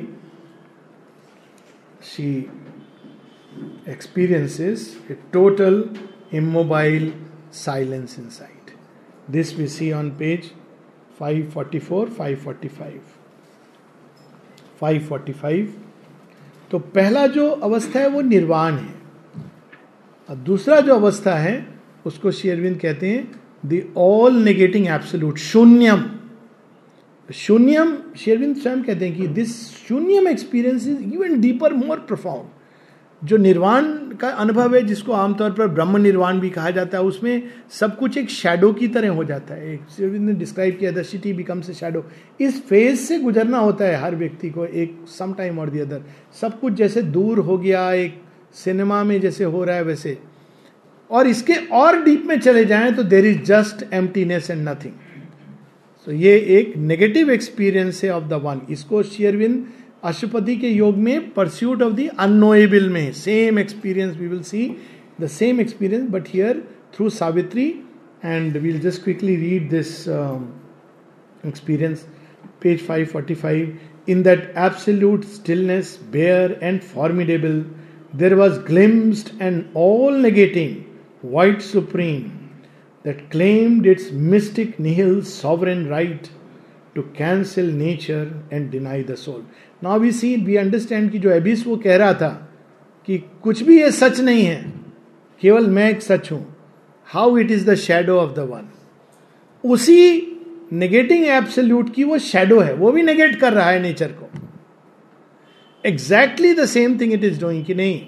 [2.03, 2.29] she
[3.87, 5.75] experiences a total
[6.31, 7.11] immobile
[7.51, 8.71] silence inside.
[9.27, 10.51] This we see on page
[11.21, 13.01] 544, 545.
[14.81, 15.67] 545
[16.71, 18.93] तो पहला जो अवस्था है वो निर्वाण है।
[20.29, 21.67] अब दूसरा जो अवस्था है
[22.05, 26.03] उसको शेयरविंद कहते हैं द ऑल नेगेटिंग एब्सोल्यूट शून्यम।
[27.29, 29.55] शून्यम शेरविंद स्वयं कहते हैं कि this
[29.87, 33.83] शून्यम experience is even deeper more profound जो निर्वाण
[34.21, 38.17] का अनुभव है, जिसको आमतौर पर ब्रह्म निर्वाण भी कहा जाता है, उसमें सब कुछ
[38.17, 41.73] एक शेडो की तरह हो जाता है। एक ने डिस्क्राइब किया the city becomes a
[41.73, 42.03] shadow
[42.39, 46.01] इस फ़ेज़ से गुजरना होता है हर व्यक्ति को, एक सम टाइम और दी अदर
[46.41, 48.21] सब कुछ जैसे दूर हो गया, एक
[48.55, 50.17] सिनेमा में जैसे हो रहा है वैसे।
[51.11, 54.93] और इसके और डीप में चले जाएँ तो there is just emptiness and nothing
[56.07, 59.65] so ये एक नेगेटिव एक्सपीरियंस है ऑफ़ द वन इसको शेयरविंद
[60.03, 64.67] अशुपति के योग में परस्यूट ऑफ़ द अनोएबल में same experience we will see
[65.21, 66.63] the same experience but here
[66.95, 67.67] through Savitri
[68.25, 69.93] and we'll just quickly read this
[71.47, 72.07] experience
[72.63, 77.63] page 545 in that absolute stillness bare and formidable
[78.15, 80.75] there was glimpsed and all negating
[81.33, 82.21] void supreme
[83.05, 86.27] that claimed its mystic nihil sovereign right
[86.95, 89.43] to cancel nature and deny the soul
[89.81, 92.29] now we see we understand कि जो एबिस वो कह रहा था
[93.07, 94.73] कि कुछ भी ये सच नहीं है,
[95.41, 96.45] केवल मैं एक सच हूँ।
[97.07, 98.67] How it is the shadow of the one
[99.63, 100.27] उसी
[100.73, 104.29] नेगेटिंग एब्सोल्यूट की वो शेडो है, वो भी नेगेट कर रहा है नेचर को।
[105.83, 108.01] Exactly the same thing it is doing कि नहीं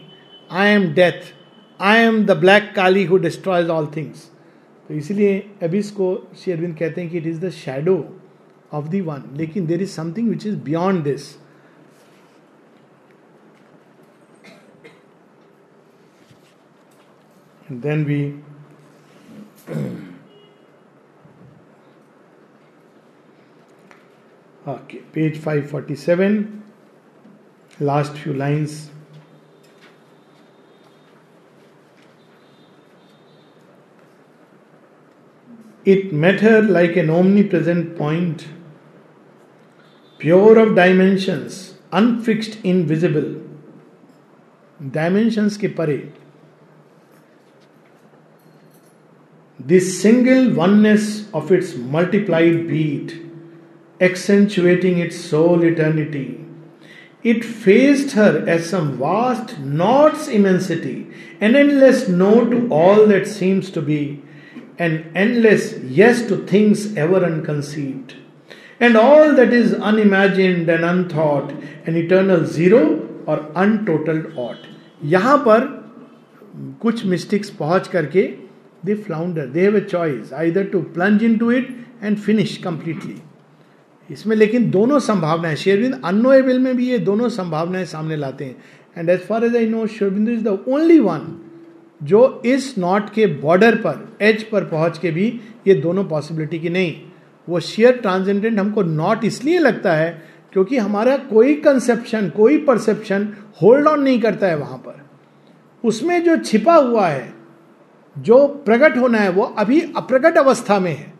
[0.50, 1.34] I am death
[1.80, 4.30] I am the black Kali who destroys all things
[4.90, 5.32] तो इसलिए
[5.64, 7.96] एबिस को शेरविंद कहते हैं कि it is the shadow
[8.74, 11.30] of the one लेकिन there is something which is beyond this
[17.70, 18.40] And then we
[24.68, 26.64] okay, page 547,
[27.80, 28.90] last few lines.
[35.86, 38.48] It met her like an omnipresent point,
[40.18, 43.42] pure of dimensions, unfixed, invisible.
[44.92, 46.23] Dimensions के परे
[49.66, 53.22] this single oneness of its multiplied beat,
[54.02, 56.40] accentuating its sole eternity.
[57.24, 61.08] It faced her as some vast not's immensity,
[61.40, 64.22] an endless no to all that seems to be,
[64.78, 68.16] an endless yes to things ever unconceived,
[68.82, 71.52] and all that is unimagined and unthought,
[71.86, 74.68] an eternal zero or untotaled ought.
[75.06, 75.84] यहाँ पर
[76.82, 78.43] कुछ mystics पहुँच करके
[78.84, 79.48] they flounder.
[79.48, 81.70] They have a choice, either to plunge into it
[82.02, 83.22] and finish completely.
[84.10, 88.56] इसमें लेकिन दोनों संभावनाएँ शेरविंद अनोएबल में भी ये दोनों संभावनाएँ सामने लाते हैं
[88.98, 91.28] and as far as I know शेरविंद इज़ द ओनली वन
[92.02, 95.28] जो इस नॉट के बॉर्डर पर एज पर पहुँच के भी
[95.68, 96.96] ये दोनों पॉसिबिलिटी की नहीं
[97.48, 100.12] वो शेयर ट्रांसेंडेंट हमको नॉट इसलिए लगता है
[100.54, 103.28] क्योंकि हमारा कोई कंसेप्शन कोई परसेप्शन
[103.62, 105.02] होल्ड ऑन नहीं करता है वहाँ पर
[105.84, 107.33] उसमें जो छिपा हुआ है
[108.16, 111.14] जो प्रकट होना है, वो अभी अप्रकट अवस्था में है।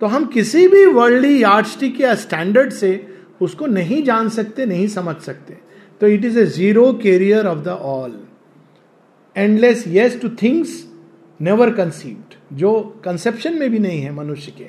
[0.00, 2.92] तो हम किसी भी वर्ल्डली यार्डस्टिक या स्टैंडर्ड से
[3.40, 5.58] उसको नहीं जान सकते, नहीं समझ सकते।
[6.00, 8.18] तो it is a zero carrier of the all
[9.36, 10.82] endless yes to things
[11.40, 14.68] never conceived जो कंसेप्शन में भी नहीं है मनुष्य के।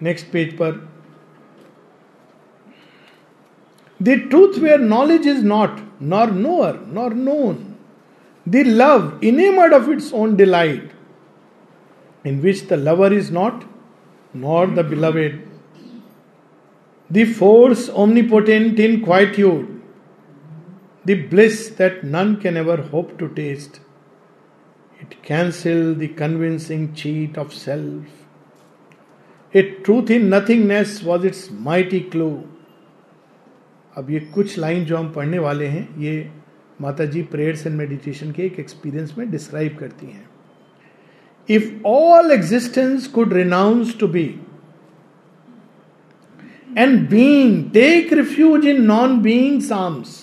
[0.00, 0.72] नेक्स्ट पेज पर।
[4.00, 7.69] The truth where knowledge is not nor knower nor known
[8.46, 10.90] the love enamored of its own delight,
[12.24, 13.64] in which the lover is not,
[14.32, 15.46] nor the beloved,
[17.10, 19.82] the force omnipotent in quietude,
[21.04, 23.80] the bliss that none can ever hope to taste.
[25.00, 28.04] It cancel the convincing cheat of self.
[29.52, 32.46] A truth in nothingness was its mighty clue.
[33.96, 36.30] अब ये कुछ line जो हम पढ़ने वाले हैं ये
[36.80, 40.28] Mata ji prayers and meditation के एक एक्सपीरियंस में डिस्क्राइब करती हैं।
[41.48, 44.24] If all existence could renounce to be
[46.78, 50.18] and being take refuge in non being psalms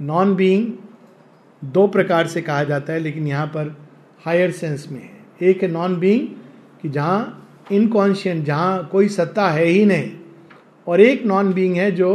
[0.00, 0.72] non being
[1.62, 3.76] दो प्रकार से कहा जाता है, लेकिन यहाँ पर
[4.24, 6.26] हायर सेंस में है। एक है नॉन बींग
[6.82, 10.10] कि जहाँ इनकॉन्शियंट जहाँ कोई सत्ता है ही नहीं,
[10.86, 12.10] और एक नॉन बींग है जो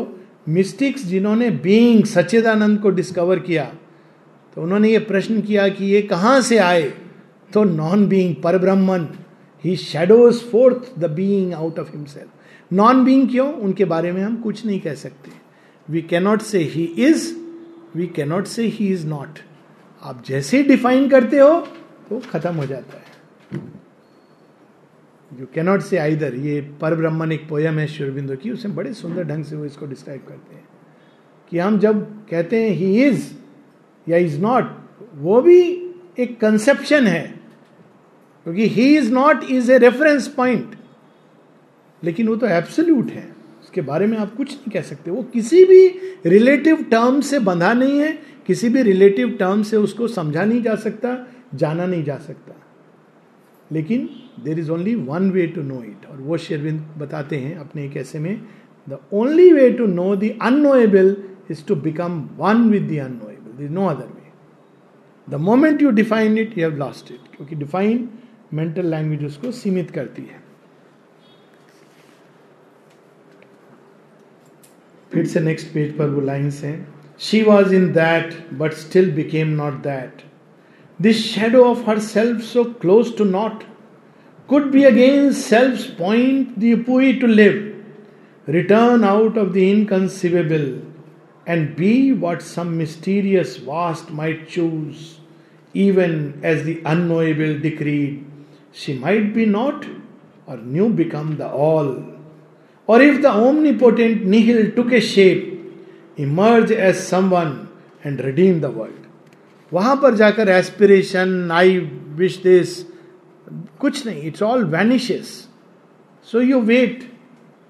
[0.48, 3.64] मिस्टिक्स जिन्होंने बीइंग सच्चिदानंद को डिस्कवर किया
[4.56, 6.82] तो उन्होंने ये प्रश्न किया कि ये कहाँ से आए?
[7.54, 9.08] तो नॉन बीइंग पर ब्रह्मन
[9.64, 13.52] ही shadows forth the being out of himself non being क्यों?
[13.54, 15.32] उनके बारे में हम कुछ नहीं कह सकते।
[15.88, 17.34] We cannot say he is
[17.96, 19.40] we cannot say he is not
[20.02, 21.60] आप जैसे डिफाइन करते हो
[22.10, 23.03] तो खत्म हो जाता है।
[25.40, 29.24] यू कैनॉट से आइदर ये पर ब्रह्मन एक पोयम है शिवरबिंदो की उसमें बड़े सुंदर
[29.24, 30.68] ढंग से वो इसको डिस्क्राइब करते हैं
[31.50, 33.32] कि हम जब कहते हैं ही इज़
[34.10, 34.72] या इज़ नॉट
[35.16, 35.62] वो भी
[36.20, 37.40] एक कंसेप्शन है।
[38.44, 40.76] क्योंकि he is not is a reference point
[42.04, 45.66] लेकिन वो तो एब्सोल्यूट है। उसके बारे में आप कुछ नहीं कह सकते। वो किसी
[45.66, 45.88] भी
[46.26, 50.76] रिलेटिव टर्म से बंधा नहीं है, किसी भी रिलेटिव टर्म से उसको समझा नहीं जा
[50.76, 52.54] सकता, जाना नहीं जा सकता।
[53.72, 54.10] लेकिन
[54.40, 57.98] there is only one way to know it और वो शेरविंद बताते हैं अपने एक
[57.98, 58.36] ऐसे में
[58.88, 61.16] the only way to know the अनोएबल
[61.52, 64.32] is to become one with the अनोएबल no other way
[65.28, 68.10] the moment you define it you have lost it क्योंकि define
[68.54, 70.42] mental language उसको सीमित करती है।
[75.12, 79.48] फिर से नेक्स्ट पेज पर वो लाइन्स हैं। She was in that but still became
[79.48, 80.22] not that
[81.00, 83.64] this shadow of her self so close to not
[84.53, 87.63] Could be again self point due to live
[88.49, 90.67] return out of the inconceivable
[91.49, 91.95] and be
[92.27, 95.07] what some mysterious vast might choose
[95.75, 98.25] even as the unknowable decreed,
[98.73, 99.87] she might be not
[100.47, 102.05] or new become the all.
[102.89, 105.61] Or if the omnipotent nihil took a shape,
[106.17, 107.69] emerge as someone
[108.03, 108.95] and redeem the world.
[109.73, 111.79] वहां पर जाकर aspiration I
[112.19, 112.71] wish this
[113.80, 115.28] कुछ नहीं it's all vanishes
[116.28, 117.04] so you wait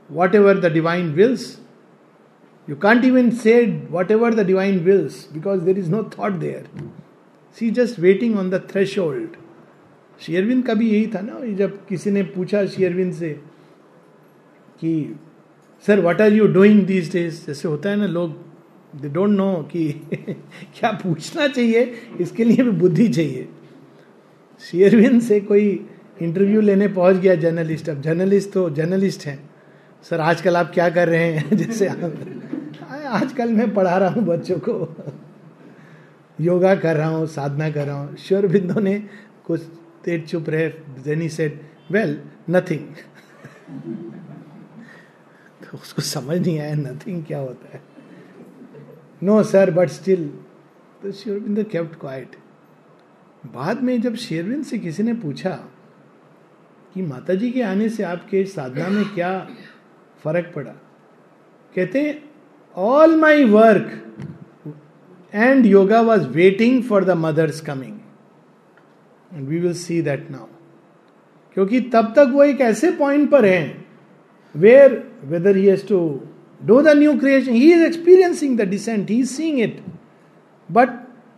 [0.09, 1.45] whatever the divine wills
[2.67, 3.55] you can't even say
[3.91, 6.69] whatever the divine Wills because there is no thought there
[7.57, 9.35] C just waiting on the threshold
[10.21, 13.33] Sri Aurobindo का भी यही था ना जब किसी ने पूछा शेयरविंद से
[14.79, 14.93] कि
[15.85, 18.35] sir what are you doing these days जैसे होता है ना लोग
[19.01, 19.89] दे डोंट नो कि
[20.75, 23.47] क्या पूछना चाहिए इसके लिए भी बुद्धि चाहिए
[24.59, 25.89] शेयरविंद से कोई
[26.21, 29.49] इंटरव्यू लेने पहुँच गया जर्नलिस्ट अब जर्नलिस्ट तो जर्नलिस्ट हैं।
[30.09, 31.57] सर आजकल आप क्या कर रहे हैं?
[31.57, 34.95] जैसे आजकल मैं पढ़ा रहा हूँ बच्चों को।
[36.41, 39.03] योगा कर रहा हूँ, साधना कर रहा हूँ। श्योर बिंदु ने
[39.45, 39.61] कुछ
[40.05, 40.69] देर चुप रहे
[41.03, 41.59] देनी सेड
[41.91, 42.85] वेल नथिंग
[45.73, 47.81] उसको समझ नहीं आया नथिंग क्या होता है?
[49.23, 50.29] नो सर बट स्टिल
[51.03, 52.35] तो शेरविंद केप्ट क्वाइट
[53.43, 55.49] बाद में जब शेरविन से किसी ने पूछा
[56.93, 59.31] कि माता जी के आने से आपके साधना में क्या
[60.23, 60.71] फ़र्क पड़ा
[61.75, 62.21] कहते
[62.75, 63.91] all my work
[65.33, 67.99] and yoga was waiting for the mother's coming
[69.31, 70.47] and we will see that now
[71.57, 73.85] क्योंकि तब तक वो एक ऐसे पॉइंट पर हैं
[74.55, 75.99] where whether he has to
[76.61, 79.83] do the new creation, he is experiencing the descent, he is seeing it.
[80.69, 80.89] But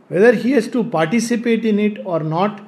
[0.08, 2.62] whether he has to participate in it or not,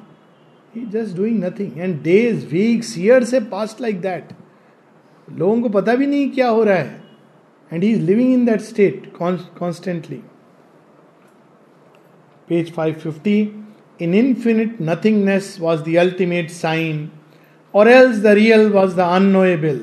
[0.74, 1.80] he is just doing nothing.
[1.80, 4.34] And days, weeks, years have passed like that.
[5.38, 7.04] लोगों को पता भी नहीं क्या हो रहा है
[7.74, 10.22] and he is living in that state constantly
[12.50, 13.36] page 550
[14.00, 17.12] in infinite nothingness was the ultimate sign,
[17.74, 19.80] or else the real was the unknowable.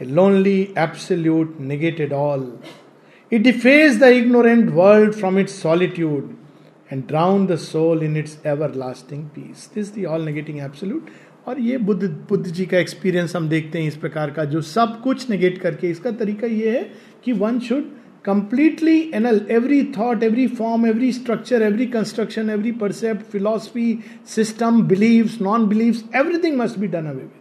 [0.00, 2.58] A lonely absolute negated all.
[3.30, 6.36] It effaced the ignorant world from its solitude
[6.90, 9.68] and drowned the soul in its everlasting peace.
[9.74, 11.10] This is the all negating absolute.
[11.48, 15.00] और ये बुद्ध बुद्ध जी का experience हम देखते हैं इस प्रकार का जो सब
[15.04, 16.82] कुछ नेगेट करके इसका तरीका ये है
[17.24, 17.84] कि one should
[18.22, 25.40] completely annul every thought, every form, every structure, every construction, every percept, philosophy, system, beliefs,
[25.40, 27.32] non beliefs, everything must be done away with.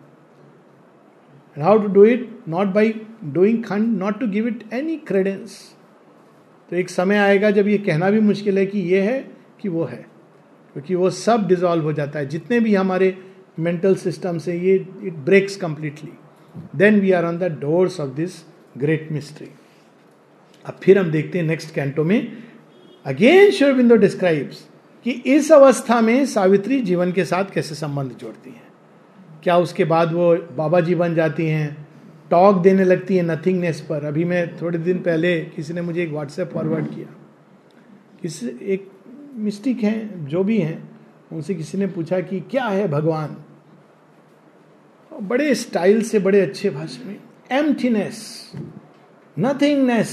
[1.56, 2.48] And how to do it?
[2.48, 2.86] Not by
[3.34, 5.58] doing खंड not to give it any credence.
[6.70, 9.20] तो एक समय आएगा जब ये कहना भी मुश्किल है कि ये है
[9.62, 10.06] कि वो है,
[10.74, 13.18] क्योंकि वो सब डिजॉल्व हो जाता है। जितने भी हमारे
[13.60, 16.12] मेंटल सिस्टम से ये it breaks completely
[16.76, 18.44] then we are on the doors of this
[18.78, 19.48] great mystery
[20.66, 22.32] अब फिर हम देखते हैं नेक्स्ट कैंटो में।
[23.06, 24.68] अगेन श्योरबिंदो डिस्क्राइब्स
[25.06, 28.68] कि इस अवस्था में सावित्री जीवन के साथ कैसे संबंध जोड़ती है।
[29.44, 31.88] क्या उसके बाद वो बाबा जी बन जाती हैं?
[32.32, 36.10] टॉक देने लगती है नथिंगनेस पर। अभी मैं थोड़े दिन पहले किसी ने मुझे एक
[36.10, 37.08] व्हाट्सएप फॉरवर्ड किया।
[38.22, 38.92] किसी, एक
[39.40, 40.90] मिस्टिक हैं, जो भी हैं,
[41.32, 43.36] उनसे किसी ने पूछा कि क्या है भगवान?
[45.12, 47.18] बड़े स्टाइल से, बड़े अच्छे भाषा में
[47.52, 48.52] एम्प्टीनेस
[49.40, 50.12] नथिंगनेस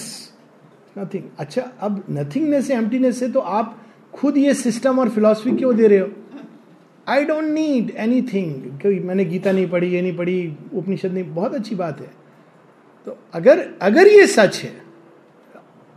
[0.99, 3.79] नथिंग अच्छा अब नथिंगनेस एम्प्टीनेस से तो आप
[4.14, 6.09] खुद ये सिस्टम और फिलॉसफी क्यों दे रहे हो?
[7.09, 11.55] I don't need any thing मैंने गीता नहीं पढ़ी, ये नहीं पढ़ी, उपनिषद नहीं, बहुत
[11.55, 12.11] अच्छी बात है।
[13.07, 14.72] तो अगर अगर ये सच है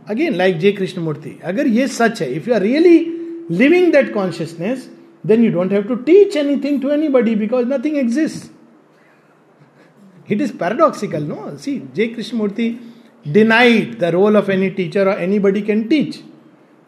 [0.08, 2.98] again like J Krishnamurti अगर ये सच है if you are really
[3.51, 4.89] Living that consciousness
[5.27, 8.51] then you don't have to teach anything to anybody because nothing exist
[10.31, 12.07] it is paradoxical no see J
[12.37, 12.69] Krishnamurti
[13.25, 16.21] denied the role of any teacher or anybody can teach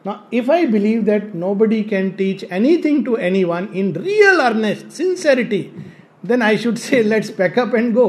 [0.06, 5.74] Now, if I believe that nobody can teach anything to anyone in real earnest, sincerity,
[6.24, 8.08] then I should say, let's pack up and go.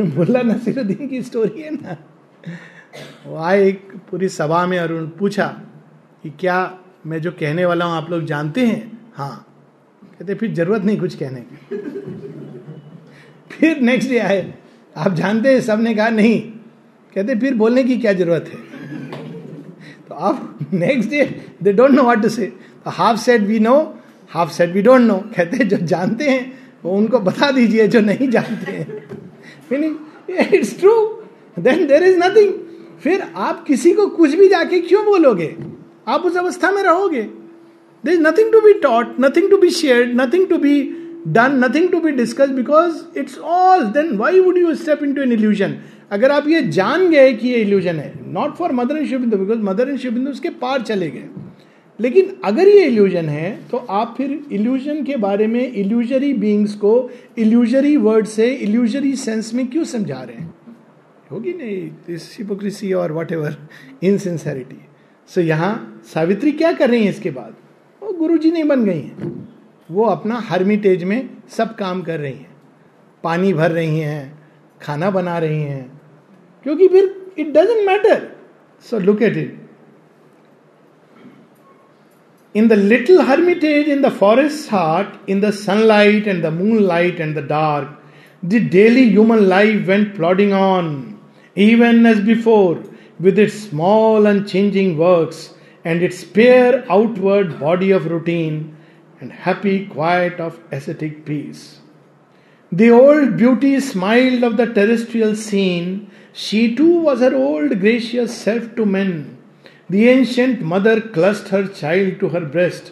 [0.00, 1.96] Mulla Nasiruddin की story है ना
[3.26, 5.46] वो आए एक पूरी सभा में और पूछा
[6.23, 8.97] कि क्या मैं जो कहने वाला हूँ, आप लोग जानते हैं?
[9.13, 9.45] हाँ।
[10.19, 11.77] कहते, फिर ज़रूरत नहीं कुछ कहने की.
[13.51, 14.53] फिर नेक्स्ट डे आए।
[14.97, 16.41] आप जानते हैं, सबने कहा, नहीं।
[17.15, 18.59] कहते, फिर बोलने की क्या ज़रूरत है?
[20.09, 22.53] तो आप next day they don't know what to say
[22.85, 23.99] half said we know
[24.29, 28.29] half said we don't know कहते, जो जानते हैं, वो उनको बता दीजिए, जो नहीं
[28.29, 29.09] जानते हैं.
[30.29, 31.23] It's true
[31.59, 32.53] then there is nothing
[33.01, 35.78] फिर आप किसी को कुछ भी जाके क्यों बोलोगे?
[36.09, 37.21] आप उस अवस्था में रहोगे।
[38.03, 40.81] There is nothing to be taught nothing to be share nothing to be
[41.27, 45.31] done nothing to be discuss because it's all then why would you step into an
[45.31, 45.75] illusion
[46.11, 49.59] अगर आप ये जान गए कि ये इल्यूजन है not for Mother and Sri Aurobindo because
[49.63, 51.29] Mother and Sri Aurobindo उसके पार चले गए।
[51.99, 56.93] लेकिन अगर ये इल्यूजन है तो आप फिर इल्यूजन के बारे में इल्यूजरी बींग्स को
[57.37, 60.53] इल्यूजरी वर्ड से इल्यूजरी सेंस में क्यों समझा रहे हैं?
[61.31, 63.55] होगी नहीं दिस हिपोक्रेसी और वट एवर
[64.03, 64.81] इनसिंसेरिटी
[65.29, 67.55] सो यहाँ सावित्री क्या कर रही है इसके बाद?
[68.01, 69.47] वो गुरु जी नहीं बन गई हैं।
[69.89, 72.55] वो अपना हर्मिटेज में सब काम कर रही हैं।
[73.23, 74.39] पानी भर रही हैं,
[74.81, 76.01] खाना बना रही हैं।
[76.63, 78.27] क्योंकि फिर it doesn't matter
[78.85, 79.57] so look at it
[82.55, 87.19] in the little hermitage in the forest heart in the sunlight and the moon light
[87.19, 88.01] and the dark
[88.45, 91.15] the daily human life went plodding on
[91.57, 92.88] even as before
[93.19, 95.53] with its small unchanging works
[95.83, 98.75] and its bare outward body of routine
[99.19, 101.79] and happy quiet of ascetic peace.
[102.71, 106.11] The old beauty smiled of the terrestrial scene.
[106.33, 109.39] She too was her old gracious self to men
[109.89, 112.91] the ancient mother clutched her child to her breast,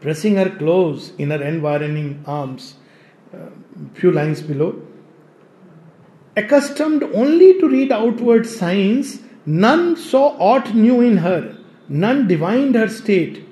[0.00, 2.76] pressing her close in her environing arms.
[3.34, 3.50] Uh,
[3.92, 4.85] few lines below
[6.35, 11.57] Accustomed only to read outward signs, none saw aught new in her,
[11.89, 13.45] none divined her state.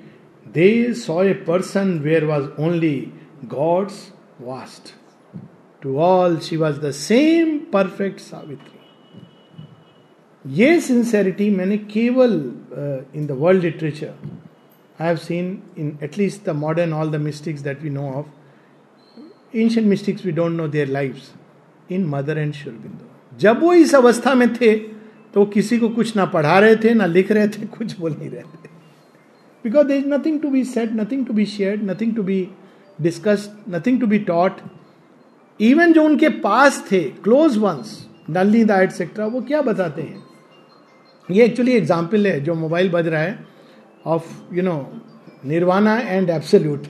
[0.52, 3.12] They saw a person where was only
[3.48, 4.94] God's vast.
[5.82, 8.80] To all, she was the same perfect Savitri.
[10.46, 12.32] ये sincerity मैंने केवल
[13.16, 14.12] in the world literature
[15.00, 19.88] I have seen in at least the modern all the mystics that we know of ancient
[19.88, 21.30] mystics we don't know their lives
[21.91, 24.75] In Mother and Sri Aurobindo जब वो इस अवस्था में थे
[25.33, 28.29] तो किसी को कुछ ना पढ़ा रहे थे, ना लिख रहे थे, कुछ बोल नहीं
[28.29, 28.69] रहे थे।
[29.63, 32.47] Because there is nothing to be set nothing to be shared nothing to be
[32.99, 34.61] discussed nothing to be taught
[35.59, 37.97] even जो उनके पास थे क्लोज वंस
[38.29, 40.23] नलनी दा एटसेट्रा वो क्या बताते हैं?
[41.29, 43.45] ये एक्चुअली एग्ज़ाम्पल है जो मोबाइल बज रहा है
[44.05, 44.77] of you know
[45.45, 46.87] nirvana and absolute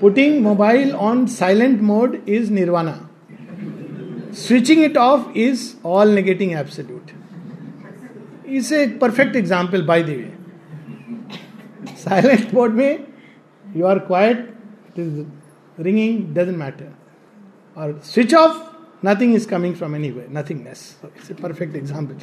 [0.00, 2.98] putting mobile on silent mode is nirvana
[4.32, 7.10] switching it off is all negating absolute
[8.48, 10.32] इस एक perfect example by the way
[11.98, 13.06] silent mode में
[13.76, 14.48] you are quite
[14.98, 16.92] ringing doesn't matter
[17.76, 18.56] और switch off
[19.06, 22.14] nothing is coming from anyway nothingness it's a perfect example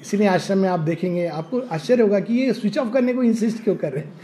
[0.00, 3.62] इसीलिए आश्रम में आप देखेंगे, आपको आश्चर्य होगा कि ये स्विच ऑफ़ करने को इंसिस्ट
[3.64, 4.14] क्यों कर रहे हैं?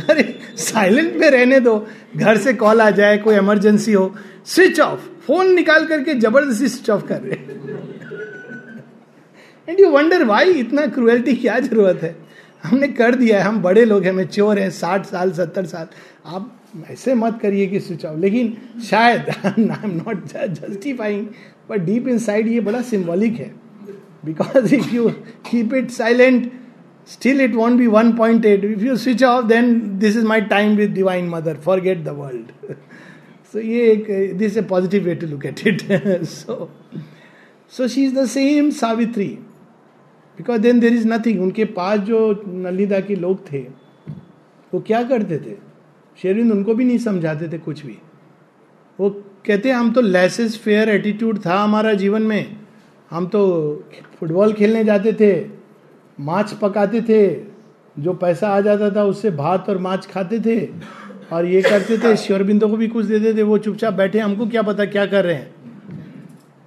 [0.10, 0.22] अरे
[0.56, 1.86] साइलेंट में रहने दो,
[2.16, 6.90] घर से कॉल आ जाए, कोई इमरजेंसी हो स्विच ऑफ़ फ़ोन निकाल करके ज़बरदस्ती स्विच
[6.90, 7.58] ऑफ़ कर रहे
[9.68, 12.16] एंड यू वंडर वाई इतना क्रुएल्टी क्या ज़रूरत है?
[12.64, 15.88] हमने कर दिया है, हम बड़े लोग हैं मेच्योर हैं, साठ साल, सत्तर साल।
[16.26, 16.56] आप
[16.90, 18.56] ऐसे मत करिए कि स्विच ऑफ़ लेकिन
[18.90, 21.26] शायद I am not justifying
[21.70, 22.18] but deep in
[22.48, 23.50] ये बड़ा सिंबॉलिक है।
[24.24, 25.08] Because if you
[25.50, 26.50] keep it silent
[27.08, 30.24] still it won't be one point be 1.8 if you switch off, then this is
[30.24, 30.98] my time with
[31.30, 32.74] Mother forget the world.
[33.54, 35.82] So, ये this is a positive way to look at it.
[36.24, 36.68] So
[37.76, 39.36] so she is the same savitri.
[40.38, 41.38] Because then there is nothing.
[41.38, 43.58] उनके पास जो नलिदा के लोग थे,
[44.74, 45.56] वो क्या करते थे?
[46.22, 47.98] शेरविंद उनको भी नहीं समझाते थे कुछ भी।
[49.00, 49.10] वो
[49.46, 52.56] कहते, हम तो लेसेस फेयर एटीट्यूड था हमारा जीवन में।
[53.10, 53.40] हम तो
[54.20, 55.48] फुटबॉल खेलने जाते थे
[56.20, 57.50] माछ पकाते थे।
[57.98, 60.68] जो पैसा आ जाता था उससे भात और माछ खाते थे।
[61.32, 64.62] और ये करते थे श्योरबिंदो को भी कुछ दे देते, वो चुपचाप बैठे, हमको क्या
[64.62, 65.54] पता क्या कर रहे हैं।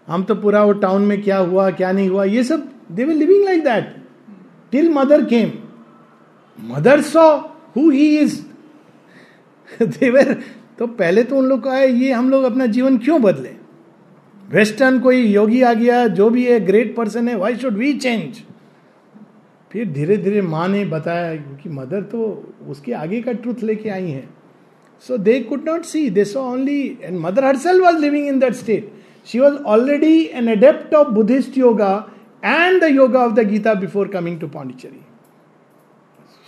[0.07, 3.13] हम तो पूरा वो टाउन में क्या हुआ, क्या नहीं हुआ, ये सब they were
[3.13, 3.95] living like that
[4.73, 5.51] till Mother came
[6.59, 7.29] Mother saw
[7.75, 8.41] who he is
[9.79, 10.33] देवर
[10.79, 13.49] तो पहले तो उन लोग का है ये हम लोग अपना जीवन क्यों बदले?
[14.49, 18.41] वेस्टर्न कोई योगी आ गया, जो भी है ग्रेट पर्सन है वाई शुड वी चेंज
[19.71, 22.21] फिर धीरे धीरे माँ ने बताया क्योंकि मदर तो
[22.69, 24.27] उसके आगे का ट्रूथ लेके आई है।
[25.19, 28.53] They could not see they so only and Mother her cell was living in that
[28.55, 28.91] state
[29.27, 31.93] she was already an adept of Buddhist yoga
[32.43, 35.01] and the yoga of the Gita before coming to Pondicherry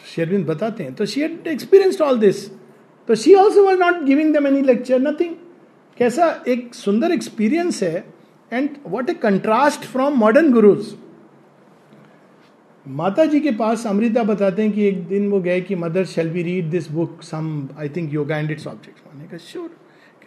[0.06, 2.48] Sri Aurobindo बताते हैं तो she had experienced all this
[3.10, 5.34] तो she also was not giving them any lecture nothing
[5.98, 8.06] कैसा एक सुंदर experience है
[8.52, 10.94] and what a contrast from modern gurus
[12.88, 16.30] माता जी के पास अमृता बताते हैं कि एक दिन वो गए कि Mother shall
[16.30, 17.48] be read this book some
[17.80, 19.70] I think yoga and it's object मैंने कहा श्योर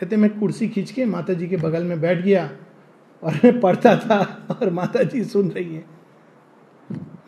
[0.00, 2.50] कहते, मैं कुर्सी खींच के माता जी के बगल में बैठ गया
[3.22, 4.18] और मैं पढ़ता था
[4.50, 5.84] और माता जी सुन रही है।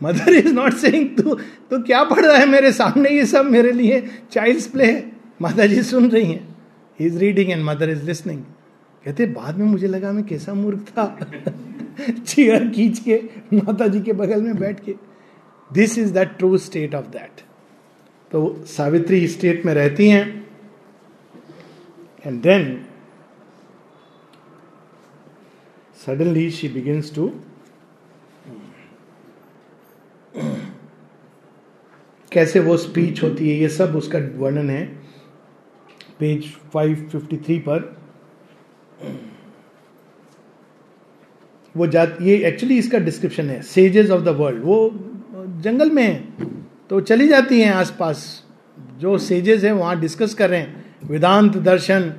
[0.02, 1.34] मदर इज़ नॉट सेइंग तू
[1.70, 4.02] तो क्या पढ़ रहा है मेरे सामने ये सब मेरे लिए
[4.32, 5.12] चाइल्ड्स प्ले है?
[5.42, 6.56] माता जी सुन रही हैं।
[7.00, 8.42] He is reading and Mother is listening
[9.04, 11.16] कहते, बाद में मुझे लगा मैं कैसा मूर्ख था।
[12.26, 13.20] चेयर खींच के
[13.54, 15.09] माता जी के बगल में बैठ के।
[15.70, 17.40] This is the true state of that
[18.30, 20.26] तो सावित्री स्टेट में रहती हैं।
[22.26, 22.84] And then
[26.06, 27.30] suddenly she begins to
[32.32, 34.84] कैसे वो स्पीच होती है, ये सब उसका वर्णन है।
[36.18, 36.44] पेज
[36.74, 37.96] 553 पर,
[41.74, 44.88] वो जात, ये एक्चुअली इसका डिस्क्रिप्शन है। सेजेस ऑफ़ द वर्ल्ड वो
[45.62, 46.48] जंगल में है
[46.90, 48.44] तो चली जाती हैं आसपास।
[48.98, 52.12] जो सेजेस हैं, वहाँ डिस्कस कर रहे हैं। वेदांत, दर्शन,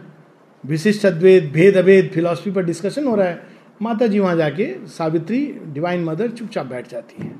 [0.63, 3.41] विशिष्ट अद्वैत, भेद अभेद फिलोसफी पर डिस्कशन हो रहा है।
[3.81, 7.31] माता जी वहाँ जाके सावित्री डिवाइन मदर चुपचाप बैठ जाती है।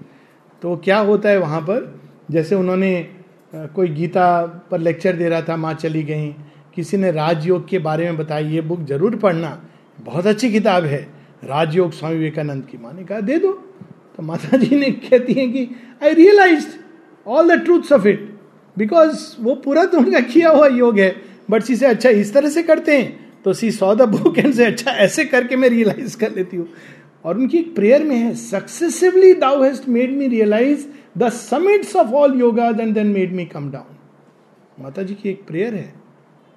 [0.62, 2.00] तो क्या होता है वहाँ पर?
[2.32, 3.08] जैसे उन्होंने
[3.54, 6.30] कोई गीता पर लेक्चर दे रहा था, माँ चली गई।
[6.76, 9.62] किसी ने राजयोग के बारे में बताया, ये बुक ज़रूर पढ़ना।
[10.00, 11.02] बहुत अच्छी किताब है।
[11.44, 13.52] राजयोग स्वामी विवेकानंद की माँ ने कहा, दे दो।
[14.22, 15.68] तो माता जी ने कहती हैं कि
[16.04, 16.66] I realise
[17.26, 18.20] all the truths of it
[18.78, 21.10] because वो पूरा तो उनका किया हुआ योग है
[21.50, 24.54] बट सी से अच्छा इस तरह से करते हैं तो she saw the book and
[24.54, 26.68] say अच्छा ऐसे करके मैं रियलाइज़ कर लेती हूँ।
[27.26, 30.86] और उनकी एक प्रेयर में है successively thou hast made me realise
[31.18, 35.76] the summits of all yoga then made me come down माता जी की एक प्रेयर
[35.76, 35.94] है।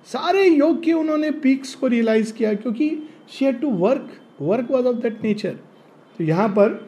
[0.08, 2.96] सारे योग के उन्होंने पीक्स को रियलाइज़ किया, क्योंकि
[3.32, 4.10] she to work
[4.42, 5.58] work was of that nature
[6.18, 6.82] तो यहाँ पर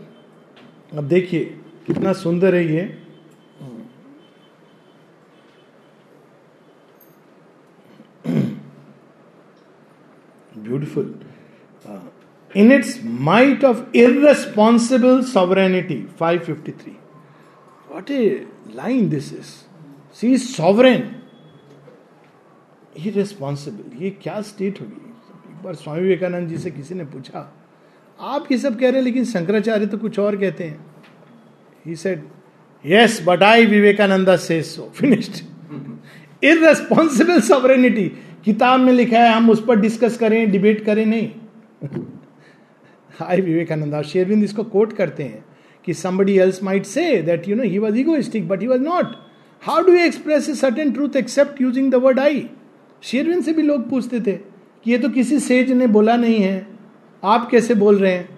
[0.97, 1.45] अब देखिए,
[1.87, 2.83] कितना सुंदर है ये।
[10.55, 11.15] Beautiful
[12.51, 16.97] in its might of irresponsible sovereignty 553
[17.89, 19.53] what a line this is
[20.17, 21.11] she is sovereign
[22.97, 25.13] irresponsible ये क्या स्टेट होगी?
[25.51, 27.53] एक बार स्वामी विवेकानंद जी से किसी ने पूछा,
[28.21, 30.86] आप ये सब कह रहे हैं, लेकिन शंकराचार्य तो कुछ और कहते हैं।
[31.87, 32.22] He said
[32.84, 35.45] yes but I Vivekananda से सो फिनिश्ड
[36.45, 38.09] इरेस्पॉन्सिबल सॉवरेनिटी
[38.45, 41.30] किताब में लिखा है, हम उस पर डिस्कस करें डिबेट करें, नहीं।
[43.22, 45.45] आई विवेकानंद शेरविंद इसको कोट करते हैं
[45.84, 49.16] कि somebody else might say that, you know, he was egoistic, but he was not.
[49.62, 52.32] How do you express a certain truth except using the word I?
[53.03, 56.66] Sri Aurobindo से भी लोग पूछते थे कि ये तो किसी सेज ने बोला नहीं है।
[57.22, 58.36] आप कैसे बोल रहे हैं?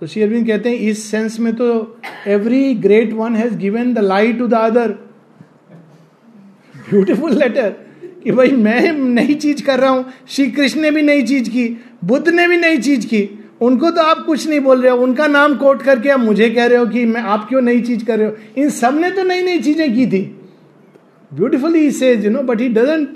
[0.00, 4.38] तो शेरविन कहते हैं, इस सेंस में तो every great one has given the light
[4.38, 4.90] to the other
[6.90, 7.70] beautiful letter
[8.24, 11.66] कि भाई मैं नई चीज़ कर रहा हूँ, श्री कृष्ण ने भी नई चीज़ की,
[12.04, 13.28] बुद्ध ने भी नई चीज़ की,
[13.60, 16.66] उनको तो आप कुछ नहीं बोल रहे हो, उनका नाम कोट करके आप मुझे कह
[16.66, 18.34] रहे हो कि मैं, आप क्यों नई चीज़ कर रहे हो?
[18.56, 20.22] इन सबने तो नई नई चीज़ें की थी।
[21.32, 23.14] Beautifully says you know but he doesn't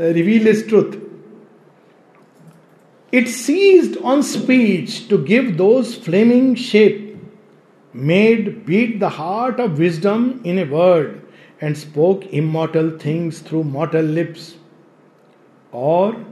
[0.00, 0.92] reveal is truth
[3.18, 7.02] it seized on speech to give those flaming shape
[8.12, 11.22] made beat the heart of wisdom in a word
[11.60, 14.56] and spoke immortal things through mortal lips
[15.72, 16.24] or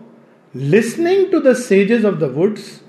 [0.54, 2.80] listening to the sages of the woods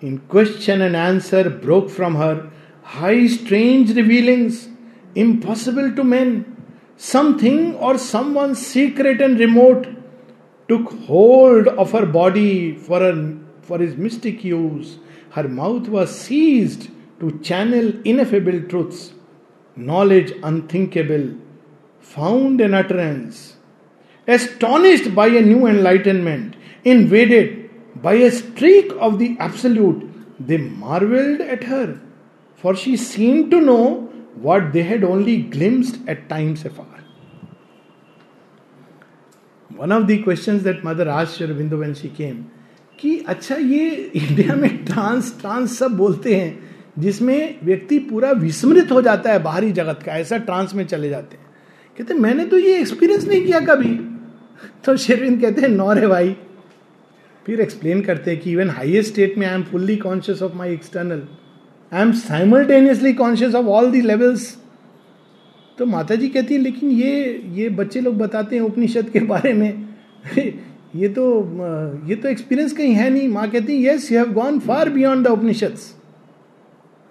[0.00, 2.50] in question and answer broke from her
[2.82, 4.68] high, strange revealings,
[5.14, 6.56] impossible to men.
[6.96, 9.86] Something or someone secret and remote
[10.68, 14.98] took hold of her body for, her, for his mystic use.
[15.30, 16.90] Her mouth was seized
[17.20, 19.12] to channel ineffable truths,
[19.76, 21.34] knowledge unthinkable,
[22.00, 23.56] found an utterance.
[24.26, 27.70] Astonished by a new enlightenment, invaded
[28.02, 30.04] by a streak of the absolute,
[30.38, 31.98] they marveled at her,
[32.54, 34.02] for she seemed to know
[34.34, 36.97] what they had only glimpsed at times afar.
[39.80, 42.36] Of the questions that Mother asked Sri Aurobindo when she came,
[43.00, 49.02] कि अच्छा ये India में trance trance सब बोलते हैं जिसमें व्यक्ति पूरा विस्मृत हो
[49.02, 51.46] जाता है बाहरी जगत का ऐसा ट्रांस में चले जाते हैं।
[51.98, 53.94] कहते मैंने तो ये एक्सपीरियंस नहीं किया कभी।
[54.84, 56.36] तो शेरविंद कहते हैं नौ रे भाई।
[57.46, 60.72] फिर एक्सप्लेन करते हैं कि इवन हाईएस्ट स्टेट में I am fully conscious of my
[60.72, 61.22] external
[61.92, 64.58] I am simultaneously conscious of all the levels
[65.78, 69.52] तो माता जी कहती है लेकिन ये ये बच्चे लोग बताते हैं उपनिषद के बारे
[69.52, 69.88] में।
[70.96, 71.24] ये तो
[72.08, 75.26] ये तो एक्सपीरियंस कहीं है नहीं। माँ कहती है yes you have gone far beyond
[75.26, 75.94] the Upanishads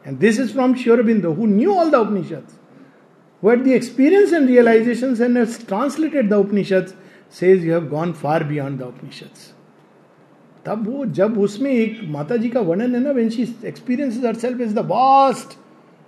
[0.07, 1.95] and this is from Sri Sri Aurobindo who knew all the
[3.43, 6.93] who had the experience and realizations and has translated the Upanishads,
[7.29, 9.53] says you have gone far beyond the Upanishads.
[10.65, 14.35] तब वो जब उसमें एक माता जी का वर्णन है ना when she experience her
[14.35, 15.57] self is the vast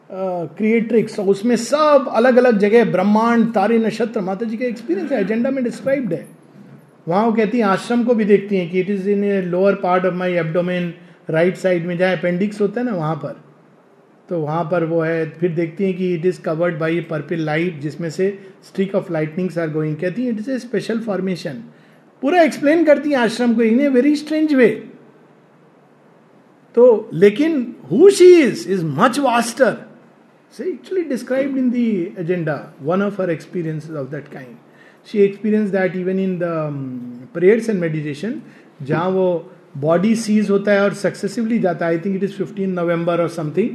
[0.10, 5.50] creatrix उसमें सब अलग अलग जगह, ब्रह्मांड, तारे, नक्षत्र माता जी का एक्सपीरियंस है एजेंडा
[5.50, 6.26] में डिस्क्राइब्ड है।
[7.08, 9.76] वहाँ वो कहती हैं, आश्रम को भी देखती हैं कि it is in a lower
[9.84, 10.94] part of my abdomen
[11.30, 13.36] right side में, जहाँ अपेंडिक्स होता है ना, वहाँ पर।
[14.30, 17.80] तो वहाँ पर वो है, फिर देखती हैं कि it is covered by purple light
[17.82, 18.38] जिसमें से
[18.68, 21.64] streak of lightnings are going कहती हैं it is a special formation
[22.24, 24.68] पूरा एक्सप्लेन करती हैं आश्रम को in a very strange way
[26.76, 29.78] तो लेकिन who she is is much vaster
[30.54, 31.88] से actually described in the
[32.20, 34.56] agenda one of her experience of that kind
[35.08, 38.42] she experience that even in the prayers and meditation
[38.84, 39.28] जहाँ वो
[39.78, 43.30] body seize होता है और successively जाता है I think it is fifteen November और
[43.30, 43.70] something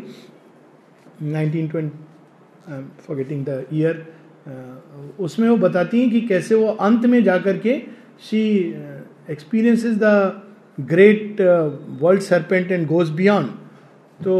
[1.23, 1.91] 1920
[3.07, 4.07] forgetting the year
[5.21, 7.77] उसमें वो बताती हैं कि कैसे वो अंत में जाकर के
[8.23, 8.43] she
[9.31, 10.43] experience is the
[10.79, 11.41] great
[12.01, 13.49] world serpent and goes beyond
[14.25, 14.35] तो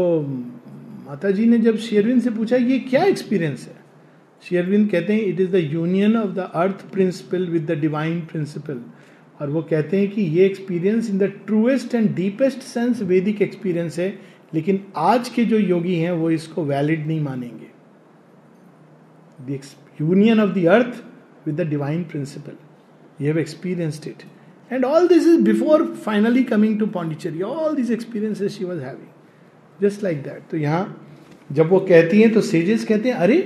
[1.05, 3.83] माता जी ने जब शेरविन से पूछा, ये क्या एक्सपीरियंस है?
[4.43, 8.81] शेरविन कहते हैं it is the union of the earth principle with the divine principle
[9.41, 13.99] और वो कहते हैं कि ये experience in the truest and deepest sense Vedic experience
[13.99, 14.07] है,
[14.53, 17.73] लेकिन आज के जो योगी हैं, वो इसको वैलिड नहीं मानेंगे।
[20.01, 21.03] Union of the earth
[21.47, 22.53] with the divine principle
[23.21, 24.23] you have experienced it
[24.71, 29.07] and all this is before finally coming to Pondicherry all this experiences she was having
[29.81, 31.01] just like that तो यहाँ
[31.51, 33.37] जब वो कहती हैं तो sages कहते हैं, अरे,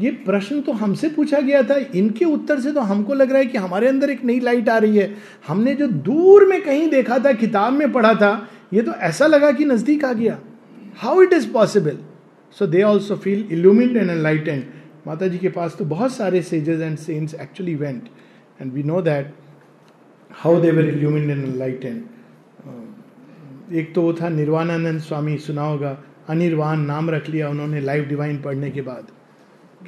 [0.00, 3.46] ये प्रश्न तो हमसे पूछा गया था। इनके उत्तर से तो हमको लग रहा है
[3.46, 5.14] कि हमारे अंदर एक नई लाइट आ रही है।
[5.46, 9.50] हमने जो दूर में कहीं देखा था, किताब में पढ़ा था, ये तो ऐसा लगा
[9.50, 10.38] कि नज़दीक आ गया।
[10.96, 11.98] How it is possible
[12.56, 14.64] so they also feel illumined and enlightened
[15.06, 18.08] माता जी के पास तो बहुत सारे sages and saints actually went
[18.60, 19.32] and we know that
[20.30, 22.02] how they were illumined and enlightened
[23.72, 25.96] एक तो वो था निर्वाणानंद स्वामी सुना होगा
[26.28, 29.06] अनिर्वाण नाम रख लिया उन्होंने लाइव डिवाइन पढ़ने के बाद।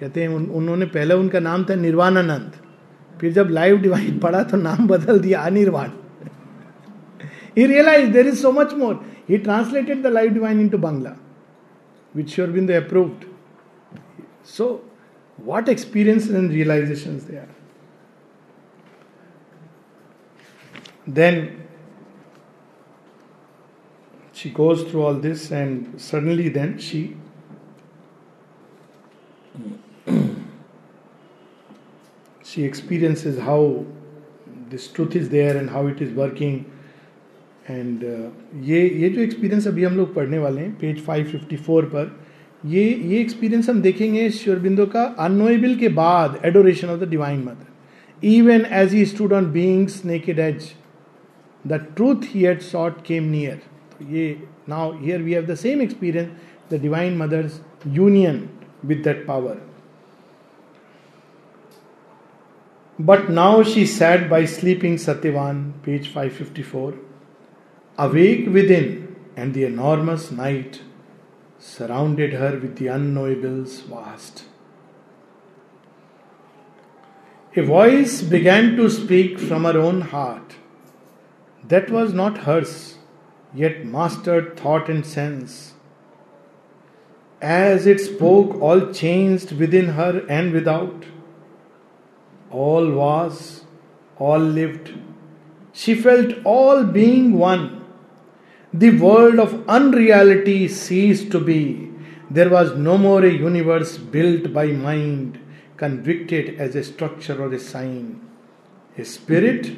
[0.00, 2.52] कहते हैं उन, उन्होंने पहले उनका नाम था निर्वाणानंद
[3.14, 5.90] फिर जब लाइव डिवाइन पढ़ा तो नाम बदल दिया Anirvan.
[7.56, 11.16] He realise there is so much more he translated the Life Divine into Bangla
[12.14, 13.24] which Sri Aurobindo the approved
[14.56, 14.66] so
[15.38, 17.42] what experience and realisation they
[21.12, 21.46] then
[24.36, 27.16] she goes through all this, and suddenly, then she
[32.44, 33.60] she experiences how
[34.68, 36.64] this truth is there and how it is working.
[37.66, 38.26] And uh,
[38.64, 42.10] ये ये जो experience अभी हम लोग पढ़ने वाले हैं page 554 पर
[42.64, 48.26] ये ये एक्सपीरियंस हम देखेंगे श्योरबिंदो का अनोएबल के बाद adoration of the Divine Mother
[48.26, 50.70] even as he stood on being's naked as
[51.64, 53.58] the truth he had sought came near
[54.66, 58.48] now here we have the same experience the divine mother's union
[58.82, 59.60] with that power.
[62.98, 66.94] But now she sat by sleeping satyavan page 554
[67.98, 70.80] awake within and the enormous night
[71.58, 74.44] surrounded her with the unknowable's vast
[77.54, 80.56] a voice began to speak from her own heart
[81.68, 82.95] that was not hers
[83.56, 85.74] yet mastered thought and sense.
[87.40, 91.04] As it spoke, all changed within her and without.
[92.50, 93.64] All was,
[94.18, 94.92] all lived.
[95.72, 97.76] She felt all being one
[98.72, 101.90] the world of unreality ceased to be.
[102.30, 105.38] There was no more a universe built by mind,
[105.78, 108.20] convicted as a structure or a sign.
[108.98, 109.70] A spirit,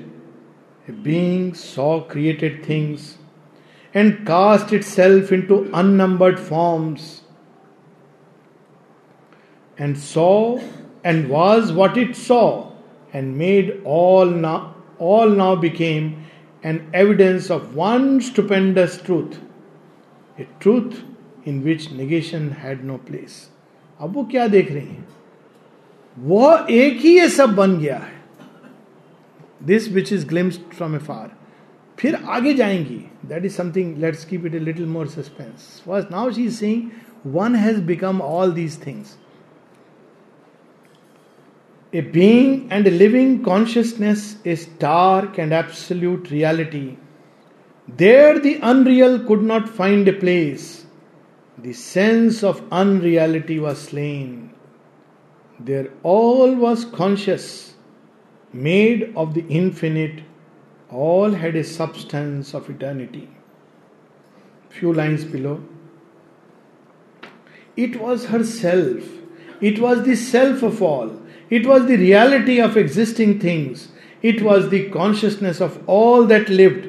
[0.88, 3.17] A being saw created things
[3.94, 7.22] and cast itself into unnumbered forms
[9.78, 10.60] and saw
[11.04, 12.70] and was what it saw
[13.12, 16.24] and made all now all now became
[16.62, 19.38] an evidence of one stupendous truth
[20.38, 21.04] a truth
[21.44, 23.38] in which negation had no place
[24.00, 25.06] अब वो क्या देख रही हैं
[26.16, 28.16] वो एक ही ये सब बन गया है
[29.66, 31.37] this which is glimpse from afar
[31.98, 36.30] फिर आगे जाएँगी। That is something let's keep it a little more suspense first now
[36.32, 36.64] she is
[37.26, 39.16] one has become all these things
[41.92, 46.86] a being and living consciousness is dark and absolute reality
[47.98, 50.66] there the unreal could not find a place
[51.58, 54.50] the sense of unreality was slain
[55.60, 57.48] there all was conscious
[58.54, 60.26] made of the infinite
[60.90, 63.28] all had a substance of eternity.
[64.70, 65.62] Few lines below.
[67.76, 69.04] It was herself,
[69.60, 73.88] it was the self of all, it was the reality of existing things,
[74.20, 76.88] it was the consciousness of all that lived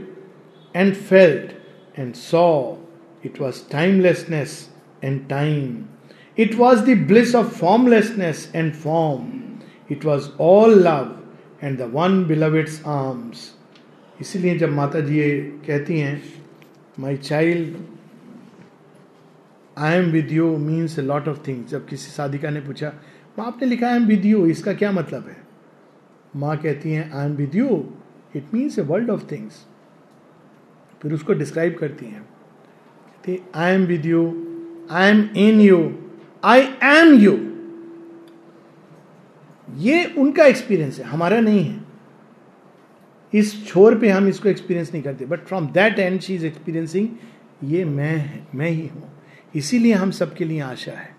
[0.74, 1.52] and felt
[1.96, 2.78] and saw,
[3.22, 4.70] it was timelessness
[5.04, 5.90] and time,
[6.36, 11.22] it was the bliss of formlessness and form, it was all love
[11.62, 13.54] and the one beloved's arms.
[14.22, 16.22] इसीलिए जब माता जी ये कहती हैं
[17.00, 17.78] my child
[19.78, 22.92] I am with you means a lot of things जब किसी साधिका ने पूछा,
[23.40, 25.38] माँ, आपने लिखा आई एम विद यू इसका क्या मतलब है?
[26.36, 27.68] माँ कहती हैं I am with you
[28.36, 29.66] it means a world of things
[31.02, 34.24] फिर उसको डिस्क्राइब करती हैं। कहती I am with you
[34.92, 35.78] I am in you
[36.44, 37.38] I am you
[39.78, 41.89] ये उनका एक्सपीरियंस है, हमारा नहीं है।
[43.34, 47.08] इस छोर पे हम इसको एक्सपीरियंस नहीं करते। But from that and she is experiencing
[47.64, 49.12] ये मैं मैं ही हूँ।
[49.56, 51.10] इसीलिए हम सबके लिए आशा है।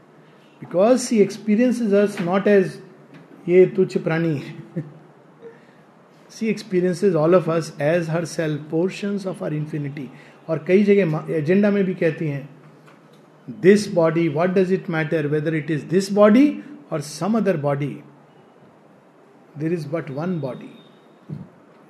[0.63, 2.81] Because she experience is us not as
[3.49, 4.85] ये तुच्छ प्राणी है।
[6.33, 10.09] She experiences all of us as her self portion of our infinity
[10.49, 12.49] और कई जगह एजेंडा में भी कहती हैं
[13.49, 16.47] this body what does it matter whether it is this body
[16.93, 17.97] और some other body
[19.59, 20.71] there is but one body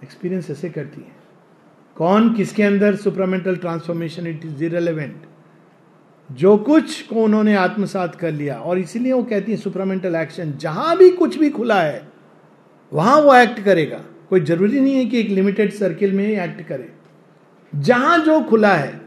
[0.02, 1.18] experience ऐसे करती है।
[1.96, 5.22] कौन किसके अंदर supramental transformation it is irrelevant
[6.30, 10.96] जो कुछ को उन्होंने आत्मसात कर लिया, और इसीलिए वो कहती है सुपरामेंटल एक्शन जहाँ
[10.96, 12.02] भी कुछ भी खुला है,
[12.92, 16.66] वहाँ वो एक्ट करेगा। कोई ज़रूरी नहीं है कि एक लिमिटेड सर्किल में ही एक्ट
[16.68, 16.88] करे।
[17.72, 19.00] जहाँ जो खुला है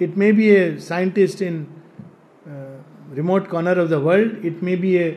[0.00, 1.66] it may be a scientist in
[3.16, 5.08] remote corner of the world it may be a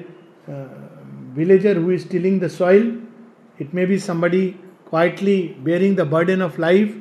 [1.38, 2.98] villager who is tilling the soil
[3.60, 4.44] it may be somebody
[4.92, 6.94] quietly bearing the burden of life,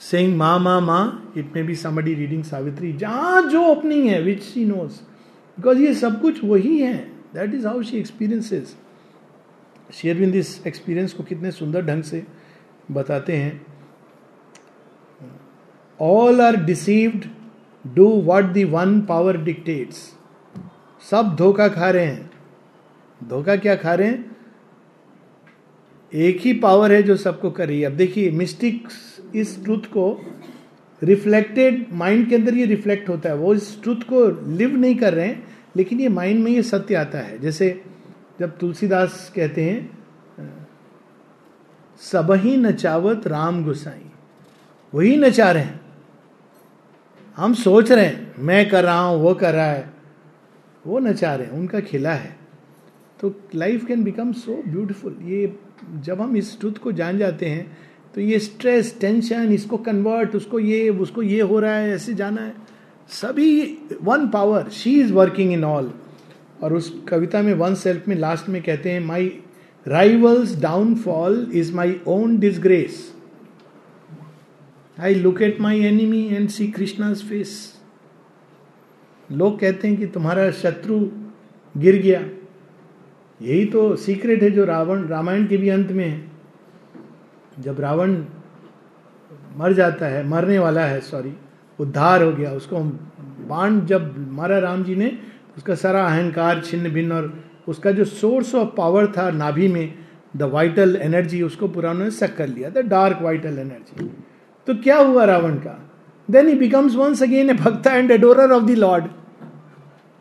[0.00, 1.00] saying ma ma ma.
[1.34, 2.92] It may be somebody reading Savitri.
[2.98, 5.02] जहाँ जो opening है which she knows.
[5.56, 6.96] Because ये सब कुछ वही है.
[7.34, 8.74] That is how she experiences.
[9.92, 12.22] शेयरविंद इस एक्सपीरियंस को कितने सुंदर ढंग से
[12.90, 13.60] बताते हैं
[16.00, 17.24] all are deceived
[17.96, 19.98] do what the one power dictates
[21.10, 22.30] सब धोखा खा रहे हैं
[23.28, 24.31] धोखा क्या खा रहे हैं
[26.12, 28.88] एक ही पावर है जो सबको कर रही है। अब देखिए मिस्टिक
[29.34, 30.20] इस ट्रुथ को
[31.02, 34.24] रिफ्लेक्टेड माइंड के अंदर ये रिफ्लेक्ट होता है। वो इस ट्रुथ को
[34.56, 35.42] लिव नहीं कर रहे हैं,
[35.76, 37.80] लेकिन ये माइंड में ये सत्य आता है। जैसे
[38.40, 39.90] जब तुलसीदास कहते हैं,
[42.00, 44.04] सब ही नचावत राम गुसाई,
[44.92, 45.80] वही नचा रहे हैं।
[47.36, 49.92] हम सोच रहे हैं, मैं कर रहा हूँ, वो कर रहा है।
[50.84, 52.36] वो नचा रहे हैं, उनका खिला है।
[53.20, 55.46] तो life can become so beautiful ये
[56.04, 57.78] जब हम इस ट्रुथ को जान जाते हैं
[58.14, 62.42] तो ये स्ट्रेस टेंशन इसको कन्वर्ट उसको ये उसको ये हो रहा है, ऐसे जाना
[62.42, 62.54] है।
[63.08, 65.92] सभी one power she is working in all
[66.62, 69.26] और उस कविता में वन सेल्फ में लास्ट में कहते हैं my
[69.86, 73.12] rivals downfall is my own disgrace
[74.98, 77.56] I look at my enemy and see Krishna's face
[79.32, 80.98] लोग कहते हैं कि तुम्हारा शत्रु
[81.76, 82.20] गिर गया।
[83.42, 88.16] यही तो सीक्रेट है जो रावण, रामायण के भी अंत में है। जब रावण
[89.56, 91.32] मर जाता है, मरने वाला है सॉरी
[91.78, 92.78] उद्धार हो गया, उसको
[93.48, 95.10] बाण जब मारा राम जी ने
[95.56, 97.32] उसका सारा अहंकार, छिन्न भिन्न और
[97.68, 99.94] उसका जो सोर्स ऑफ़ पावर था नाभि में
[100.36, 104.06] द वाइटल एनर्जी उसको पूरा उन्होंने सक कर लिया द डार्क वाइटल एनर्जी
[104.68, 105.78] तो क्या हुआ रावण का?
[106.28, 109.04] Then he becomes once again a bhakta and adorer of the lord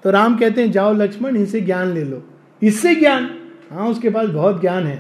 [0.04, 2.24] तो राम कहते हैं, जाओ लक्ष्मण, इनसे ज्ञान ले लो।
[2.62, 3.30] इससे ज्ञान।
[3.72, 5.00] हाँ उसके पास बहुत ज्ञान है।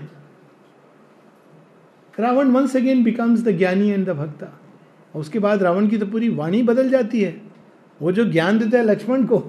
[2.13, 4.47] Ravan once again becomes the gyani and the bhakta.
[5.13, 7.35] उसके बाद रावण की तो पूरी वाणी बदल जाती है।
[8.01, 9.43] वो जो ज्ञान देता है लक्ष्मण को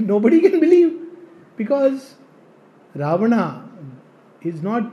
[0.20, 0.88] nobody can believe
[1.58, 2.00] because
[2.94, 3.44] Ravana
[4.46, 4.92] is not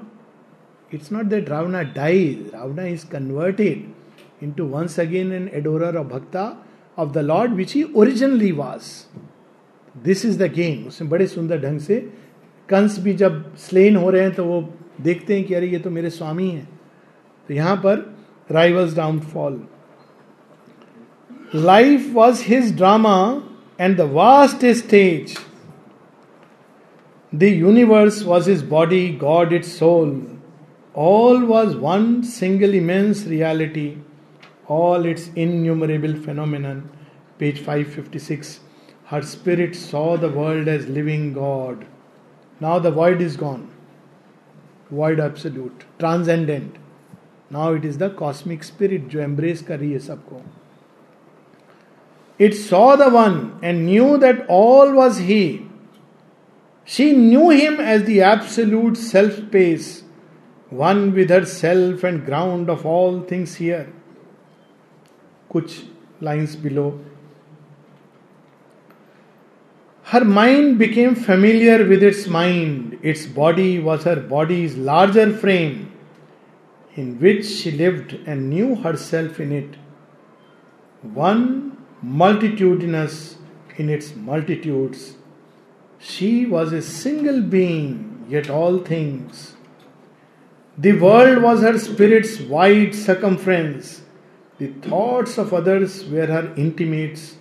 [0.94, 6.46] it's not that Ravana dies Ravana is converted into once again an adorer of bhakta
[6.98, 8.90] of the lord which he originally was
[9.96, 11.98] this is the game उसमें बड़े सुंदर ढंग से
[12.72, 14.62] कंस भी जब slain हो रहे हैं तो वो
[15.02, 16.68] देखते हैं कि अरे, ये तो मेरे स्वामी हैं
[17.50, 18.06] तो यहाँ पर
[18.50, 19.62] rivals downfall
[21.56, 23.18] life was his drama
[23.80, 25.38] and the vast stage
[27.34, 30.22] the universe was his body God it soul
[30.96, 33.90] all was one single immense reality
[34.70, 36.90] all its innumerable phenomenon.
[37.40, 38.60] Page 556.
[39.06, 41.86] Her spirit saw the world as living God.
[42.62, 43.70] Now the void is gone.
[44.92, 46.76] Void absolute, transcendent.
[47.50, 50.42] Now it is the cosmic spirit जो embrace कर रही है सबको.
[52.38, 55.66] It saw the one and knew that all was he.
[56.86, 60.04] She knew him as the absolute self space,
[60.70, 63.86] one with herself and ground of all things here.
[65.52, 65.82] कुछ
[66.24, 66.90] lines below
[70.12, 73.00] Her mind became familiar with its mind.
[73.02, 75.90] Its body was her body's larger frame,
[76.96, 79.78] in which she lived and knew herself in it.
[81.02, 83.38] One multitudinous
[83.78, 85.16] in its multitudes.
[85.98, 89.56] She was a single being, yet all things.
[90.78, 94.02] The world was her spirit's wide circumference.
[94.58, 97.38] The thoughts of others were her intimates.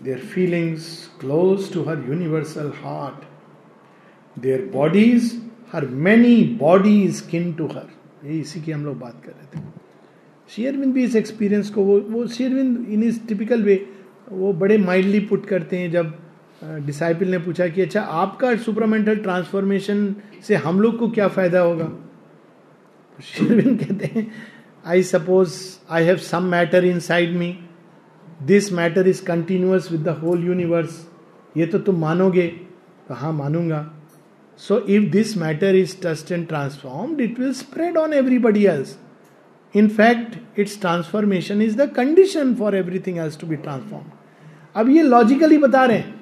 [0.00, 3.24] Their feelings close to her universal heart,
[4.36, 5.36] their bodies,
[5.68, 7.88] her many bodies kin to her.
[8.24, 9.68] ये इसी की हम लोग बात कर रहे थे
[10.48, 13.76] शेयरविंद भी इस एक्सपीरियंस को वो वो शेयरविंद इन इस टिपिकल वे
[14.30, 16.12] वो बड़े माइल्डली पुट करते हैं जब
[16.86, 20.14] डिसाइपल ने पूछा कि अच्छा आपका सुपरामेंटल ट्रांसफॉर्मेशन
[20.46, 21.90] से हम लोग को क्या फ़ायदा होगा
[23.24, 24.30] शेयरविंद कहते हैं
[24.84, 27.62] I suppose I have some matter inside me.
[28.40, 31.06] This matter is continuous with the whole universe
[31.56, 32.46] ये तो तुम मानोगे।
[33.08, 33.80] तो हाँ मानूँगा?
[34.58, 38.96] So if this matter is touched and transformed it will spread on everybody else
[39.74, 44.06] in fact its transformation is the condition for everything else to be transform
[44.76, 46.14] अब ये logically बता रहे हैं।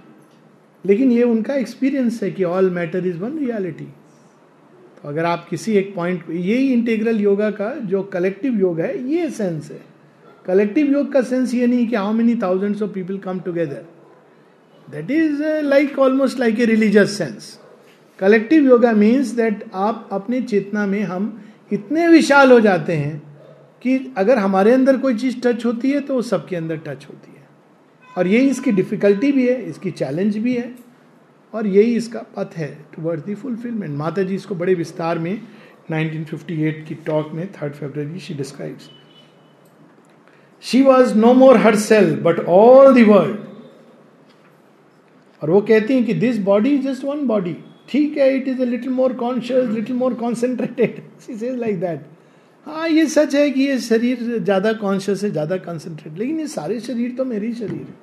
[0.84, 5.76] लेकिन ये उनका एक्सपीरियंस है कि all matter is one reality तो अगर आप किसी
[5.76, 9.80] एक पॉइंट यही इंटीग्रल योगा का जो कलेक्टिव योग है, ये सेंस है।
[10.48, 13.84] कलेक्टिव योग का सेंस ये नहीं कि how many thousands of people come together
[14.88, 17.58] that is like almost like a religious sense
[18.18, 21.26] collective yoga means that आप अपनी चेतना में हम
[21.72, 23.16] इतने विशाल हो जाते हैं
[23.82, 27.32] कि अगर हमारे अंदर कोई चीज़ टच होती है तो वो सबके अंदर टच होती
[27.32, 27.46] है।
[28.16, 30.74] और यही इसकी डिफिकल्टी भी है, इसकी चैलेंज भी है
[31.54, 35.40] और यही इसका पथ है टुवर्ड दी फुलफिलमेंट माता जी इसको बड़े विस्तार में
[35.90, 38.90] 1958 की टॉक में third February she describes
[40.62, 43.36] she was no more her cell but all the world
[45.42, 47.56] और वो कहती हैं कि this body is just one body
[47.88, 52.06] ठीक है it is a little more conscious little more concentrated says like that
[52.66, 56.80] हाँ ये सच है कि ये शरीर ज़्यादा कॉन्शियस है, ज़्यादा कॉन्सेंट्रेट लेकिन ये सारे
[56.80, 57.94] शरीर तो मेरे ही शरीर है।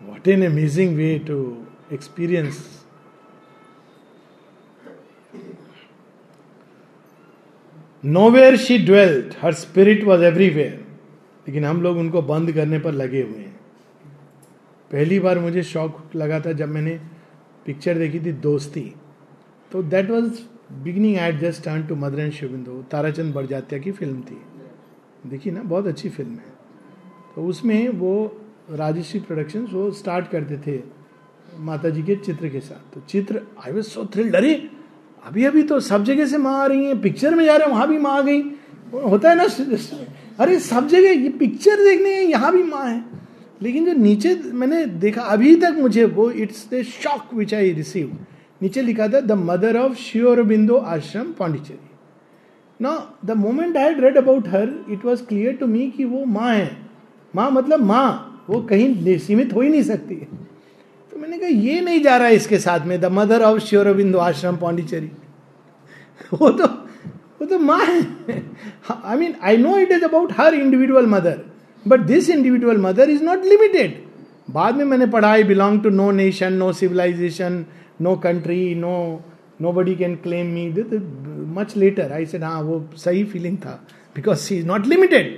[0.00, 1.36] What an amazing way to
[1.92, 2.77] experience
[8.04, 10.72] nowhere she dwelt her spirit was everywhere
[11.46, 13.56] लेकिन हम लोग उनको बंद करने पर लगे हुए हैं।
[14.90, 16.98] पहली बार मुझे शौक लगा था जब मैंने
[17.66, 18.92] पिक्चर देखी थी दोस्ती।
[19.72, 20.40] तो that was
[20.84, 24.40] beginning at just turn to mother and शिविंदो Tarachand Barjatya की फ़िल्म थी।
[25.26, 26.56] देखी ना, बहुत अच्छी फ़िल्म है।
[27.34, 28.14] तो उसमें वो
[28.70, 30.82] राजश्री प्रोडक्शन वो स्टार्ट करते थे
[31.58, 34.54] माता जी के चित्र के साथ। तो चित्र आई वॉज़ सो थ्रिल्ड अरे!
[35.22, 37.72] अभी अभी तो सब जगह से माँ आ रही है पिक्चर में जा रहे हैं,
[37.72, 38.40] वहाँ भी माँ आ गई।
[39.02, 39.44] होता है ना
[40.38, 43.04] अरे सब जगह ये पिक्चर देखने हैं, यहाँ भी माँ है।
[43.62, 48.16] लेकिन जो नीचे मैंने देखा, अभी तक मुझे वो it's the shock which I receive
[48.62, 51.86] नीचे लिखा था the mother of Sri Aurobindo ashram Pondicherry
[52.80, 52.92] ना
[53.24, 56.76] the moment I read about her it was clear to me कि वो माँ है।
[57.34, 60.26] माँ मतलब माँ, वो कहीं सीमित हो ही नहीं सकती।
[61.18, 64.18] तो मैंने कहा, ये नहीं जा रहा है इसके साथ में द मदर ऑफ़ श्योरबिंदु
[64.18, 65.10] आश्रम पांडिचेरी
[66.32, 66.66] वो तो
[67.40, 68.42] वो तो माँ है।
[68.90, 71.40] I mean I know it is about her individual mother
[71.86, 73.96] but this individual mother is not limited
[74.50, 77.64] बाद में मैंने पढ़ा I belong to no nation no civilisation
[78.00, 78.94] no country no
[79.72, 80.68] nobody can claim me
[81.58, 83.80] much later I said हाँ वो सही feeling था
[84.16, 85.36] because she is not limited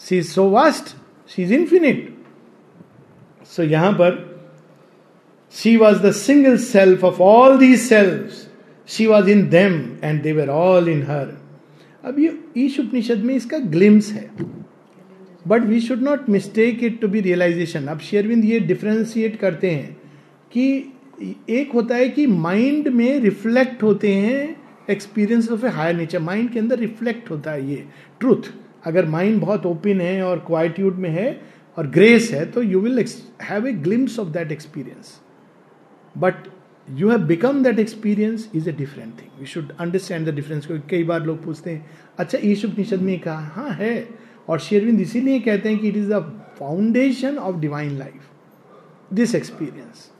[0.00, 0.96] she is so vast
[1.30, 2.16] she is infinite
[3.50, 4.24] so यहाँ पर
[5.56, 10.32] she was the single self of all the self she was in them and they
[10.32, 11.36] were all in her
[12.04, 14.30] अब ये ईश उपनिषद में इसका glimpse है।
[15.48, 19.96] But we should not mistake it to be realisation अब शेयरविंद ये डिफ्रेंशिएट करते हैं
[20.52, 20.92] कि
[21.50, 24.56] एक होता है कि माइंड में रिफ्लेक्ट होते हैं
[24.90, 27.84] experience of a higher nature mind के अंदर रिफ्लेक्ट होता है ये।
[28.20, 28.50] ट्रूथ
[28.84, 31.40] अगर माइंड बहुत ओपन है और क्वाइट्यूड में है
[31.76, 33.04] और ग्रेस है तो you will
[33.42, 35.20] have a glimpse of that experience
[36.16, 36.48] but
[36.88, 40.88] you have become that experience is a different thing we should understand the difference क्योंकि
[40.90, 41.86] कई बार लोग पूछते हैं
[42.18, 43.38] अच्छा ईश उपनिषद में कहा?
[43.38, 44.08] हाँ है।
[44.48, 46.20] और शेरविंद इसीलिए कहते हैं कि it is the
[46.58, 50.10] foundation of divine life this experience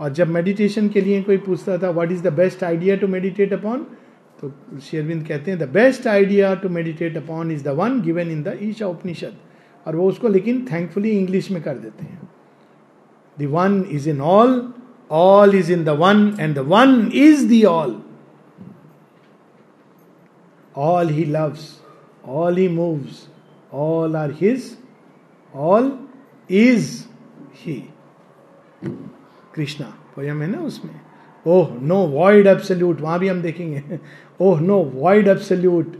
[0.00, 3.52] और जब मेडिटेशन के लिए कोई पूछता था what is the best idea to meditate
[3.52, 3.86] upon
[4.40, 8.42] तो शेरविंद कहते हैं the best idea to meditate upon is the one given in
[8.42, 9.36] the Isha Upanishad.
[9.86, 12.28] और वो उसको लेकिन थैंकफुली इंग्लिश में कर देते हैं।
[13.38, 14.50] The one is in all
[15.10, 17.96] all is in the one and the one is the all
[20.74, 21.70] all he loves
[22.28, 23.26] all he moves
[23.72, 24.76] all are his
[25.54, 25.92] all
[26.50, 26.90] is
[27.56, 27.82] he
[29.54, 29.86] Krishna
[30.16, 31.00] poem है ना उसमें
[31.46, 33.98] ओह no void absolute वहाँ भी हम देखेंगे
[34.40, 35.96] ओह no void absolute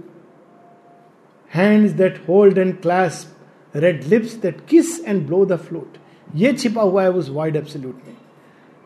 [1.51, 3.27] hands that hold and class
[3.75, 5.97] red lips that kiss and blow the flute
[6.37, 8.17] ये छिपा हुआ है उस वाइड एब्सोल्यूट में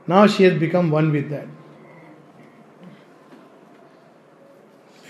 [0.08, 1.60] now she has become one with that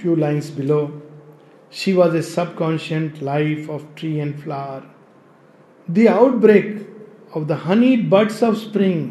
[0.02, 0.85] few lines below.
[1.81, 4.81] She was a subconscious life of tree and flower.
[5.89, 6.73] The outbreak
[7.32, 9.05] of the honeyed buds of spring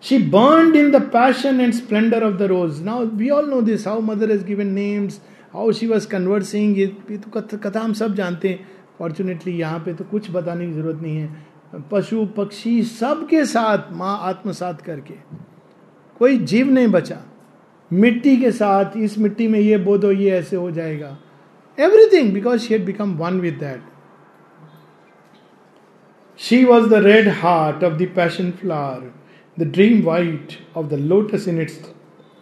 [0.00, 2.80] She burned in the passion and splendor of the rose.
[2.80, 5.20] Now we all know this, how mother has given names,
[5.52, 6.74] how she was conversing.
[6.76, 6.86] ये
[7.18, 8.66] तो कथा हम सब जानते हैं
[8.98, 11.28] fortunately यहाँ पे तो कुछ बताने की ज़रूरत है
[11.90, 15.14] पशु, पक्षी सबके साथ माँ आत्मसात करके।
[16.16, 17.18] कोई जीव नहीं बचा।
[17.90, 21.16] मिट्टी के साथ, इस मिट्टी में ये बोधो ये ऐसे हो जाएगा।
[21.78, 23.82] Everything because she had become one with that
[26.38, 29.12] she was the red heart of the passion flower
[29.58, 31.76] the dream white of the lotus in its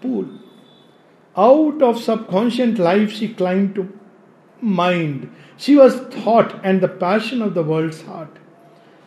[0.03, 0.39] pool
[1.37, 3.85] out of subconscient life she climbed to
[4.63, 5.27] mind
[5.61, 8.39] she was thought and the passion of the world heart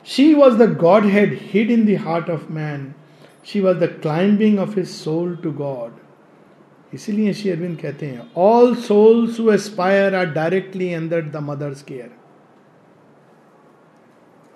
[0.07, 2.83] She was the Godhead hid in the heart of man.
[3.43, 5.91] She was the climbing of his soul to God.
[6.93, 12.09] इसीलिए श्री अरविंद कहते हैं all souls who aspire are directly under the mother's care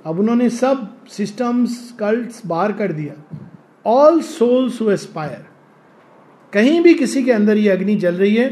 [0.05, 3.15] अब उन्होंने सब systems cults बाहर कर दिया।
[3.85, 5.45] All souls who aspire
[6.53, 8.49] कहीं भी किसी के अंदर ये अग्नि जल रही है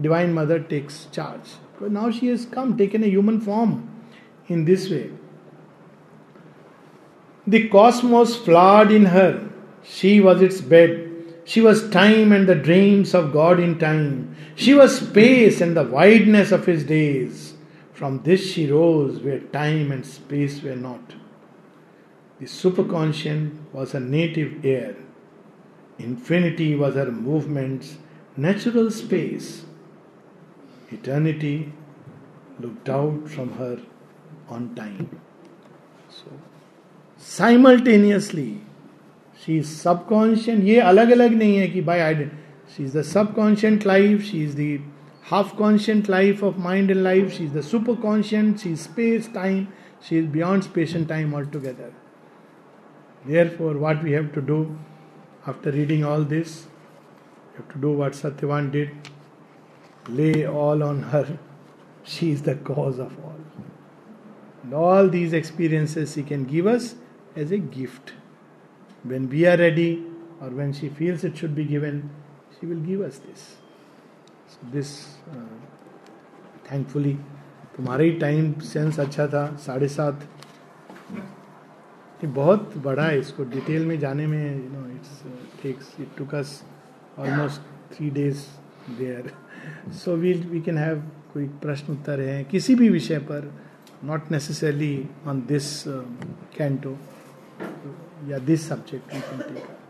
[0.00, 3.76] divine mother takes charge now she has come taken a human form
[4.50, 5.02] in this way
[7.46, 9.48] The cosmos flowed in her.
[9.82, 11.10] She was its bed.
[11.44, 14.36] She was time and the dreams of God in time.
[14.54, 17.54] She was space and the wideness of his days.
[17.92, 21.14] From this she rose where time and space were not.
[22.38, 24.96] The superconscient was her native air.
[25.98, 27.98] Infinity was her movement's
[28.36, 29.64] natural space.
[30.90, 31.72] Eternity
[32.60, 33.80] looked out from her
[34.48, 35.20] on time.
[37.22, 38.60] So, simultaneously,
[39.44, 40.60] she is subconscious.
[40.60, 42.36] ये अलग अलग नहीं है कि by identity.
[42.74, 44.22] She is the subconscious life.
[44.24, 44.80] She is the
[45.22, 47.32] half conscient life of mind and life.
[47.32, 48.60] She is the super conscient.
[48.60, 49.68] She is space, time.
[50.00, 51.92] She is beyond space and time altogether.
[53.24, 54.78] Therefore, what we have to do
[55.46, 56.66] after reading all this,
[57.52, 58.90] we have to do what Satyavan did
[60.08, 61.38] lay all on her.
[62.04, 63.38] She is the cause of all.
[64.64, 66.96] And all these experiences she can give us
[67.36, 68.12] as a gift.
[69.04, 70.04] When we are ready,
[70.40, 72.10] or when she feels it should be given,
[72.58, 73.42] she will give us this.
[74.72, 74.90] This
[76.70, 77.12] thankfully
[77.76, 80.28] तुम्हारा ही time sense अच्छा था साढ़े सात
[82.24, 85.22] बहुत बड़ा है इसको डिटेल में जाने में you know it's
[85.62, 86.62] takes it took us
[87.18, 87.60] almost
[87.94, 88.44] three days
[88.98, 89.32] there
[90.02, 91.02] so we we can have
[91.32, 93.52] कोई प्रश्न उत्तर है किसी भी विषय पर
[94.04, 94.94] not necessarily
[95.28, 95.72] on this
[96.56, 96.96] canto
[98.30, 99.81] या दिस सब्जेक्ट कैन टेक